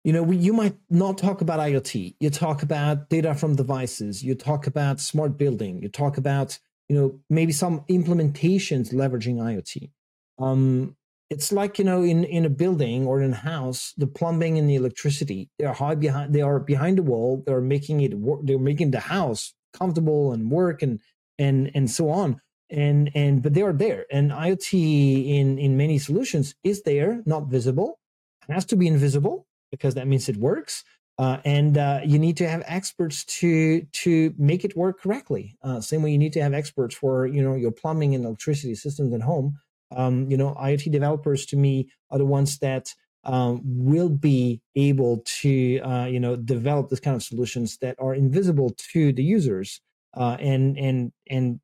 you 0.08 0.14
know, 0.14 0.24
we, 0.24 0.38
you 0.38 0.54
might 0.54 0.78
not 0.90 1.18
talk 1.18 1.42
about 1.42 1.60
IoT. 1.60 2.16
You 2.22 2.30
talk 2.30 2.64
about 2.64 3.10
data 3.10 3.36
from 3.36 3.58
devices. 3.58 4.24
You 4.24 4.36
talk 4.36 4.66
about 4.66 5.02
smart 5.02 5.38
building. 5.38 5.82
You 5.82 5.90
talk 5.90 6.18
about, 6.18 6.58
you 6.88 6.96
know, 6.96 7.20
maybe 7.30 7.52
some 7.52 7.82
implementations 7.90 8.94
leveraging 8.94 9.36
IoT. 9.36 9.92
Um, 10.40 10.96
it's 11.30 11.52
like 11.52 11.78
you 11.78 11.84
know, 11.84 12.04
in 12.04 12.24
in 12.24 12.46
a 12.46 12.50
building 12.50 13.06
or 13.06 13.22
in 13.22 13.34
a 13.34 13.36
house, 13.36 13.94
the 13.98 14.08
plumbing 14.08 14.58
and 14.58 14.70
the 14.70 14.76
electricity 14.76 15.50
they 15.60 15.66
are 15.66 15.74
high 15.74 15.96
behind. 15.96 16.34
They 16.34 16.42
are 16.42 16.62
behind 16.62 17.00
the 17.00 17.04
wall. 17.04 17.44
They're 17.46 17.60
making 17.60 18.00
it 18.00 18.14
work. 18.14 18.40
They're 18.44 18.58
making 18.58 18.92
the 18.92 19.02
house 19.02 19.54
comfortable 19.74 20.32
and 20.32 20.50
work 20.50 20.82
and 20.82 21.02
and 21.38 21.70
and 21.76 21.92
so 21.92 22.10
on. 22.12 22.40
And 22.70 23.12
and 23.16 23.44
but 23.44 23.54
they 23.54 23.62
are 23.62 23.74
there. 23.74 24.06
And 24.12 24.32
iot 24.32 24.74
in 24.74 25.58
in 25.60 25.78
many 25.78 26.00
solutions 26.00 26.56
is 26.64 26.84
there 26.84 27.22
not 27.26 27.48
visible 27.48 28.00
it 28.48 28.54
has 28.54 28.66
to 28.66 28.76
be 28.76 28.88
invisible 28.88 29.46
because 29.72 29.96
that 29.96 30.08
means 30.08 30.30
it 30.30 30.38
works. 30.38 30.84
Uh, 31.20 31.38
and 31.44 31.78
uh, 31.78 32.00
you 32.06 32.20
need 32.20 32.38
to 32.38 32.48
have 32.48 32.64
experts 32.68 33.26
to 33.26 33.82
to 33.92 34.34
make 34.38 34.64
it 34.64 34.78
work 34.78 35.02
correctly. 35.02 35.58
Uh, 35.64 35.82
same 35.82 36.04
way 36.04 36.12
you 36.12 36.18
need 36.18 36.34
to 36.34 36.42
have 36.42 36.54
experts 36.54 36.94
for 36.96 37.26
you 37.26 37.42
know 37.42 37.56
your 37.56 37.72
plumbing 37.72 38.14
and 38.14 38.24
electricity 38.24 38.76
systems 38.76 39.14
at 39.14 39.22
home. 39.22 39.58
Um, 39.96 40.30
you 40.30 40.38
know 40.38 40.54
iot 40.62 40.92
developers 40.92 41.46
to 41.48 41.58
me 41.58 41.90
are 42.12 42.20
the 42.20 42.26
ones 42.26 42.60
that 42.60 42.94
um, 43.24 43.62
will 43.64 44.10
be 44.10 44.62
able 44.76 45.24
to 45.42 45.80
uh, 45.80 46.06
you 46.06 46.20
know 46.20 46.36
develop 46.36 46.90
this 46.90 47.00
kind 47.00 47.16
of 47.16 47.24
solutions 47.24 47.78
that 47.82 47.96
are 48.00 48.14
invisible 48.14 48.76
to 48.94 49.12
the 49.12 49.24
users. 49.24 49.82
Uh, 50.16 50.38
and 50.40 50.78
and 50.78 51.12
and 51.30 51.60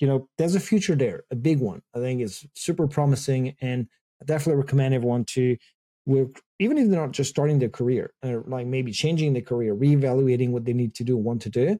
you 0.00 0.06
know, 0.06 0.28
there's 0.38 0.54
a 0.54 0.60
future 0.60 0.94
there, 0.94 1.24
a 1.30 1.36
big 1.36 1.58
one. 1.60 1.82
I 1.94 1.98
think 1.98 2.20
is 2.20 2.46
super 2.54 2.86
promising, 2.86 3.56
and 3.60 3.88
I 4.20 4.24
definitely 4.24 4.62
recommend 4.62 4.94
everyone 4.94 5.24
to 5.26 5.56
work, 6.06 6.40
even 6.58 6.78
if 6.78 6.88
they're 6.88 7.00
not 7.00 7.12
just 7.12 7.30
starting 7.30 7.58
their 7.58 7.68
career, 7.68 8.12
or 8.24 8.44
like 8.46 8.66
maybe 8.66 8.92
changing 8.92 9.32
their 9.32 9.42
career, 9.42 9.74
reevaluating 9.74 10.50
what 10.50 10.64
they 10.64 10.72
need 10.72 10.94
to 10.96 11.04
do, 11.04 11.16
want 11.16 11.42
to 11.42 11.50
do. 11.50 11.78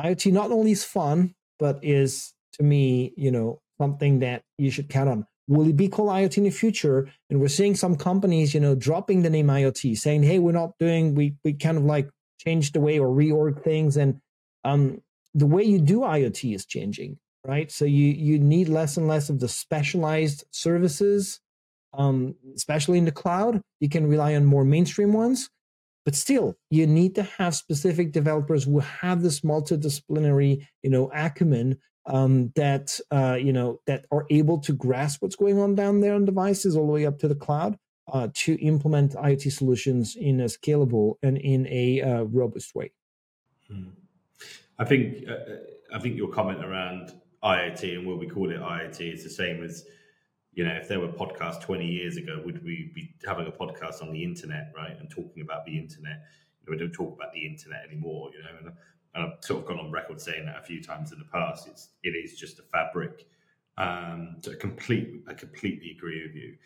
IoT 0.00 0.32
not 0.32 0.50
only 0.50 0.72
is 0.72 0.84
fun, 0.84 1.34
but 1.58 1.78
is 1.82 2.34
to 2.54 2.62
me, 2.62 3.12
you 3.16 3.30
know, 3.30 3.60
something 3.80 4.20
that 4.20 4.42
you 4.58 4.70
should 4.70 4.88
count 4.88 5.08
on. 5.08 5.26
Will 5.46 5.68
it 5.68 5.76
be 5.76 5.88
called 5.88 6.10
IoT 6.10 6.38
in 6.38 6.44
the 6.44 6.50
future? 6.50 7.08
And 7.30 7.40
we're 7.40 7.48
seeing 7.48 7.74
some 7.74 7.96
companies, 7.96 8.52
you 8.52 8.60
know, 8.60 8.74
dropping 8.74 9.22
the 9.22 9.30
name 9.30 9.46
IoT, 9.46 9.96
saying, 9.96 10.22
"Hey, 10.22 10.38
we're 10.38 10.52
not 10.52 10.72
doing. 10.78 11.14
We 11.14 11.36
we 11.44 11.54
kind 11.54 11.78
of 11.78 11.84
like 11.84 12.10
changed 12.38 12.74
the 12.74 12.80
way 12.80 12.98
or 12.98 13.08
reorg 13.08 13.62
things." 13.62 13.96
And 13.96 14.20
um, 14.64 15.02
the 15.34 15.46
way 15.46 15.62
you 15.62 15.80
do 15.80 16.00
IoT 16.00 16.54
is 16.54 16.66
changing 16.66 17.18
right? 17.48 17.72
So 17.72 17.86
you 17.86 18.12
you 18.12 18.38
need 18.38 18.68
less 18.68 18.98
and 18.98 19.08
less 19.08 19.30
of 19.30 19.40
the 19.40 19.48
specialized 19.48 20.44
services, 20.50 21.40
um, 21.94 22.34
especially 22.54 22.98
in 22.98 23.06
the 23.06 23.10
cloud. 23.10 23.62
You 23.80 23.88
can 23.88 24.06
rely 24.06 24.34
on 24.34 24.44
more 24.44 24.64
mainstream 24.64 25.14
ones, 25.14 25.48
but 26.04 26.14
still, 26.14 26.56
you 26.70 26.86
need 26.86 27.14
to 27.14 27.22
have 27.22 27.56
specific 27.56 28.12
developers 28.12 28.64
who 28.64 28.80
have 28.80 29.22
this 29.22 29.40
multidisciplinary, 29.40 30.66
you 30.82 30.90
know, 30.90 31.10
acumen 31.12 31.78
um, 32.04 32.52
that 32.54 33.00
uh, 33.10 33.38
you 33.40 33.52
know 33.52 33.80
that 33.86 34.04
are 34.12 34.26
able 34.30 34.58
to 34.60 34.74
grasp 34.74 35.22
what's 35.22 35.36
going 35.36 35.58
on 35.58 35.74
down 35.74 36.00
there 36.00 36.14
on 36.14 36.26
devices 36.26 36.76
all 36.76 36.86
the 36.86 36.92
way 36.92 37.06
up 37.06 37.18
to 37.18 37.28
the 37.28 37.34
cloud. 37.34 37.76
Uh, 38.10 38.28
to 38.32 38.54
implement 38.64 39.12
IoT 39.12 39.52
solutions 39.52 40.16
in 40.16 40.40
a 40.40 40.46
scalable 40.46 41.16
and 41.22 41.36
in 41.36 41.66
a 41.66 42.00
uh, 42.00 42.22
robust 42.22 42.74
way. 42.74 42.90
Hmm. 43.70 43.90
I 44.78 44.86
think 44.86 45.28
uh, 45.28 45.34
I 45.94 45.98
think 45.98 46.16
your 46.16 46.28
comment 46.28 46.64
around 46.64 47.12
IoT 47.42 47.96
and 47.96 48.06
will 48.06 48.18
we 48.18 48.28
call 48.28 48.50
it 48.50 48.60
IoT 48.60 49.14
is 49.14 49.22
the 49.22 49.30
same 49.30 49.62
as 49.62 49.84
you 50.52 50.64
know 50.64 50.72
if 50.72 50.88
there 50.88 51.00
were 51.00 51.08
podcasts 51.08 51.62
20 51.62 51.86
years 51.86 52.16
ago 52.16 52.42
would 52.44 52.64
we 52.64 52.90
be 52.94 53.14
having 53.26 53.46
a 53.46 53.50
podcast 53.50 54.02
on 54.02 54.12
the 54.12 54.22
internet 54.22 54.72
right 54.76 54.98
and 54.98 55.10
talking 55.10 55.42
about 55.42 55.64
the 55.64 55.78
internet? 55.78 56.22
You 56.60 56.66
know, 56.66 56.70
we 56.70 56.78
don't 56.78 56.92
talk 56.92 57.14
about 57.16 57.32
the 57.32 57.46
internet 57.46 57.84
anymore 57.86 58.30
you 58.36 58.42
know 58.42 58.58
and, 58.58 58.76
and, 59.14 59.32
I've 59.32 59.44
sort 59.44 59.62
of 59.62 59.66
gone 59.66 59.78
on 59.78 59.90
record 59.90 60.20
saying 60.20 60.46
that 60.46 60.58
a 60.58 60.62
few 60.62 60.82
times 60.82 61.12
in 61.12 61.18
the 61.18 61.24
past 61.24 61.66
it's 61.66 61.88
it 62.02 62.10
is 62.10 62.38
just 62.38 62.58
a 62.58 62.62
fabric. 62.62 63.26
Um, 63.76 64.36
I 64.46 64.54
complete 64.58 65.22
I 65.28 65.34
completely 65.34 65.92
agree 65.96 66.22
with 66.24 66.34
you. 66.36 66.56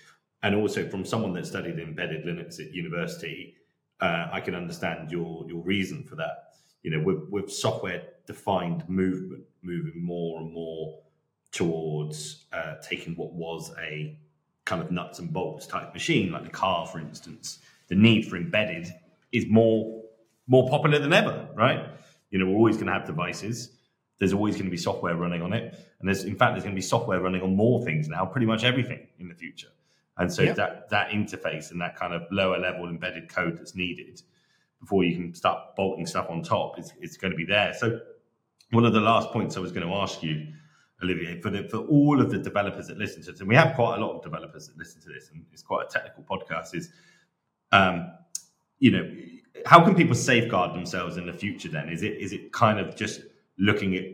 And 0.43 0.55
also 0.55 0.89
from 0.89 1.05
someone 1.05 1.33
that 1.35 1.47
studied 1.47 1.79
embedded 1.79 2.25
Linux 2.25 2.61
at 2.61 2.75
university 2.75 3.55
uh, 4.03 4.29
I 4.33 4.41
can 4.41 4.55
understand 4.55 5.11
your 5.11 5.47
your 5.49 5.62
reason 5.62 6.03
for 6.03 6.16
that 6.16 6.52
you 6.83 6.91
know, 6.91 7.01
with, 7.01 7.28
with 7.30 7.53
software 7.53 8.03
defined 8.26 8.89
movement 8.89 9.45
moving 9.62 10.03
more 10.03 10.41
and 10.41 10.53
more 10.53 10.99
towards 11.53 12.47
uh, 12.53 12.74
taking 12.83 13.14
what 13.14 13.33
was 13.33 13.72
a 13.80 14.18
kind 14.64 14.83
of 14.83 14.91
nuts 14.91 15.18
and 15.18 15.33
bolts 15.33 15.66
type 15.66 15.93
machine, 15.93 16.33
like 16.33 16.45
the 16.45 16.51
car, 16.51 16.87
for 16.87 16.99
instance, 16.99 17.59
the 17.89 17.95
need 17.95 18.26
for 18.26 18.37
embedded 18.37 18.89
is 19.33 19.47
more 19.49 20.03
more 20.49 20.68
popular 20.68 20.99
than 20.99 21.12
ever, 21.12 21.49
right? 21.55 21.87
You 22.30 22.39
know, 22.39 22.47
we're 22.47 22.57
always 22.57 22.76
going 22.76 22.87
to 22.87 22.93
have 22.93 23.07
devices. 23.07 23.76
There's 24.18 24.33
always 24.33 24.55
going 24.55 24.64
to 24.64 24.70
be 24.70 24.76
software 24.76 25.16
running 25.16 25.43
on 25.43 25.53
it, 25.53 25.74
and 26.01 26.09
there's 26.09 26.24
in 26.24 26.37
fact 26.37 26.55
there's 26.55 26.64
going 26.64 26.74
to 26.74 26.78
be 26.78 26.83
software 26.87 27.20
running 27.20 27.43
on 27.43 27.55
more 27.55 27.85
things 27.85 28.09
now, 28.09 28.24
pretty 28.24 28.47
much 28.47 28.64
everything 28.64 29.07
in 29.18 29.28
the 29.28 29.35
future. 29.35 29.68
And 30.18 30.33
so 30.33 30.43
yep. 30.43 30.57
that 30.57 30.91
that 30.91 31.11
interface 31.11 31.70
and 31.70 31.80
that 31.80 31.97
kind 31.97 32.12
of 32.12 32.22
lower 32.30 32.59
level 32.59 32.89
embedded 32.89 33.28
code 33.28 33.59
that's 33.59 33.74
needed 33.74 34.22
before 34.83 35.05
you 35.05 35.14
can 35.14 35.33
start 35.33 35.76
bolting 35.76 36.07
stuff 36.07 36.26
on 36.28 36.43
top, 36.43 36.76
it's, 36.76 36.93
it's 37.01 37.16
going 37.16 37.30
to 37.30 37.37
be 37.37 37.45
there. 37.45 37.72
So 37.72 38.01
one 38.72 38.85
of 38.85 38.93
the 38.93 39.01
last 39.01 39.30
points 39.30 39.57
I 39.57 39.61
was 39.61 39.70
going 39.70 39.87
to 39.87 39.95
ask 39.95 40.24
you, 40.24 40.49
Olivier, 41.03 41.41
for 41.41 41.51
the, 41.51 41.68
for 41.68 41.78
all 41.78 42.20
of 42.20 42.30
the 42.30 42.39
developers 42.39 42.89
that 42.89 42.99
listen 42.99 43.22
to 43.22 43.30
this, 43.30 43.41
and 43.41 43.49
we 43.49 43.55
have 43.55 43.76
quite 43.76 43.97
a 43.97 44.05
lot 44.05 44.16
of 44.16 44.22
developers 44.22 44.66
that 44.66 44.76
listen 44.76 45.01
to 45.03 45.09
this, 45.09 45.30
and 45.30 45.45
it's 45.53 45.62
quite 45.62 45.87
a 45.87 45.89
technical 45.89 46.24
podcast, 46.24 46.74
is 46.74 46.91
um, 47.70 48.11
you 48.80 48.91
know, 48.91 49.09
how 49.66 49.85
can 49.85 49.95
people 49.95 50.16
safeguard 50.16 50.74
themselves 50.74 51.16
in 51.16 51.26
the 51.26 51.33
future 51.33 51.68
then? 51.68 51.89
Is 51.89 52.03
it 52.03 52.18
is 52.18 52.33
it 52.33 52.53
kind 52.53 52.80
of 52.80 52.97
just 52.97 53.20
looking 53.59 53.95
at 53.97 54.05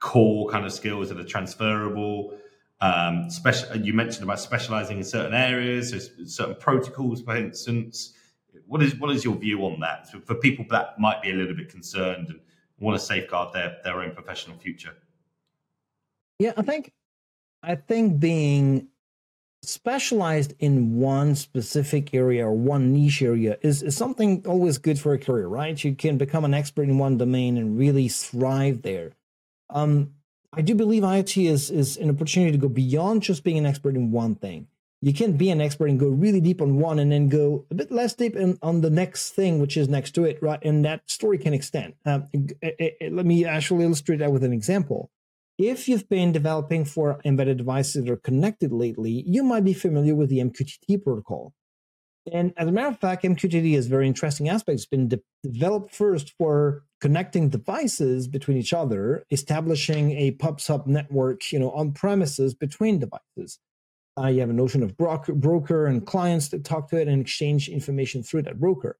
core 0.00 0.48
kind 0.50 0.66
of 0.66 0.72
skills 0.72 1.08
that 1.08 1.18
are 1.18 1.24
transferable? 1.24 2.36
Um, 2.80 3.30
special, 3.30 3.76
you 3.76 3.94
mentioned 3.94 4.24
about 4.24 4.40
specializing 4.40 4.98
in 4.98 5.04
certain 5.04 5.34
areas, 5.34 5.90
so 5.90 5.98
certain 6.26 6.56
protocols, 6.56 7.22
for 7.22 7.36
instance 7.36 8.15
what 8.66 8.82
is 8.82 8.94
what 8.96 9.10
is 9.10 9.24
your 9.24 9.36
view 9.36 9.60
on 9.62 9.80
that 9.80 10.08
for 10.26 10.34
people 10.34 10.64
that 10.70 10.98
might 10.98 11.22
be 11.22 11.30
a 11.30 11.34
little 11.34 11.54
bit 11.54 11.68
concerned 11.68 12.28
and 12.28 12.40
want 12.78 12.98
to 12.98 13.04
safeguard 13.04 13.52
their 13.52 13.76
their 13.84 14.00
own 14.00 14.12
professional 14.12 14.56
future? 14.58 14.94
Yeah, 16.38 16.52
I 16.56 16.62
think 16.62 16.92
I 17.62 17.76
think 17.76 18.20
being 18.20 18.88
specialized 19.62 20.54
in 20.58 20.96
one 20.96 21.34
specific 21.34 22.14
area 22.14 22.46
or 22.46 22.52
one 22.52 22.92
niche 22.92 23.22
area 23.22 23.58
is, 23.62 23.82
is 23.82 23.96
something 23.96 24.44
always 24.46 24.78
good 24.78 24.98
for 24.98 25.12
a 25.12 25.18
career, 25.18 25.48
right? 25.48 25.82
You 25.82 25.94
can 25.94 26.18
become 26.18 26.44
an 26.44 26.54
expert 26.54 26.84
in 26.84 26.98
one 26.98 27.18
domain 27.18 27.56
and 27.56 27.76
really 27.76 28.08
thrive 28.08 28.82
there. 28.82 29.12
Um, 29.70 30.12
I 30.52 30.60
do 30.62 30.74
believe 30.74 31.02
IoT 31.02 31.50
is 31.50 31.70
is 31.70 31.96
an 31.96 32.10
opportunity 32.10 32.52
to 32.52 32.58
go 32.58 32.68
beyond 32.68 33.22
just 33.22 33.44
being 33.44 33.58
an 33.58 33.66
expert 33.66 33.94
in 33.94 34.10
one 34.10 34.34
thing 34.34 34.68
you 35.02 35.12
can't 35.12 35.36
be 35.36 35.50
an 35.50 35.60
expert 35.60 35.88
and 35.88 36.00
go 36.00 36.08
really 36.08 36.40
deep 36.40 36.62
on 36.62 36.78
one 36.78 36.98
and 36.98 37.12
then 37.12 37.28
go 37.28 37.66
a 37.70 37.74
bit 37.74 37.92
less 37.92 38.14
deep 38.14 38.34
in, 38.34 38.58
on 38.62 38.80
the 38.80 38.90
next 38.90 39.30
thing 39.30 39.60
which 39.60 39.76
is 39.76 39.88
next 39.88 40.12
to 40.12 40.24
it 40.24 40.38
right? 40.42 40.58
And 40.62 40.84
that 40.84 41.08
story 41.08 41.38
can 41.38 41.54
extend. 41.54 41.94
It, 42.04 42.52
it, 42.62 42.96
it, 43.00 43.12
let 43.12 43.26
me 43.26 43.44
actually 43.44 43.84
illustrate 43.84 44.18
that 44.18 44.32
with 44.32 44.44
an 44.44 44.52
example. 44.52 45.10
If 45.58 45.88
you've 45.88 46.08
been 46.08 46.32
developing 46.32 46.84
for 46.84 47.20
embedded 47.24 47.58
devices 47.58 48.04
that 48.04 48.12
are 48.12 48.16
connected 48.16 48.72
lately 48.72 49.24
you 49.26 49.42
might 49.42 49.64
be 49.64 49.74
familiar 49.74 50.14
with 50.14 50.30
the 50.30 50.38
mqtt 50.38 51.02
protocol. 51.02 51.52
And 52.32 52.52
as 52.56 52.66
a 52.66 52.72
matter 52.72 52.88
of 52.88 52.98
fact 52.98 53.22
mqtt 53.22 53.74
has 53.74 53.86
very 53.86 54.06
interesting 54.06 54.48
aspects. 54.48 54.82
It's 54.82 54.88
been 54.88 55.08
de- 55.08 55.20
developed 55.44 55.94
first 55.94 56.32
for 56.38 56.84
connecting 57.00 57.50
devices 57.50 58.26
between 58.28 58.56
each 58.56 58.72
other 58.72 59.26
establishing 59.30 60.12
a 60.12 60.30
pub 60.32 60.60
sub 60.60 60.86
network 60.86 61.52
you 61.52 61.58
know 61.58 61.70
on 61.72 61.92
premises 61.92 62.54
between 62.54 62.98
devices 62.98 63.58
uh, 64.18 64.28
you 64.28 64.40
have 64.40 64.50
a 64.50 64.54
notion 64.54 64.82
of 64.82 64.96
broker, 64.96 65.34
broker 65.34 65.86
and 65.86 66.06
clients 66.06 66.48
that 66.48 66.64
talk 66.64 66.88
to 66.90 67.00
it 67.00 67.08
and 67.08 67.20
exchange 67.20 67.68
information 67.68 68.22
through 68.22 68.42
that 68.42 68.58
broker. 68.58 68.98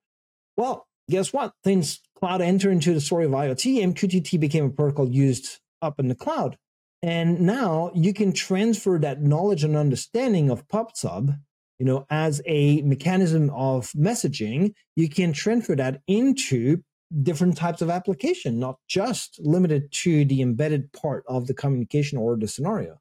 Well, 0.56 0.86
guess 1.10 1.32
what? 1.32 1.52
Things 1.64 2.00
cloud 2.18 2.42
enter 2.42 2.70
into 2.70 2.92
the 2.92 3.00
story 3.00 3.24
of 3.24 3.30
IoT. 3.30 3.94
MQTT 3.94 4.38
became 4.38 4.66
a 4.66 4.70
protocol 4.70 5.08
used 5.08 5.58
up 5.82 5.98
in 5.98 6.08
the 6.08 6.14
cloud. 6.14 6.56
And 7.02 7.40
now 7.40 7.90
you 7.94 8.12
can 8.12 8.32
transfer 8.32 8.98
that 8.98 9.22
knowledge 9.22 9.64
and 9.64 9.76
understanding 9.76 10.50
of 10.50 10.66
PubSub, 10.68 11.38
you 11.78 11.86
know, 11.86 12.06
as 12.10 12.42
a 12.46 12.82
mechanism 12.82 13.50
of 13.50 13.90
messaging. 13.92 14.72
You 14.96 15.08
can 15.08 15.32
transfer 15.32 15.76
that 15.76 16.00
into 16.06 16.82
different 17.22 17.56
types 17.56 17.82
of 17.82 17.90
application, 17.90 18.58
not 18.58 18.78
just 18.88 19.38
limited 19.40 19.92
to 19.92 20.24
the 20.24 20.42
embedded 20.42 20.92
part 20.92 21.24
of 21.28 21.46
the 21.46 21.54
communication 21.54 22.18
or 22.18 22.36
the 22.36 22.48
scenario. 22.48 22.98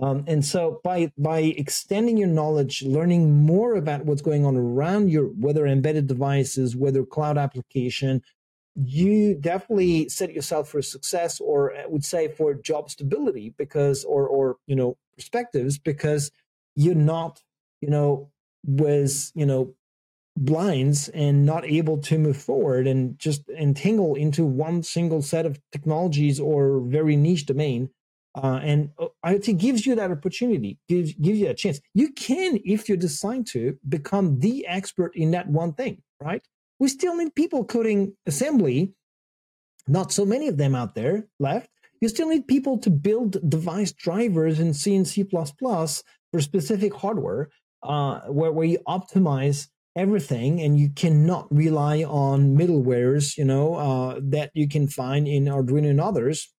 Um, 0.00 0.24
and 0.28 0.44
so 0.44 0.80
by 0.84 1.12
by 1.18 1.40
extending 1.40 2.16
your 2.16 2.28
knowledge, 2.28 2.82
learning 2.82 3.44
more 3.44 3.74
about 3.74 4.04
what's 4.04 4.22
going 4.22 4.44
on 4.44 4.56
around 4.56 5.10
your 5.10 5.26
whether 5.26 5.66
embedded 5.66 6.06
devices, 6.06 6.76
whether 6.76 7.04
cloud 7.04 7.36
application, 7.36 8.22
you 8.76 9.34
definitely 9.34 10.08
set 10.08 10.32
yourself 10.32 10.68
for 10.68 10.82
success, 10.82 11.40
or 11.40 11.76
I 11.76 11.86
would 11.86 12.04
say 12.04 12.28
for 12.28 12.54
job 12.54 12.90
stability, 12.90 13.54
because 13.58 14.04
or 14.04 14.28
or 14.28 14.56
you 14.66 14.76
know 14.76 14.96
perspectives, 15.16 15.78
because 15.78 16.30
you're 16.76 16.94
not 16.94 17.42
you 17.80 17.90
know 17.90 18.30
with 18.64 19.32
you 19.34 19.46
know 19.46 19.74
blinds 20.36 21.08
and 21.08 21.44
not 21.44 21.64
able 21.64 21.98
to 21.98 22.16
move 22.16 22.36
forward 22.36 22.86
and 22.86 23.18
just 23.18 23.48
entangle 23.48 24.14
into 24.14 24.44
one 24.44 24.84
single 24.84 25.20
set 25.20 25.44
of 25.44 25.58
technologies 25.72 26.38
or 26.38 26.80
very 26.80 27.16
niche 27.16 27.46
domain 27.46 27.90
uh, 28.42 28.60
and 28.62 28.90
uh, 28.98 29.06
IoT 29.24 29.58
gives 29.58 29.86
you 29.86 29.94
that 29.96 30.10
opportunity, 30.10 30.78
gives 30.88 31.12
gives 31.14 31.38
you 31.38 31.48
a 31.48 31.54
chance. 31.54 31.80
You 31.94 32.12
can, 32.12 32.60
if 32.64 32.88
you 32.88 32.96
decide 32.96 33.46
to, 33.48 33.76
become 33.88 34.38
the 34.38 34.66
expert 34.66 35.12
in 35.16 35.32
that 35.32 35.48
one 35.48 35.72
thing, 35.72 36.02
right? 36.22 36.42
We 36.78 36.88
still 36.88 37.16
need 37.16 37.34
people 37.34 37.64
coding 37.64 38.14
assembly. 38.26 38.94
Not 39.88 40.12
so 40.12 40.24
many 40.24 40.48
of 40.48 40.56
them 40.56 40.74
out 40.74 40.94
there 40.94 41.26
left. 41.40 41.70
You 42.00 42.08
still 42.08 42.28
need 42.28 42.46
people 42.46 42.78
to 42.78 42.90
build 42.90 43.50
device 43.50 43.92
drivers 43.92 44.60
in 44.60 44.72
C 44.74 44.94
and 44.94 45.08
C++ 45.08 45.24
for 45.24 46.40
specific 46.40 46.94
hardware, 46.94 47.48
uh, 47.82 48.20
where, 48.28 48.52
where 48.52 48.66
you 48.66 48.78
optimize 48.86 49.66
everything 49.96 50.60
and 50.60 50.78
you 50.78 50.90
cannot 50.90 51.48
rely 51.50 52.04
on 52.04 52.56
middlewares, 52.56 53.36
you 53.36 53.44
know, 53.44 53.74
uh, 53.74 54.20
that 54.22 54.50
you 54.54 54.68
can 54.68 54.86
find 54.86 55.26
in 55.26 55.46
Arduino 55.46 55.90
and 55.90 56.00
others. 56.00 56.52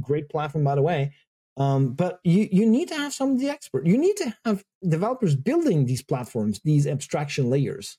Great 0.00 0.28
platform, 0.28 0.64
by 0.64 0.74
the 0.74 0.82
way. 0.82 1.12
Um, 1.56 1.92
but 1.92 2.20
you, 2.24 2.48
you 2.50 2.66
need 2.66 2.88
to 2.88 2.94
have 2.94 3.12
some 3.12 3.32
of 3.32 3.40
the 3.40 3.50
expert. 3.50 3.86
You 3.86 3.98
need 3.98 4.16
to 4.16 4.34
have 4.44 4.64
developers 4.86 5.36
building 5.36 5.86
these 5.86 6.02
platforms, 6.02 6.60
these 6.64 6.86
abstraction 6.86 7.50
layers. 7.50 7.98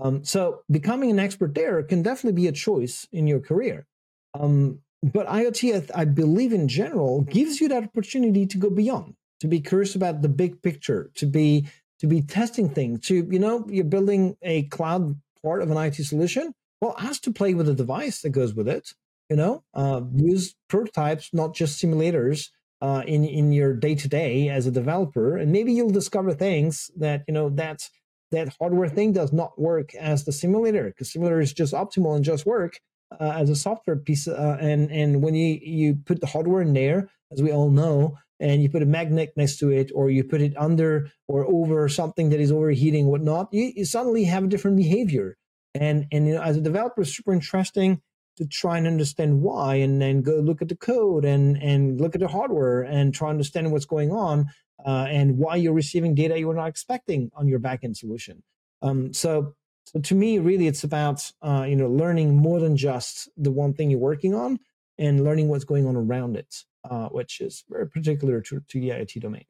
Um, 0.00 0.24
so 0.24 0.60
becoming 0.70 1.10
an 1.10 1.18
expert 1.18 1.54
there 1.54 1.82
can 1.82 2.02
definitely 2.02 2.40
be 2.40 2.48
a 2.48 2.52
choice 2.52 3.06
in 3.12 3.26
your 3.26 3.40
career. 3.40 3.86
Um, 4.34 4.80
but 5.02 5.26
IoT, 5.26 5.90
I 5.94 6.04
believe 6.04 6.52
in 6.52 6.68
general, 6.68 7.22
gives 7.22 7.60
you 7.60 7.68
that 7.68 7.84
opportunity 7.84 8.46
to 8.46 8.58
go 8.58 8.70
beyond, 8.70 9.14
to 9.40 9.48
be 9.48 9.60
curious 9.60 9.94
about 9.94 10.22
the 10.22 10.28
big 10.28 10.62
picture, 10.62 11.10
to 11.16 11.26
be 11.26 11.66
to 12.00 12.06
be 12.06 12.22
testing 12.22 12.68
things. 12.68 13.06
To 13.06 13.14
you 13.14 13.38
know, 13.38 13.66
you're 13.68 13.84
building 13.84 14.36
a 14.42 14.64
cloud 14.64 15.18
part 15.42 15.62
of 15.62 15.70
an 15.70 15.78
IT 15.78 15.96
solution. 15.96 16.52
Well, 16.80 16.94
ask 16.98 17.22
to 17.22 17.32
play 17.32 17.54
with 17.54 17.66
the 17.66 17.74
device 17.74 18.22
that 18.22 18.30
goes 18.30 18.54
with 18.54 18.68
it. 18.68 18.92
You 19.30 19.36
know, 19.36 19.62
uh, 19.74 20.02
use 20.14 20.54
prototypes, 20.68 21.30
not 21.32 21.54
just 21.54 21.80
simulators, 21.80 22.48
uh, 22.82 23.02
in 23.06 23.24
in 23.24 23.52
your 23.52 23.74
day 23.74 23.94
to 23.94 24.08
day 24.08 24.48
as 24.48 24.66
a 24.66 24.70
developer, 24.70 25.36
and 25.36 25.52
maybe 25.52 25.72
you'll 25.72 25.90
discover 25.90 26.32
things 26.32 26.90
that 26.96 27.22
you 27.28 27.34
know 27.34 27.50
that 27.50 27.88
that 28.32 28.54
hardware 28.60 28.88
thing 28.88 29.12
does 29.12 29.32
not 29.32 29.60
work 29.60 29.94
as 29.94 30.24
the 30.24 30.32
simulator 30.32 30.84
because 30.84 31.12
simulator 31.12 31.40
is 31.40 31.52
just 31.52 31.74
optimal 31.74 32.16
and 32.16 32.24
just 32.24 32.46
work 32.46 32.80
uh, 33.20 33.32
as 33.36 33.50
a 33.50 33.56
software 33.56 33.96
piece. 33.96 34.26
Uh, 34.26 34.56
and 34.60 34.90
and 34.90 35.22
when 35.22 35.34
you 35.34 35.58
you 35.62 35.96
put 36.06 36.20
the 36.20 36.26
hardware 36.26 36.62
in 36.62 36.72
there, 36.72 37.10
as 37.32 37.42
we 37.42 37.52
all 37.52 37.70
know, 37.70 38.16
and 38.38 38.62
you 38.62 38.70
put 38.70 38.82
a 38.82 38.86
magnet 38.86 39.32
next 39.36 39.58
to 39.58 39.70
it, 39.70 39.90
or 39.94 40.10
you 40.10 40.24
put 40.24 40.40
it 40.40 40.56
under 40.56 41.10
or 41.28 41.44
over 41.46 41.88
something 41.88 42.30
that 42.30 42.40
is 42.40 42.52
overheating, 42.52 43.06
whatnot, 43.06 43.48
you, 43.52 43.72
you 43.76 43.84
suddenly 43.84 44.24
have 44.24 44.44
a 44.44 44.48
different 44.48 44.76
behavior. 44.76 45.36
And 45.74 46.06
and 46.10 46.26
you 46.26 46.34
know, 46.34 46.42
as 46.42 46.56
a 46.56 46.60
developer, 46.62 47.02
it's 47.02 47.14
super 47.14 47.32
interesting 47.32 48.00
to 48.40 48.46
try 48.46 48.78
and 48.78 48.86
understand 48.86 49.42
why, 49.42 49.74
and 49.76 50.00
then 50.00 50.22
go 50.22 50.36
look 50.36 50.62
at 50.62 50.68
the 50.68 50.76
code 50.76 51.24
and 51.24 51.56
and 51.58 52.00
look 52.00 52.14
at 52.14 52.20
the 52.20 52.28
hardware 52.28 52.82
and 52.82 53.14
try 53.14 53.28
and 53.28 53.34
understand 53.34 53.70
what's 53.70 53.84
going 53.84 54.10
on 54.10 54.46
uh, 54.86 55.06
and 55.10 55.36
why 55.36 55.56
you're 55.56 55.74
receiving 55.74 56.14
data 56.14 56.38
you 56.38 56.48
were 56.48 56.54
not 56.54 56.68
expecting 56.68 57.30
on 57.34 57.46
your 57.46 57.60
backend 57.60 57.96
solution. 57.96 58.42
Um, 58.82 59.12
so 59.12 59.54
so 59.84 60.00
to 60.00 60.14
me, 60.14 60.38
really, 60.38 60.66
it's 60.66 60.84
about 60.84 61.30
uh, 61.42 61.66
you 61.68 61.76
know 61.76 61.88
learning 61.88 62.34
more 62.34 62.60
than 62.60 62.76
just 62.76 63.28
the 63.36 63.50
one 63.50 63.74
thing 63.74 63.90
you're 63.90 64.00
working 64.00 64.34
on 64.34 64.58
and 64.98 65.22
learning 65.22 65.48
what's 65.48 65.64
going 65.64 65.86
on 65.86 65.96
around 65.96 66.36
it, 66.36 66.64
uh, 66.88 67.08
which 67.08 67.40
is 67.40 67.64
very 67.68 67.88
particular 67.88 68.40
to, 68.42 68.60
to 68.68 68.80
the 68.80 68.90
IoT 68.90 69.20
domain. 69.20 69.44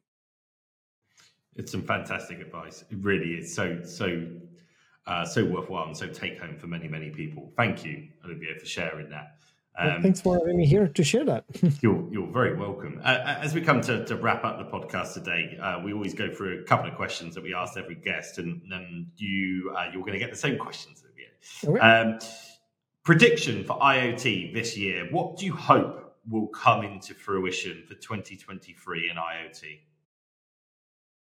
It's 1.55 1.71
some 1.71 1.83
fantastic 1.83 2.39
advice. 2.39 2.83
It 2.89 2.97
really 3.01 3.35
is 3.35 3.53
so 3.53 3.83
so 3.83 4.27
uh, 5.07 5.25
so 5.25 5.45
worthwhile 5.45 5.85
and 5.85 5.97
so 5.97 6.07
take 6.07 6.39
home 6.39 6.57
for 6.57 6.67
many 6.67 6.87
many 6.87 7.09
people. 7.09 7.51
Thank 7.57 7.83
you, 7.85 8.07
Olivier, 8.25 8.57
for 8.57 8.65
sharing 8.65 9.09
that. 9.09 9.37
Um, 9.77 9.87
well, 9.87 10.01
thanks 10.01 10.21
for 10.21 10.37
having 10.37 10.57
me 10.57 10.65
here 10.65 10.87
to 10.87 11.03
share 11.03 11.23
that. 11.25 11.45
you're 11.81 12.07
you're 12.11 12.31
very 12.31 12.55
welcome. 12.55 12.99
Uh, 13.03 13.07
uh, 13.07 13.39
as 13.41 13.53
we 13.53 13.61
come 13.61 13.81
to, 13.81 14.05
to 14.05 14.15
wrap 14.17 14.43
up 14.43 14.57
the 14.57 14.65
podcast 14.65 15.13
today, 15.13 15.57
uh, 15.61 15.79
we 15.83 15.93
always 15.93 16.13
go 16.13 16.33
through 16.33 16.59
a 16.59 16.63
couple 16.63 16.89
of 16.89 16.95
questions 16.95 17.35
that 17.35 17.43
we 17.43 17.53
ask 17.53 17.77
every 17.77 17.95
guest, 17.95 18.37
and 18.37 18.61
then 18.69 19.07
you 19.17 19.73
uh, 19.77 19.85
you're 19.93 20.01
going 20.01 20.13
to 20.13 20.19
get 20.19 20.29
the 20.29 20.37
same 20.37 20.57
questions 20.57 21.01
the 21.65 21.77
end. 21.77 21.81
Um, 21.81 22.19
prediction 23.03 23.63
for 23.63 23.79
IoT 23.79 24.53
this 24.53 24.77
year: 24.77 25.07
What 25.11 25.37
do 25.37 25.45
you 25.45 25.53
hope 25.53 26.17
will 26.29 26.47
come 26.47 26.83
into 26.83 27.13
fruition 27.13 27.83
for 27.87 27.95
2023 27.95 29.09
in 29.09 29.17
IoT? 29.17 29.79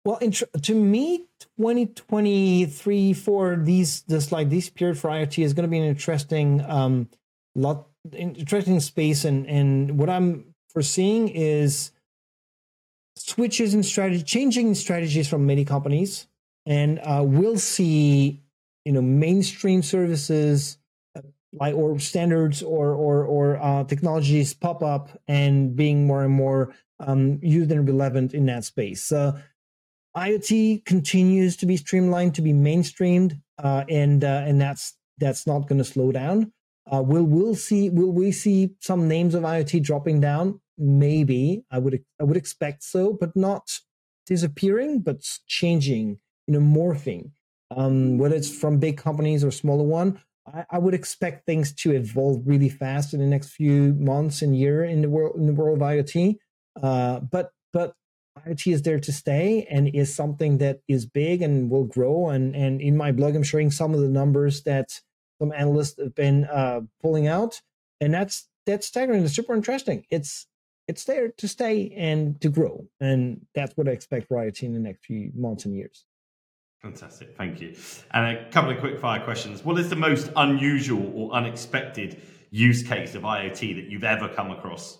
Well, 0.05 0.19
tr- 0.31 0.45
to 0.61 0.75
me, 0.75 1.25
2023 1.57 3.13
for 3.13 3.57
these 3.57 4.01
this 4.03 4.31
like 4.31 4.49
this 4.49 4.69
period 4.69 4.97
for 4.97 5.09
IoT 5.09 5.43
is 5.43 5.53
going 5.53 5.63
to 5.63 5.69
be 5.69 5.77
an 5.77 5.85
interesting 5.85 6.61
um, 6.61 7.09
lot 7.55 7.87
interesting 8.13 8.79
space 8.79 9.25
and 9.25 9.45
and 9.47 9.99
what 9.99 10.09
i'm 10.09 10.55
foreseeing 10.69 11.29
is 11.29 11.91
switches 13.15 13.73
in 13.73 13.83
strategy 13.83 14.23
changing 14.23 14.73
strategies 14.73 15.27
from 15.27 15.45
many 15.45 15.65
companies 15.65 16.27
and 16.65 16.99
uh, 17.03 17.21
we'll 17.25 17.57
see 17.57 18.41
you 18.85 18.91
know 18.91 19.01
mainstream 19.01 19.83
services 19.83 20.77
uh, 21.17 21.21
like 21.53 21.75
or 21.75 21.99
standards 21.99 22.63
or 22.63 22.93
or 22.93 23.25
or 23.25 23.57
uh, 23.57 23.83
technologies 23.83 24.53
pop 24.53 24.81
up 24.81 25.09
and 25.27 25.75
being 25.75 26.07
more 26.07 26.23
and 26.23 26.33
more 26.33 26.73
um, 27.01 27.39
used 27.41 27.71
and 27.71 27.87
relevant 27.87 28.33
in 28.33 28.45
that 28.47 28.65
space. 28.65 29.03
So 29.03 29.35
iot 30.19 30.85
continues 30.85 31.55
to 31.57 31.65
be 31.65 31.77
streamlined 31.77 32.35
to 32.35 32.41
be 32.41 32.53
mainstreamed 32.53 33.39
uh, 33.63 33.83
and 33.89 34.23
uh, 34.23 34.43
and 34.45 34.59
that's 34.59 34.95
that's 35.17 35.45
not 35.45 35.67
going 35.67 35.77
to 35.77 35.83
slow 35.83 36.11
down 36.11 36.51
uh, 36.91 37.01
will 37.01 37.23
we'll 37.23 37.55
see 37.55 37.89
will 37.89 38.11
we 38.11 38.31
see 38.31 38.71
some 38.79 39.07
names 39.07 39.35
of 39.35 39.43
IoT 39.43 39.83
dropping 39.83 40.19
down? 40.19 40.59
Maybe 40.77 41.63
I 41.71 41.77
would 41.77 42.03
I 42.19 42.23
would 42.23 42.37
expect 42.37 42.83
so, 42.83 43.13
but 43.13 43.35
not 43.35 43.79
disappearing, 44.25 45.01
but 45.01 45.21
changing, 45.47 46.19
you 46.47 46.53
know, 46.53 46.59
morphing. 46.59 47.31
Um, 47.71 48.17
whether 48.17 48.35
it's 48.35 48.49
from 48.49 48.79
big 48.79 48.97
companies 48.97 49.43
or 49.43 49.51
smaller 49.51 49.83
one, 49.83 50.19
I, 50.51 50.65
I, 50.71 50.79
would 50.79 50.95
expect 50.95 51.45
things 51.45 51.71
to 51.75 51.91
evolve 51.91 52.41
really 52.47 52.69
fast 52.69 53.13
in 53.13 53.19
the 53.19 53.27
next 53.27 53.49
few 53.49 53.93
months 53.93 54.41
and 54.41 54.57
year 54.57 54.83
in 54.83 55.03
the 55.03 55.09
world 55.09 55.35
in 55.35 55.45
the 55.45 55.53
world 55.53 55.79
of 55.79 55.87
IoT. 55.87 56.37
Uh, 56.81 57.19
but 57.19 57.51
but 57.71 57.93
IoT 58.47 58.73
is 58.73 58.81
there 58.81 58.99
to 58.99 59.11
stay 59.11 59.67
and 59.69 59.87
is 59.87 60.13
something 60.13 60.57
that 60.59 60.81
is 60.87 61.05
big 61.05 61.41
and 61.41 61.69
will 61.69 61.85
grow. 61.85 62.29
And 62.29 62.55
and 62.55 62.81
in 62.81 62.97
my 62.97 63.11
blog, 63.11 63.35
I'm 63.35 63.43
showing 63.43 63.71
some 63.71 63.93
of 63.93 63.99
the 63.99 64.09
numbers 64.09 64.63
that 64.63 64.99
some 65.39 65.51
analysts 65.51 65.99
have 65.99 66.15
been 66.15 66.45
uh, 66.45 66.81
pulling 67.01 67.27
out, 67.27 67.61
and 68.01 68.13
that's 68.13 68.47
that's 68.65 68.87
staggering. 68.87 69.23
It's 69.23 69.33
super 69.33 69.53
interesting. 69.53 70.05
It's 70.09 70.47
it's 70.87 71.05
there 71.05 71.29
to 71.29 71.47
stay 71.47 71.93
and 71.95 72.39
to 72.41 72.49
grow, 72.49 72.87
and 72.99 73.45
that's 73.53 73.75
what 73.77 73.87
I 73.87 73.91
expect 73.91 74.27
for 74.27 74.37
IoT 74.37 74.63
in 74.63 74.73
the 74.73 74.79
next 74.79 75.05
few 75.05 75.31
months 75.35 75.65
and 75.65 75.75
years. 75.75 76.05
Fantastic, 76.81 77.35
thank 77.35 77.59
you. 77.59 77.75
And 78.11 78.37
a 78.37 78.49
couple 78.49 78.71
of 78.71 78.79
quick 78.79 78.99
fire 78.99 79.23
questions. 79.23 79.65
What 79.65 79.77
is 79.79 79.89
the 79.89 79.97
most 79.97 80.31
unusual 80.35 81.11
or 81.13 81.31
unexpected 81.33 82.21
use 82.51 82.83
case 82.83 83.15
of 83.15 83.23
IoT 83.23 83.75
that 83.75 83.91
you've 83.91 84.05
ever 84.05 84.29
come 84.29 84.49
across? 84.51 84.97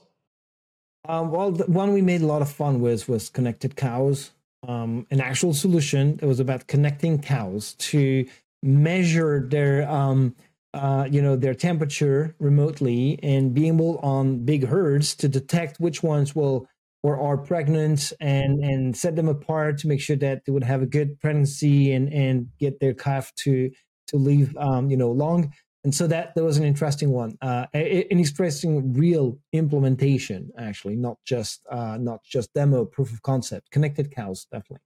Um, 1.08 1.32
well, 1.32 1.52
the 1.52 1.66
one 1.66 1.94
we 1.94 2.02
made 2.02 2.22
a 2.22 2.28
lot 2.28 2.42
of 2.42 2.52
fun 2.52 2.82
with 2.82 3.08
was 3.08 3.30
connected 3.30 3.76
cows. 3.76 4.32
Um, 4.68 5.08
an 5.10 5.22
actual 5.22 5.54
solution 5.54 6.18
that 6.18 6.28
was 6.28 6.40
about 6.42 6.68
connecting 6.68 7.22
cows 7.22 7.74
to 7.76 8.26
measure 8.62 9.48
their 9.48 9.90
um, 9.90 10.36
uh, 10.74 11.08
you 11.10 11.22
know 11.22 11.36
their 11.36 11.54
temperature 11.54 12.36
remotely 12.40 13.20
and 13.24 13.54
being 13.54 13.76
able 13.76 13.98
on 14.00 14.44
big 14.46 14.68
herds 14.68 15.16
to 15.16 15.28
detect 15.30 15.80
which 15.80 16.04
ones 16.04 16.36
will 16.36 16.68
or 17.02 17.20
are 17.20 17.38
pregnant 17.38 18.12
and 18.20 18.60
and 18.64 18.98
set 18.98 19.16
them 19.16 19.30
apart 19.30 19.78
to 19.80 19.88
make 19.88 20.02
sure 20.02 20.18
that 20.18 20.44
they 20.46 20.52
would 20.52 20.64
have 20.64 20.82
a 20.82 20.86
good 20.86 21.20
pregnancy 21.22 21.94
and 21.94 22.12
and 22.14 22.50
get 22.60 22.80
their 22.82 22.94
calf 22.94 23.34
to 23.36 23.72
to 24.08 24.18
live 24.18 24.56
um, 24.58 24.90
you 24.90 24.98
know 24.98 25.10
long 25.10 25.52
and 25.84 25.96
so 25.96 26.08
that 26.08 26.34
that 26.36 26.44
was 26.44 26.58
an 26.58 26.64
interesting 26.64 27.10
one 27.10 27.38
uh, 27.42 27.66
an 27.74 27.84
interesting 27.84 28.94
real 28.94 29.38
implementation 29.54 30.50
actually 30.58 30.96
not 30.96 31.18
just 31.26 31.62
uh, 31.72 31.98
not 32.00 32.24
just 32.24 32.54
demo 32.54 32.86
proof 32.86 33.12
of 33.14 33.22
concept 33.22 33.72
connected 33.72 34.14
cows 34.14 34.48
definitely 34.52 34.82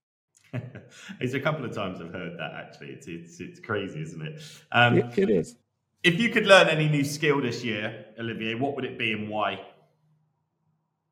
it's 1.20 1.34
a 1.34 1.40
couple 1.40 1.66
of 1.66 1.74
times 1.74 2.00
I've 2.00 2.14
heard 2.14 2.38
that 2.38 2.52
actually. 2.54 2.90
It's 2.90 3.08
it's, 3.08 3.40
it's 3.40 3.60
crazy, 3.60 4.02
isn't 4.02 4.22
it? 4.22 4.42
Um, 4.72 4.98
it? 4.98 5.18
It 5.18 5.30
is. 5.30 5.56
If 6.04 6.20
you 6.20 6.30
could 6.30 6.46
learn 6.46 6.68
any 6.68 6.90
new 6.90 7.04
skill 7.04 7.42
this 7.42 7.64
year, 7.64 8.06
Olivier, 8.20 8.56
what 8.56 8.76
would 8.76 8.86
it 8.86 8.98
be 8.98 9.14
and 9.14 9.30
why? 9.30 9.62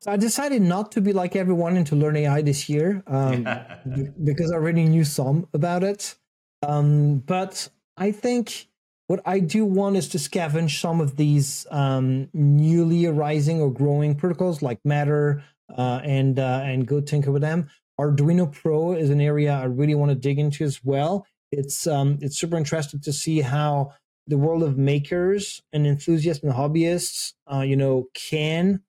So 0.00 0.10
I 0.10 0.16
decided 0.16 0.62
not 0.62 0.92
to 0.92 1.00
be 1.00 1.12
like 1.12 1.36
everyone 1.36 1.76
and 1.76 1.86
to 1.86 1.96
learn 1.96 2.16
AI 2.16 2.42
this 2.42 2.68
year 2.68 3.02
um, 3.06 3.44
because 4.24 4.50
I 4.50 4.56
already 4.56 4.84
knew 4.84 5.04
some 5.04 5.46
about 5.54 5.84
it. 5.84 6.16
Um, 6.62 7.18
but 7.18 7.68
I 7.96 8.10
think 8.12 8.68
what 9.06 9.20
I 9.26 9.40
do 9.40 9.64
want 9.64 9.96
is 9.96 10.08
to 10.10 10.18
scavenge 10.18 10.80
some 10.80 11.00
of 11.00 11.16
these 11.16 11.66
um, 11.70 12.28
newly 12.32 13.06
arising 13.06 13.60
or 13.60 13.72
growing 13.72 14.14
protocols 14.14 14.62
like 14.62 14.78
Matter 14.84 15.44
uh, 15.76 16.00
and 16.04 16.38
uh, 16.38 16.60
and 16.64 16.86
go 16.86 17.00
tinker 17.00 17.32
with 17.32 17.42
them. 17.42 17.68
Arduino 18.00 18.50
Pro 18.50 18.92
is 18.92 19.10
an 19.10 19.20
area 19.20 19.52
I 19.52 19.64
really 19.64 19.94
want 19.94 20.10
to 20.10 20.14
dig 20.14 20.38
into 20.38 20.64
as 20.64 20.82
well. 20.82 21.26
It's 21.50 21.86
um, 21.86 22.18
it's 22.20 22.38
super 22.38 22.56
interesting 22.56 23.00
to 23.00 23.12
see 23.12 23.40
how 23.40 23.92
the 24.26 24.38
world 24.38 24.62
of 24.62 24.78
makers 24.78 25.60
and 25.72 25.86
enthusiasts 25.86 26.42
and 26.42 26.52
hobbyists, 26.52 27.32
uh, 27.52 27.60
you 27.60 27.76
know, 27.76 28.08
can 28.14 28.82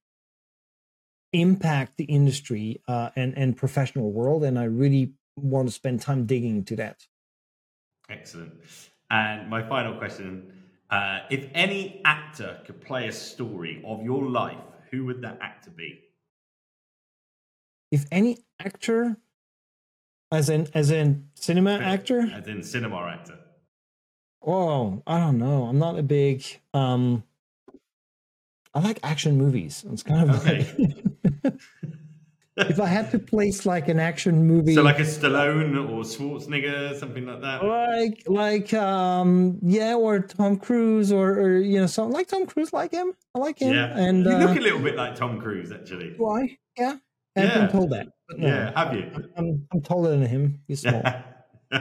impact 1.33 1.97
the 1.97 2.05
industry 2.05 2.81
uh, 2.87 3.09
and 3.15 3.37
and 3.37 3.57
professional 3.57 4.11
world. 4.11 4.43
And 4.43 4.57
I 4.57 4.65
really 4.65 5.13
want 5.35 5.67
to 5.67 5.73
spend 5.73 6.01
time 6.01 6.25
digging 6.25 6.57
into 6.57 6.75
that. 6.77 7.07
Excellent. 8.09 8.53
And 9.13 9.47
my 9.47 9.61
final 9.69 9.93
question: 10.01 10.51
uh, 10.89 11.19
If 11.29 11.45
any 11.53 12.01
actor 12.03 12.61
could 12.65 12.81
play 12.81 13.07
a 13.07 13.11
story 13.13 13.81
of 13.85 14.01
your 14.03 14.25
life, 14.27 14.57
who 14.89 15.05
would 15.05 15.21
that 15.21 15.37
actor 15.39 15.69
be? 15.69 15.99
If 17.91 18.05
any 18.11 18.39
actor, 18.59 19.17
as 20.31 20.49
in 20.49 20.67
as 20.73 20.89
in 20.89 21.29
cinema 21.35 21.73
actor, 21.77 22.21
As 22.33 22.47
in 22.47 22.63
cinema 22.63 22.97
actor. 23.05 23.37
oh, 24.41 25.03
I 25.05 25.19
don't 25.19 25.37
know. 25.37 25.65
I'm 25.65 25.77
not 25.77 25.97
a 25.99 26.03
big. 26.03 26.43
um 26.73 27.23
I 28.73 28.79
like 28.79 28.99
action 29.03 29.37
movies. 29.37 29.85
It's 29.91 30.01
kind 30.01 30.27
of 30.27 30.41
Okay. 30.41 30.65
like 30.65 31.53
if 32.57 32.79
I 32.79 32.85
had 32.85 33.09
to 33.11 33.19
place 33.19 33.65
like 33.65 33.87
an 33.87 33.99
action 33.99 34.45
movie, 34.45 34.75
So 34.75 34.83
like 34.83 34.99
a 34.99 35.03
Stallone 35.03 35.75
or 35.89 36.03
Schwarzenegger, 36.03 36.95
something 36.99 37.25
like 37.25 37.41
that. 37.41 37.63
like 37.63 38.23
like 38.27 38.73
um 38.73 39.57
yeah, 39.63 39.95
or 39.95 40.19
Tom 40.19 40.57
Cruise, 40.57 41.11
or, 41.11 41.31
or 41.39 41.57
you 41.57 41.79
know, 41.79 41.87
something 41.87 42.13
like 42.13 42.27
Tom 42.27 42.45
Cruise, 42.45 42.71
like 42.73 42.91
him. 42.91 43.13
I 43.35 43.39
like 43.39 43.59
him, 43.59 43.73
Yeah, 43.73 43.97
and 43.97 44.23
you 44.25 44.31
uh, 44.31 44.37
look 44.45 44.57
a 44.57 44.61
little 44.61 44.79
bit 44.79 44.95
like 44.95 45.15
Tom 45.15 45.39
Cruise, 45.41 45.71
actually. 45.71 46.13
why? 46.17 46.57
Yeah, 46.77 46.97
I've 47.35 47.43
Yeah. 47.45 47.59
been 47.59 47.69
told 47.69 47.89
that. 47.91 48.07
No, 48.37 48.47
Yeah, 48.47 48.71
have 48.75 48.93
you? 48.95 49.11
I'm 49.37 49.67
I'm 49.71 49.81
taller 49.81 50.11
than 50.11 50.21
him. 50.25 50.59
He's 50.67 50.81
small. 50.81 51.03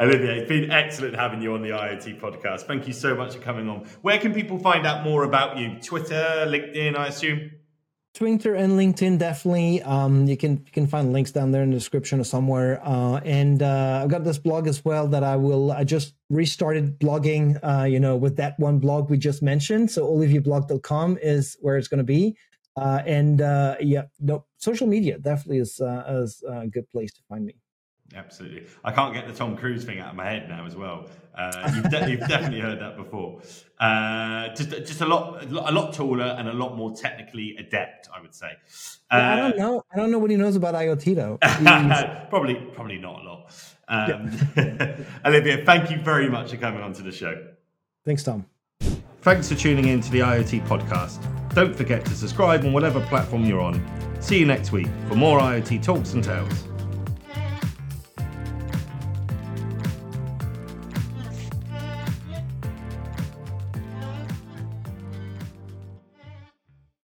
Olivier, 0.00 0.38
it's 0.40 0.48
been 0.48 0.70
excellent 0.70 1.14
having 1.16 1.42
you 1.42 1.54
on 1.54 1.62
the 1.62 1.70
IoT 1.70 2.20
podcast. 2.20 2.62
Thank 2.62 2.86
you 2.86 2.92
so 2.92 3.14
much 3.14 3.34
for 3.34 3.40
coming 3.40 3.68
on. 3.68 3.84
Where 4.02 4.18
can 4.18 4.32
people 4.32 4.58
find 4.58 4.86
out 4.86 5.04
more 5.04 5.24
about 5.24 5.58
you? 5.58 5.76
Twitter, 5.82 6.44
LinkedIn, 6.48 6.96
I 6.96 7.08
assume. 7.08 7.50
Twitter 8.14 8.54
and 8.54 8.72
LinkedIn 8.72 9.18
definitely. 9.18 9.82
Um, 9.82 10.26
you 10.26 10.36
can 10.36 10.62
you 10.66 10.72
can 10.72 10.86
find 10.86 11.12
links 11.12 11.32
down 11.32 11.50
there 11.50 11.62
in 11.62 11.70
the 11.70 11.76
description 11.76 12.20
or 12.20 12.24
somewhere. 12.24 12.80
Uh, 12.84 13.16
and 13.24 13.62
uh, 13.62 14.00
I've 14.02 14.10
got 14.10 14.22
this 14.22 14.38
blog 14.38 14.66
as 14.66 14.84
well 14.84 15.08
that 15.08 15.24
I 15.24 15.36
will. 15.36 15.72
I 15.72 15.84
just 15.84 16.14
restarted 16.28 16.98
blogging. 16.98 17.58
Uh, 17.62 17.84
you 17.84 17.98
know, 17.98 18.16
with 18.16 18.36
that 18.36 18.58
one 18.58 18.78
blog 18.78 19.08
we 19.08 19.16
just 19.16 19.42
mentioned. 19.42 19.90
So 19.90 20.06
olivierblog.com 20.06 21.18
is 21.22 21.56
where 21.60 21.78
it's 21.78 21.88
going 21.88 21.98
to 21.98 22.04
be. 22.04 22.36
Uh, 22.76 23.02
and 23.06 23.40
uh, 23.40 23.76
yeah, 23.80 24.02
no, 24.20 24.44
social 24.58 24.86
media 24.86 25.18
definitely 25.18 25.58
is 25.58 25.80
uh, 25.80 26.04
is 26.22 26.42
a 26.46 26.66
good 26.66 26.88
place 26.90 27.12
to 27.14 27.20
find 27.28 27.46
me. 27.46 27.61
Absolutely. 28.14 28.66
I 28.84 28.92
can't 28.92 29.14
get 29.14 29.26
the 29.26 29.32
Tom 29.32 29.56
Cruise 29.56 29.84
thing 29.84 29.98
out 29.98 30.10
of 30.10 30.14
my 30.16 30.28
head 30.28 30.48
now 30.48 30.66
as 30.66 30.76
well. 30.76 31.06
Uh, 31.34 31.70
you've, 31.74 31.90
de- 31.90 32.10
you've 32.10 32.20
definitely 32.28 32.60
heard 32.60 32.78
that 32.80 32.96
before. 32.96 33.40
Uh, 33.80 34.48
just, 34.54 34.70
just 34.70 35.00
a 35.00 35.06
lot, 35.06 35.42
a 35.44 35.46
lot 35.72 35.94
taller 35.94 36.24
and 36.38 36.48
a 36.48 36.52
lot 36.52 36.76
more 36.76 36.94
technically 36.94 37.56
adept, 37.58 38.08
I 38.14 38.20
would 38.20 38.34
say. 38.34 38.50
Uh, 39.10 39.16
Yeah, 39.16 39.32
I 39.32 39.36
don't 39.36 39.58
know. 39.58 39.82
I 39.92 39.96
don't 39.96 40.10
know 40.10 40.18
what 40.18 40.30
he 40.30 40.36
knows 40.36 40.56
about 40.56 40.74
IoT 40.74 41.14
though. 41.14 41.38
He's- 41.42 42.26
probably, 42.28 42.54
probably 42.74 42.98
not 42.98 43.20
a 43.20 43.24
lot. 43.24 43.52
Um, 43.88 44.30
Olivier, 45.26 45.64
thank 45.64 45.90
you 45.90 45.98
very 46.02 46.28
much 46.28 46.50
for 46.50 46.56
coming 46.58 46.82
on 46.82 46.92
to 46.94 47.02
the 47.02 47.12
show. 47.12 47.46
Thanks, 48.04 48.22
Tom. 48.24 48.46
Thanks 49.22 49.48
for 49.48 49.54
tuning 49.54 49.88
in 49.88 50.00
to 50.00 50.10
the 50.10 50.20
IoT 50.20 50.66
podcast. 50.66 51.24
Don't 51.54 51.74
forget 51.76 52.04
to 52.06 52.10
subscribe 52.14 52.64
on 52.64 52.72
whatever 52.72 53.00
platform 53.06 53.44
you're 53.44 53.60
on. 53.60 53.80
See 54.20 54.38
you 54.38 54.46
next 54.46 54.72
week 54.72 54.88
for 55.08 55.14
more 55.14 55.38
IoT 55.40 55.82
talks 55.82 56.14
and 56.14 56.24
tales. 56.24 56.64